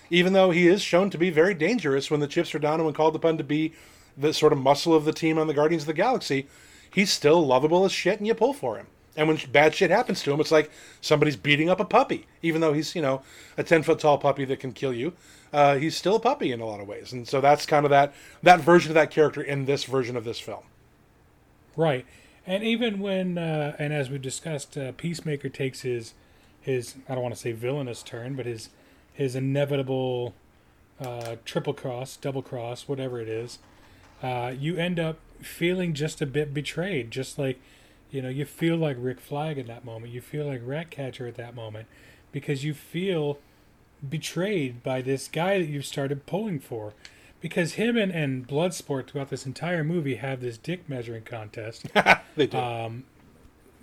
[0.09, 2.85] even though he is shown to be very dangerous when the chips are down and
[2.85, 3.73] when called upon to be
[4.17, 6.47] the sort of muscle of the team on the Guardians of the Galaxy,
[6.97, 8.87] he's still lovable as shit and you pull for him.
[9.15, 12.59] And when bad shit happens to him, it's like somebody's beating up a puppy, even
[12.59, 13.21] though he's, you know,
[13.55, 15.13] a 10 foot tall puppy that can kill you.
[15.53, 17.13] Uh, he's still a puppy in a lot of ways.
[17.13, 20.23] And so that's kind of that, that version of that character in this version of
[20.23, 20.63] this film.
[21.75, 22.07] Right,
[22.47, 26.15] and even when uh, and as we've discussed, uh, Peacemaker takes his
[26.59, 28.69] his I don't want to say villainous turn, but his
[29.13, 30.33] his inevitable
[30.99, 33.59] uh, triple cross, double cross, whatever it is.
[34.21, 37.59] Uh, you end up feeling just a bit betrayed, just like
[38.11, 40.13] you know you feel like Rick Flag in that moment.
[40.13, 41.87] You feel like Ratcatcher at that moment
[42.31, 43.39] because you feel
[44.07, 46.93] betrayed by this guy that you've started pulling for.
[47.39, 51.85] Because him and, and Bloodsport throughout this entire movie have this dick measuring contest.
[52.35, 52.57] they do.
[52.57, 53.03] Um,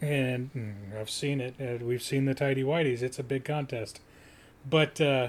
[0.00, 1.54] and mm, I've seen it.
[1.60, 3.00] Uh, we've seen the Tidy Whiteys.
[3.00, 4.00] It's a big contest.
[4.68, 5.28] But uh,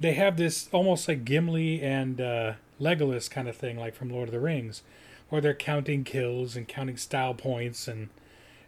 [0.00, 4.28] they have this almost like Gimli and uh, Legolas kind of thing, like from Lord
[4.28, 4.82] of the Rings,
[5.28, 8.08] where they're counting kills and counting style points and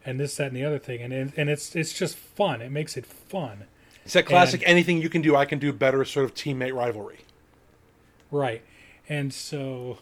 [0.04, 1.00] and this, that, and the other thing.
[1.00, 2.60] And and it's it's just fun.
[2.60, 3.64] It makes it fun.
[4.04, 6.74] It's that classic And- anything you can do, I can do better sort of teammate
[6.74, 7.20] rivalry.
[8.30, 8.62] Right.
[9.08, 9.98] And so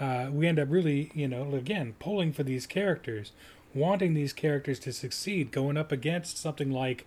[0.00, 3.32] uh, we end up really, you know, again, pulling for these characters,
[3.74, 7.06] wanting these characters to succeed, going up against something like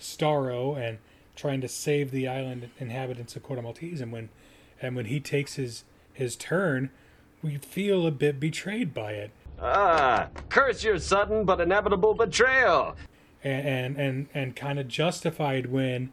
[0.00, 0.98] Starro and
[1.36, 4.00] trying to save the island inhabitants of Corto Maltese.
[4.00, 4.28] And when,
[4.80, 6.90] and when he takes his, his turn,
[7.42, 9.30] we feel a bit betrayed by it.
[9.60, 12.96] Ah, curse your sudden but inevitable betrayal.
[13.44, 16.12] and and and, and kind of justified when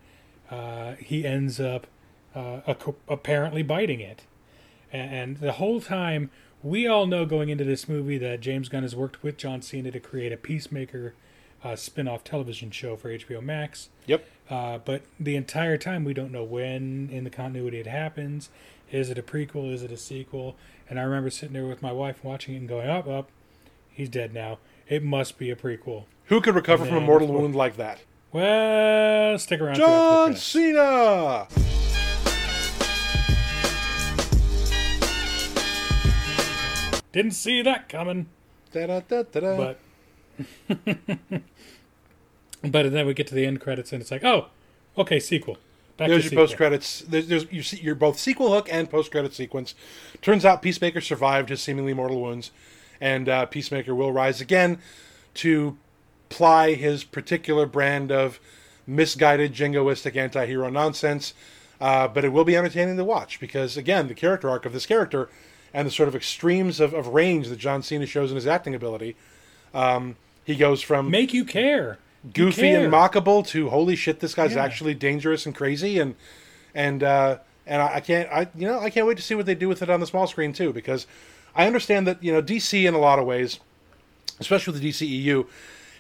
[0.52, 1.88] uh, he ends up
[2.36, 4.24] uh, ac- apparently biting it,
[4.94, 6.30] and, and the whole time
[6.64, 9.90] we all know going into this movie that James Gunn has worked with John Cena
[9.92, 11.16] to create a Peacemaker
[11.64, 13.90] uh, spin-off television show for HBO Max.
[14.06, 14.24] Yep.
[14.52, 18.50] Uh, but the entire time we don't know when in the continuity it happens.
[18.92, 19.74] Is it a prequel?
[19.74, 20.58] Is it a sequel?
[20.90, 23.30] And I remember sitting there with my wife watching it and going, "Up, up,
[23.90, 24.60] he's dead now.
[24.90, 28.02] It must be a prequel." Who could recover from a mortal wound like that?
[28.34, 29.76] Well, stick around.
[29.76, 31.48] John Cena!
[37.14, 38.28] Didn't see that coming.
[38.72, 39.58] Da-da-da-da-da.
[39.58, 39.80] But
[42.64, 44.48] but then we get to the end credits and it's like, oh,
[44.98, 45.58] okay, sequel.
[45.98, 47.02] Back There's to your post credits.
[47.02, 49.76] There's, there's you see your both sequel hook and post credit sequence.
[50.22, 52.52] Turns out Peacemaker survived his seemingly mortal wounds,
[53.00, 54.80] and uh, Peacemaker will rise again
[55.36, 55.78] to
[56.30, 58.40] ply his particular brand of
[58.88, 61.34] misguided, jingoistic anti-hero nonsense.
[61.80, 64.86] Uh, but it will be entertaining to watch because, again, the character arc of this
[64.86, 65.30] character
[65.74, 68.76] and the sort of extremes of, of range that John Cena shows in his acting
[68.76, 69.16] ability.
[69.74, 71.98] Um, he goes from make you care,
[72.34, 74.64] goofy and mockable to holy shit, this guy's Yeah.
[74.64, 76.16] actually dangerous and crazy, and
[76.76, 79.46] and uh, and I, I can't, I you know, I can't wait to see what
[79.46, 81.08] they do with it on the small screen too, because
[81.56, 83.60] I understand that you know DC in a lot of ways,
[84.40, 85.48] especially with the DCEU,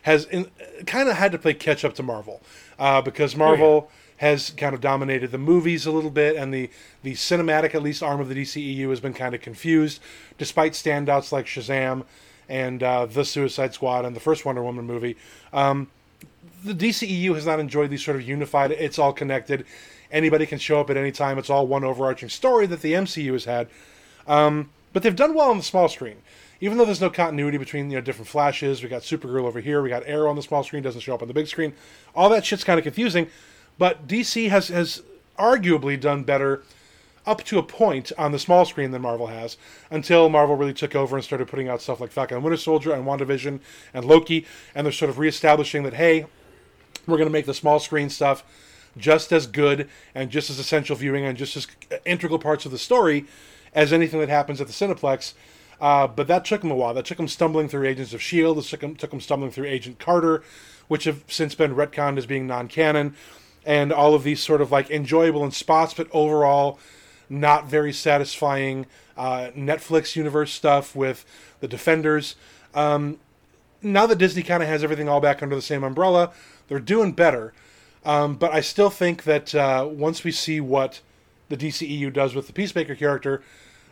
[0.03, 0.27] has
[0.85, 2.41] kind of had to play catch up to Marvel
[2.79, 3.65] uh, because Marvel.
[3.67, 3.95] Oh, yeah.
[4.21, 6.69] Has kind of dominated the movies a little bit, and the,
[7.01, 9.99] the cinematic, at least, arm of the DCEU has been kind of confused,
[10.37, 12.03] despite standouts like Shazam
[12.47, 15.17] and uh, The Suicide Squad and the first Wonder Woman movie.
[15.51, 15.87] Um,
[16.63, 19.65] the DCEU has not enjoyed these sort of unified, it's all connected.
[20.11, 21.37] Anybody can show up at any time.
[21.37, 23.67] It's all one overarching story that the MCU has had.
[24.27, 26.17] Um, but they've done well on the small screen.
[26.59, 29.81] Even though there's no continuity between you know different flashes, we got Supergirl over here,
[29.81, 31.73] we got Arrow on the small screen, doesn't show up on the big screen.
[32.13, 33.27] All that shit's kind of confusing.
[33.77, 35.01] But DC has has
[35.39, 36.61] arguably done better
[37.25, 39.57] up to a point on the small screen than Marvel has
[39.89, 42.93] until Marvel really took over and started putting out stuff like Falcon and Winter Soldier
[42.93, 43.59] and WandaVision
[43.93, 46.25] and Loki, and they're sort of reestablishing that hey,
[47.07, 48.43] we're going to make the small screen stuff
[48.97, 51.67] just as good and just as essential viewing and just as
[52.05, 53.25] integral parts of the story
[53.73, 55.33] as anything that happens at the Cineplex.
[55.79, 56.93] Uh, but that took them a while.
[56.93, 58.57] That took them stumbling through Agents of Shield.
[58.59, 60.43] It took them, took them stumbling through Agent Carter,
[60.87, 63.15] which have since been retconned as being non-canon,
[63.65, 66.79] and all of these sort of like enjoyable in spots, but overall
[67.29, 68.85] not very satisfying
[69.17, 71.25] uh, Netflix universe stuff with
[71.61, 72.35] the Defenders.
[72.75, 73.19] Um,
[73.81, 76.31] now that Disney kind of has everything all back under the same umbrella,
[76.71, 77.51] they're doing better.
[78.05, 81.01] Um, but I still think that uh, once we see what
[81.49, 83.43] the DCEU does with the Peacemaker character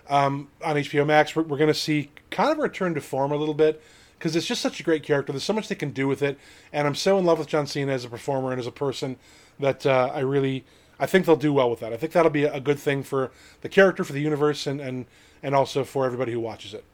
[0.10, 3.34] um, on HBO Max, we're, we're going to see kind of a return to form
[3.34, 3.84] a little bit
[4.18, 5.34] because it's just such a great character.
[5.34, 6.40] There's so much they can do with it,
[6.72, 9.18] and I'm so in love with John Cena as a performer and as a person
[9.60, 10.64] that uh, I really,
[11.02, 11.92] I think they'll do well with that.
[11.92, 13.30] I think that'll be a good thing for
[13.60, 15.06] the character, for the universe, and and
[15.44, 16.86] and also for everybody who watches it.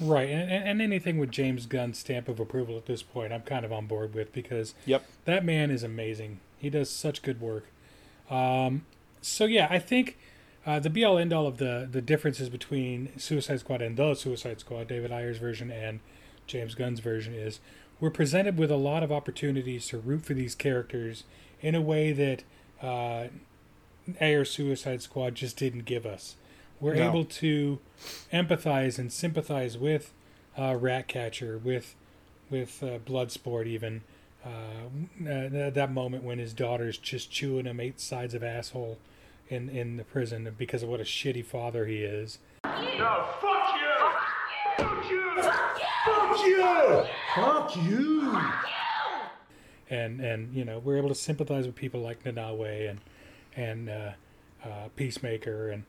[0.00, 3.64] Right, and, and anything with James Gunn's stamp of approval at this point, I'm kind
[3.64, 6.40] of on board with because yep, that man is amazing.
[6.58, 7.66] He does such good work.
[8.28, 8.86] Um,
[9.20, 10.18] so yeah, I think
[10.66, 14.14] uh, the be all end all of the the differences between Suicide Squad and the
[14.14, 16.00] Suicide Squad, David Ayer's version and
[16.46, 17.60] James Gunn's version is
[18.00, 21.24] we're presented with a lot of opportunities to root for these characters
[21.60, 22.42] in a way that
[22.82, 23.28] uh,
[24.20, 26.36] Ayer's Suicide Squad just didn't give us.
[26.80, 27.08] We're No.
[27.08, 27.78] able to
[28.32, 30.12] empathize and sympathize with
[30.58, 31.94] uh, Ratcatcher, with
[32.50, 34.02] with uh, Bloodsport, even
[34.44, 34.48] uh,
[35.28, 38.98] uh, that moment when his daughter's just chewing him eight sides of asshole
[39.48, 42.38] in in the prison because of what a shitty father he is.
[42.64, 44.84] No, fuck you!
[44.84, 45.42] Fuck you!
[46.04, 47.04] Fuck you!
[47.34, 48.38] Fuck you!
[49.90, 53.00] and and you know we're able to sympathize with people like Nanaue and
[53.56, 54.12] and uh,
[54.64, 55.84] uh, Peacemaker and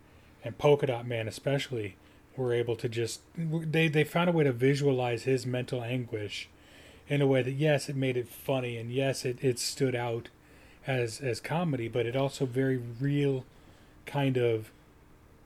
[0.45, 1.97] and Polka Dot Man especially.
[2.37, 6.49] We're able to just they they found a way to visualize his mental anguish
[7.07, 10.29] in a way that yes it made it funny and yes it, it stood out
[10.85, 13.45] as as comedy but it also very real
[14.05, 14.71] kind of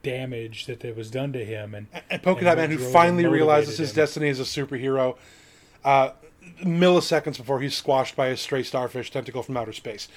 [0.02, 3.78] damage that that was done to him and and Polka Dot Man, who finally realizes
[3.78, 3.98] his him.
[3.98, 5.18] destiny as a superhero,
[5.84, 6.12] uh,
[6.64, 10.08] milliseconds before he's squashed by a stray starfish tentacle from outer space,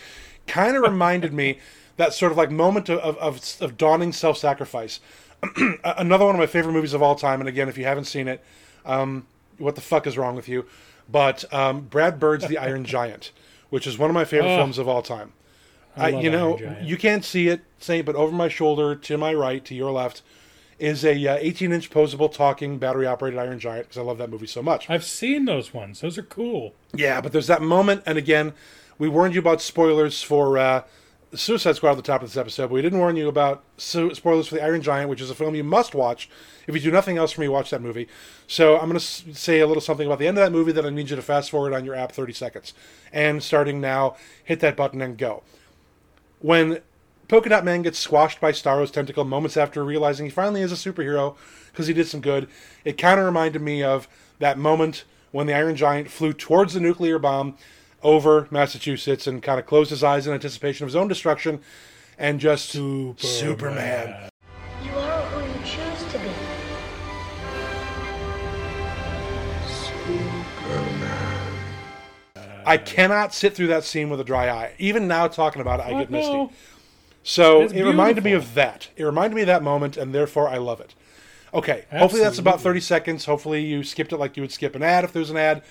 [0.47, 1.59] kind of reminded me
[1.97, 5.01] that sort of like moment of of, of, of dawning self sacrifice.
[5.85, 8.29] Another one of my favorite movies of all time, and again, if you haven't seen
[8.29, 8.45] it,
[8.87, 9.27] um,
[9.59, 10.67] what the fuck is wrong with you?
[11.11, 13.33] But um, Brad Bird's The Iron Giant,
[13.71, 14.59] which is one of my favorite Oh.
[14.59, 15.33] films of all time.
[15.97, 19.35] I I, you know, you can't see it, say, but over my shoulder, to my
[19.35, 20.23] right, to your left,
[20.79, 24.31] is a uh, 18 inch posable talking battery operated Iron Giant because I love that
[24.31, 24.89] movie so much.
[24.89, 26.01] I've seen those ones.
[26.01, 26.73] Those are cool.
[26.95, 28.53] Yeah, but there's that moment, and again,
[28.99, 30.83] we warned you about spoilers for uh,
[31.35, 34.49] Suicide Squad at the top of this episode, but we didn't warn you about spoilers
[34.49, 36.29] for the Iron Giant, which is a film you must watch.
[36.67, 38.07] If you do nothing else from me, watch that movie.
[38.47, 40.73] So I'm going to s- say a little something about the end of that movie
[40.73, 42.75] that I need you to fast forward on your app 30 seconds.
[43.13, 45.43] And starting now, hit that button and go.
[46.41, 46.81] When
[47.29, 50.75] Polka Dot Man gets squashed by Starro's tentacle moments after realizing he finally is a
[50.75, 51.37] superhero
[51.71, 52.47] because he did some good,
[52.85, 54.07] it kind of reminded me of
[54.39, 57.57] that moment when the Iron Giant flew towards the nuclear bomb
[58.03, 61.61] over Massachusetts and kind of closed his eyes in anticipation of his own destruction
[62.19, 64.31] and just Superman.
[64.85, 66.29] You are who you choose to be.
[69.69, 71.59] Superman.
[72.65, 74.73] I cannot sit through that scene with a dry eye.
[74.79, 76.33] Even now, talking about it, I Fuck get misty.
[76.33, 76.53] no.
[77.25, 78.89] So It's it reminded me of that.
[78.97, 80.95] It reminded me of that moment, and therefore I love it.
[81.55, 83.25] Okay, hopefully that's about 30 seconds.
[83.27, 85.63] Hopefully you skipped it like you would skip an ad if there's an ad.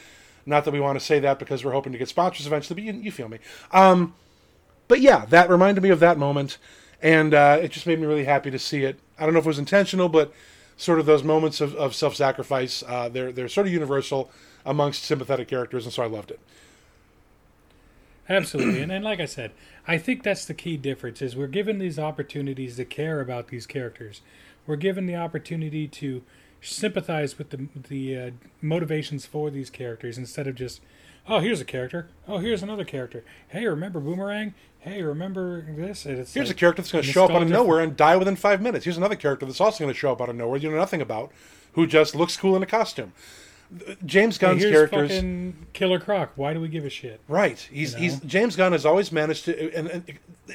[0.46, 2.96] Not that we want to say that because we're hoping to get sponsors eventually, but
[2.96, 3.40] you, you feel me.
[3.72, 4.14] Um,
[4.88, 6.58] but yeah, that reminded me of that moment,
[7.02, 9.00] and uh, it just made me really happy to see it.
[9.18, 10.34] I don't know if it was intentional, but
[10.78, 14.32] sort of those moments of, of self-sacrifice, uh, they're, they're sort of universal
[14.66, 16.40] amongst sympathetic characters, and so I loved it.
[18.28, 19.52] Absolutely, and, and like I said,
[19.88, 23.66] I think that's the key difference: is we're given these opportunities to care about these
[23.66, 24.22] characters.
[24.66, 26.24] We're given the opportunity to
[26.62, 28.32] sympathize with the the uh,
[28.62, 30.82] motivations for these characters instead of just,
[31.28, 32.08] oh, here's a character.
[32.28, 33.24] Oh, here's another character.
[33.50, 34.54] Hey, remember Boomerang?
[34.80, 36.06] Hey, remember this?
[36.06, 37.96] And it's Here's like a character that's going to show up out of nowhere and
[37.96, 38.86] die within five minutes.
[38.86, 41.02] Here's another character that's also going to show up out of nowhere you know nothing
[41.02, 41.32] about,
[41.74, 43.14] who just looks cool in a costume.
[44.06, 46.32] James Hey, Gunn's here's characters, fucking Killer Croc.
[46.36, 47.22] Why do we give a shit?
[47.28, 47.60] right?
[47.72, 48.20] He's You he's?
[48.22, 50.04] James Gunn has always managed to, and,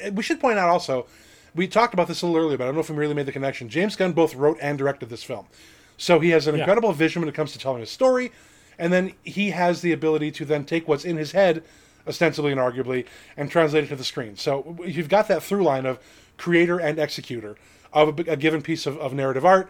[0.03, 1.07] and we should point out also,
[1.55, 3.25] we talked about this a little earlier, but I don't know if we really made
[3.25, 3.69] the connection.
[3.69, 5.47] James Gunn both wrote and directed this film,
[5.97, 6.61] so he has an Yeah.
[6.61, 8.31] incredible vision when it comes to telling a story,
[8.79, 11.63] and then he has the ability to then take what's in his head,
[12.07, 13.05] ostensibly and arguably,
[13.35, 14.35] and translate it to the screen.
[14.37, 15.99] So you've got that through line of
[16.37, 17.57] creator and executor
[17.91, 19.69] of a, a given piece of, of narrative art.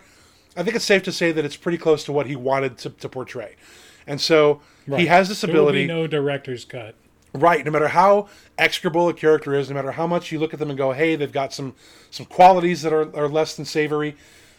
[0.56, 2.90] I think it's safe to say that it's pretty close to what he wanted to,
[2.90, 3.56] to portray.
[4.06, 5.86] And so he has this ability.
[5.86, 6.96] no director's cut.
[7.34, 7.64] Right.
[7.64, 10.70] No matter how execrable a character is, no matter how much you look at them
[10.70, 11.76] and go, "Hey, they've got some
[12.10, 14.16] some qualities that are, are less than savory."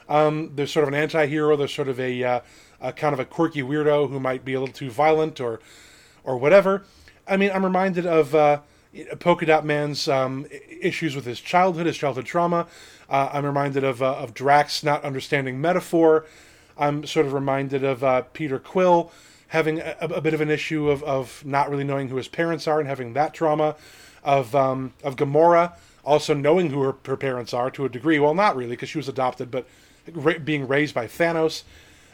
[0.09, 1.57] Um, there's sort of an anti-hero.
[1.57, 2.41] There's sort of a, uh,
[2.81, 5.61] a kind of a quirky weirdo who might be a little too violent or
[6.25, 6.85] or whatever.
[7.27, 8.61] I mean, I'm reminded of uh,
[9.19, 10.47] Polka Dot Man's um,
[10.81, 12.67] issues with his childhood, his childhood trauma.
[13.09, 16.27] Uh, I'm reminded of uh, of Drax not understanding metaphor.
[16.77, 19.11] I'm sort of reminded of uh, Peter Quill
[19.49, 22.69] having a, a bit of an issue of, of not really knowing who his parents
[22.69, 23.77] are and having that trauma.
[24.25, 25.75] Of um, of Gamora
[26.05, 28.19] also knowing who her, her parents are to a degree.
[28.19, 29.67] Well, not really because she was adopted, but
[30.45, 31.63] being raised by Thanos,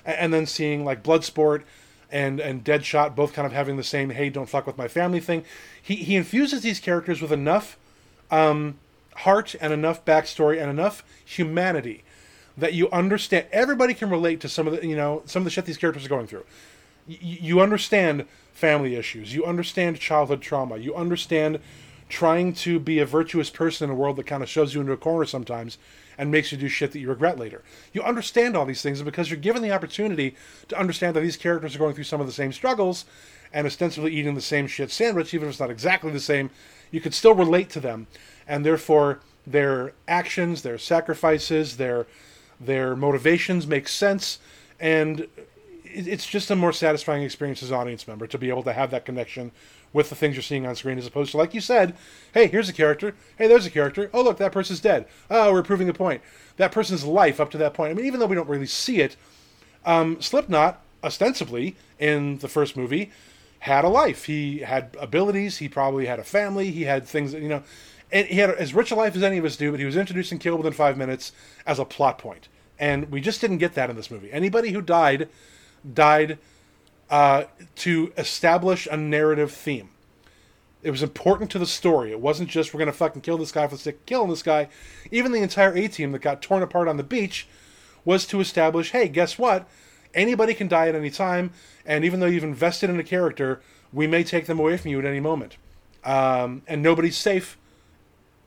[0.05, 1.62] and then seeing like Bloodsport
[2.11, 5.21] and and Deadshot both kind of having the same "Hey, don't fuck with my family"
[5.21, 5.45] thing.
[5.81, 7.77] He he infuses these characters with enough
[8.31, 8.79] um,
[9.16, 12.05] heart and enough backstory and enough humanity
[12.57, 13.47] that you understand.
[13.53, 16.07] Everybody can relate to some of the you know some of the shit these characters
[16.07, 16.45] are going through.
[17.07, 19.35] You understand family issues.
[19.35, 20.79] You understand childhood trauma.
[20.79, 21.59] You understand
[22.09, 24.93] trying to be a virtuous person in a world that kind of shoves you into
[24.93, 25.79] a corner sometimes
[26.19, 27.62] and makes you do shit that you regret later.
[27.93, 30.36] You understand all these things and because you're given the opportunity
[30.69, 33.05] to understand that these characters are going through some of the same struggles
[33.53, 36.51] and ostensibly eating the same shit sandwich, even if it's not exactly the same,
[36.91, 38.07] you could still relate to them.
[38.47, 42.07] And therefore, their actions, their sacrifices, their
[42.61, 44.39] their motivations make sense,
[44.78, 45.27] and
[45.85, 48.91] it's just a more satisfying experience as an audience member to be able to have
[48.91, 49.53] that connection
[49.95, 51.97] with the things you're seeing on screen, as opposed to like you said,
[52.35, 55.62] hey, here's a character, hey, there's a character, oh look, that person's dead, oh, we're
[55.62, 56.21] proving a point.
[56.59, 57.91] That person's life up to that point.
[57.91, 59.16] I mean, even though we don't really see it,
[59.87, 63.11] um, Slipknot ostensibly in the first movie
[63.61, 64.27] had a life.
[64.27, 65.57] He had abilities.
[65.57, 66.71] He probably had a family.
[66.71, 67.62] He had things that you know.
[68.12, 69.71] And he had as rich a life as any of us do.
[69.71, 71.33] But he was introduced and killed within five minutes
[71.66, 72.43] as a plot point.
[72.43, 72.49] point,
[72.79, 74.31] and we just didn't get that in this movie.
[74.33, 75.29] Anybody who died,
[75.93, 76.39] died
[77.10, 77.44] uh,
[77.76, 79.90] to establish a narrative theme.
[80.82, 82.10] It was important to the story.
[82.10, 84.43] It wasn't just we're gonna fucking kill this guy for the sake of killing this
[84.43, 84.68] guy.
[85.10, 87.47] Even the entire A team that got torn apart on the beach
[88.05, 89.66] was to establish, hey, guess what?
[90.14, 91.52] Anybody can die at any time,
[91.86, 93.60] and even though you've invested in a character,
[93.93, 95.56] we may take them away from you at any moment.
[96.05, 97.56] Um, and nobody's safe.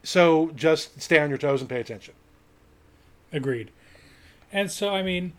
[0.03, 2.13] So just stay on your toes and pay attention.
[3.33, 3.71] Agreed.
[4.53, 5.33] And so, I mean,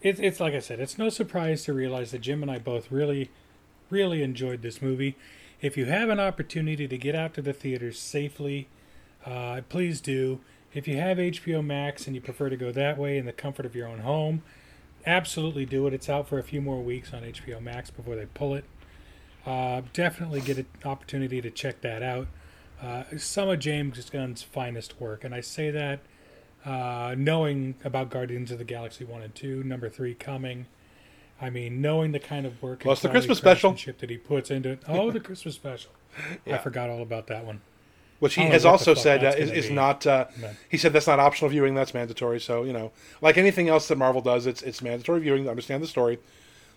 [0.00, 2.90] it's it's like I said, it's no surprise to realize that Jim and I both
[2.90, 3.30] really,
[3.90, 5.16] really enjoyed this movie.
[5.60, 8.68] If you have an opportunity to get out to the theaters safely,
[9.26, 10.40] uh, please do.
[10.72, 13.66] If you have HBO Max and you prefer to go that way in the comfort
[13.66, 14.42] of your own home,
[15.04, 15.94] absolutely do it.
[15.94, 18.64] It's out for a few more weeks on HBO Max before they pull it.
[19.44, 22.28] Uh, definitely get an opportunity to check that out.
[22.80, 26.00] Uh, some of James Gunn's finest work, and I say that
[26.68, 30.66] uh, knowing about Guardians of the Galaxy 1 and 2, number 3 coming.
[31.40, 33.72] I mean, knowing the kind of work Plus the Christmas special.
[33.72, 34.82] that he puts into it.
[34.86, 35.92] Oh, the Christmas special.
[36.44, 36.56] Yeah.
[36.56, 37.60] I forgot all about that one.
[38.18, 40.04] Which he has know what the also said uh, is, is not.
[40.04, 40.24] Uh,
[40.68, 41.76] he said that's not optional viewing.
[41.76, 42.40] That's mandatory.
[42.40, 42.90] So you know,
[43.20, 46.18] like anything else that Marvel does, it's it's mandatory viewing to understand the story.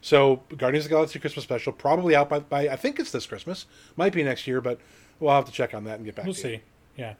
[0.01, 3.25] So Guardians of the Galaxy Christmas special probably out by, by I think it's this
[3.25, 3.65] Christmas.
[3.95, 4.79] Might be next year, but
[5.19, 6.25] we'll have to check on that and get back.
[6.25, 6.57] We'll to you.
[6.57, 6.61] see.
[6.97, 7.13] Yeah.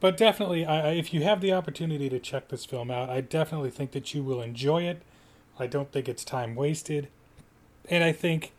[0.00, 3.70] But definitely, I, if you have the opportunity to check this film out, I definitely
[3.70, 5.02] think that you will enjoy it.
[5.58, 7.08] I don't think it's time wasted.
[7.90, 8.52] And I think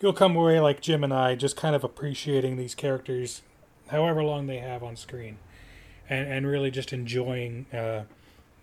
[0.00, 3.42] you'll come away like Jim and I, just kind of appreciating these characters,
[3.88, 5.38] however long they have on screen,
[6.08, 8.02] and, and really just enjoying uh,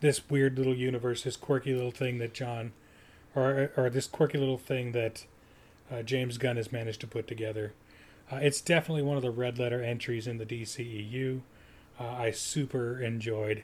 [0.01, 2.73] this weird little universe, this quirky little thing that John,
[3.35, 5.25] or, or this quirky little thing that
[5.89, 7.71] uh, James Gunn has managed to put together.
[8.29, 11.41] Uh, it's definitely one of the red letter entries in the DCEU.
[12.02, 13.64] Uh, I super enjoyed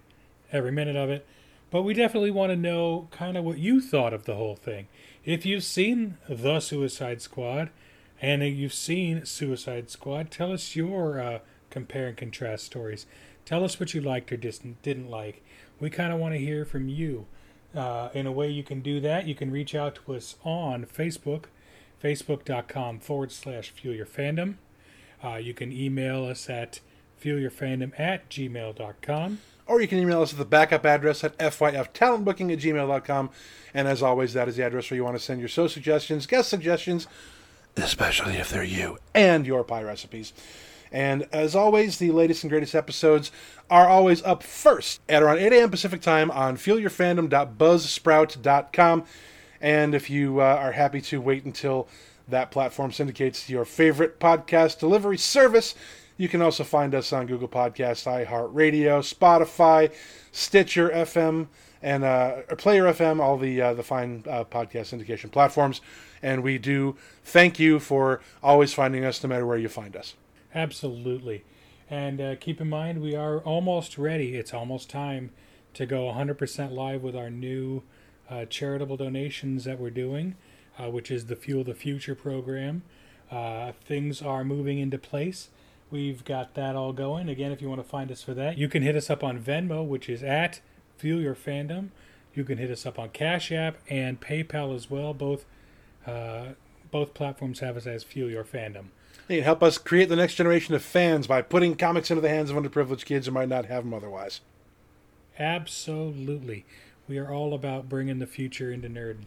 [0.51, 1.25] every minute of it.
[1.71, 4.87] But we definitely want to know kind of what you thought of the whole thing.
[5.25, 7.69] If you've seen The Suicide Squad,
[8.21, 10.31] And you've seen Suicide Squad.
[10.31, 11.39] Tell us your uh,
[11.69, 13.05] compare and contrast stories.
[13.45, 15.43] Tell us what you liked or dis- didn't like.
[15.79, 17.27] We kind of want to hear from you.
[17.75, 20.85] Uh, in a way you can do that, you can reach out to us on
[20.85, 21.45] Facebook,
[22.03, 24.55] facebook.com forward slash fuel your fandom.
[25.23, 26.79] Uh, you can email us at
[27.21, 29.39] fuelyourfandom at gmail.com.
[29.65, 33.29] Or you can email us at the backup address at fyftalentbooking at gmail.com.
[33.73, 36.25] And as always, that is the address where you want to send your show suggestions,
[36.25, 37.07] guest suggestions,
[37.75, 40.33] especially if they're you, and your pie recipes.
[40.91, 43.29] And as always, the latest and greatest episodes
[43.69, 45.69] are always up first at around 8 a.m.
[45.69, 49.03] Pacific time on fuelyourfandom.buzzsprout.com.
[49.59, 51.89] And if you uh, are happy to wait until
[52.27, 55.73] that platform syndicates your favorite podcast delivery service,
[56.17, 59.93] you can also find us on Google Podcasts, iHeartRadio, Spotify,
[60.31, 61.47] Stitcher FM,
[61.81, 65.79] and uh, Player FM, all the uh, the fine uh, podcast syndication platforms.
[66.23, 70.15] And we do thank you for always finding us, no matter where you find us.
[70.55, 71.43] Absolutely.
[71.89, 74.35] And uh, keep in mind, we are almost ready.
[74.35, 75.29] It's almost time
[75.75, 77.83] to go 100% live with our new
[78.29, 80.35] uh, charitable donations that we're doing,
[80.79, 82.81] uh, which is the Fuel the Future program.
[83.85, 85.49] Things are moving into place.
[85.89, 87.29] We've got that all going.
[87.29, 89.41] Again, if you want to find us for that, you can hit us up on
[89.41, 90.59] Venmo, which is at
[90.97, 91.89] Fuel Your Fandom.
[92.33, 95.13] You can hit us up on Cash App and PayPal as well.
[95.13, 95.45] Both
[96.05, 96.49] uh,
[96.91, 98.85] both platforms have us as Fuel Your Fandom.
[99.27, 102.49] Can help us create the next generation of fans by putting comics into the hands
[102.49, 104.41] of underprivileged kids who might not have them otherwise.
[105.39, 106.65] Absolutely.
[107.07, 109.17] We are all about bringing the future into nerd,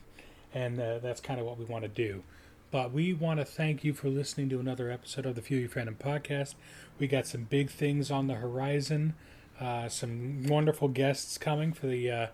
[0.54, 2.22] and uh, that's kind of what we want to do.
[2.70, 5.68] But we want to thank you for listening to another episode of the Fuel Your
[5.68, 6.54] Fandom podcast.
[7.00, 9.14] We got some big things on the horizon,
[9.58, 12.26] uh, some wonderful guests coming for the uh,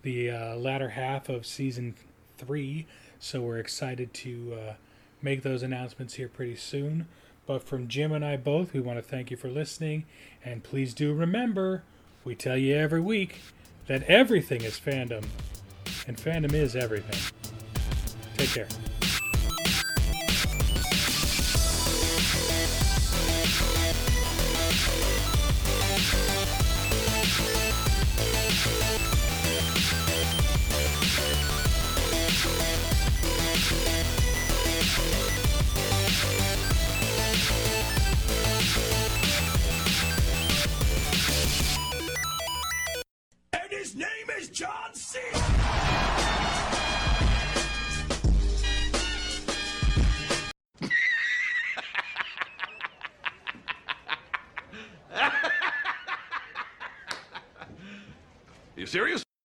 [0.00, 1.94] the uh, latter half of season
[2.38, 2.86] three.
[3.18, 4.72] So we're excited to uh,
[5.20, 7.06] make those announcements here pretty soon.
[7.46, 10.04] But from Jim and I both, we want to thank you for listening.
[10.44, 11.82] And please do remember,
[12.24, 13.40] we tell you every week
[13.88, 15.24] that everything is fandom,
[16.06, 17.18] and fandom is everything.
[18.36, 18.91] Take care.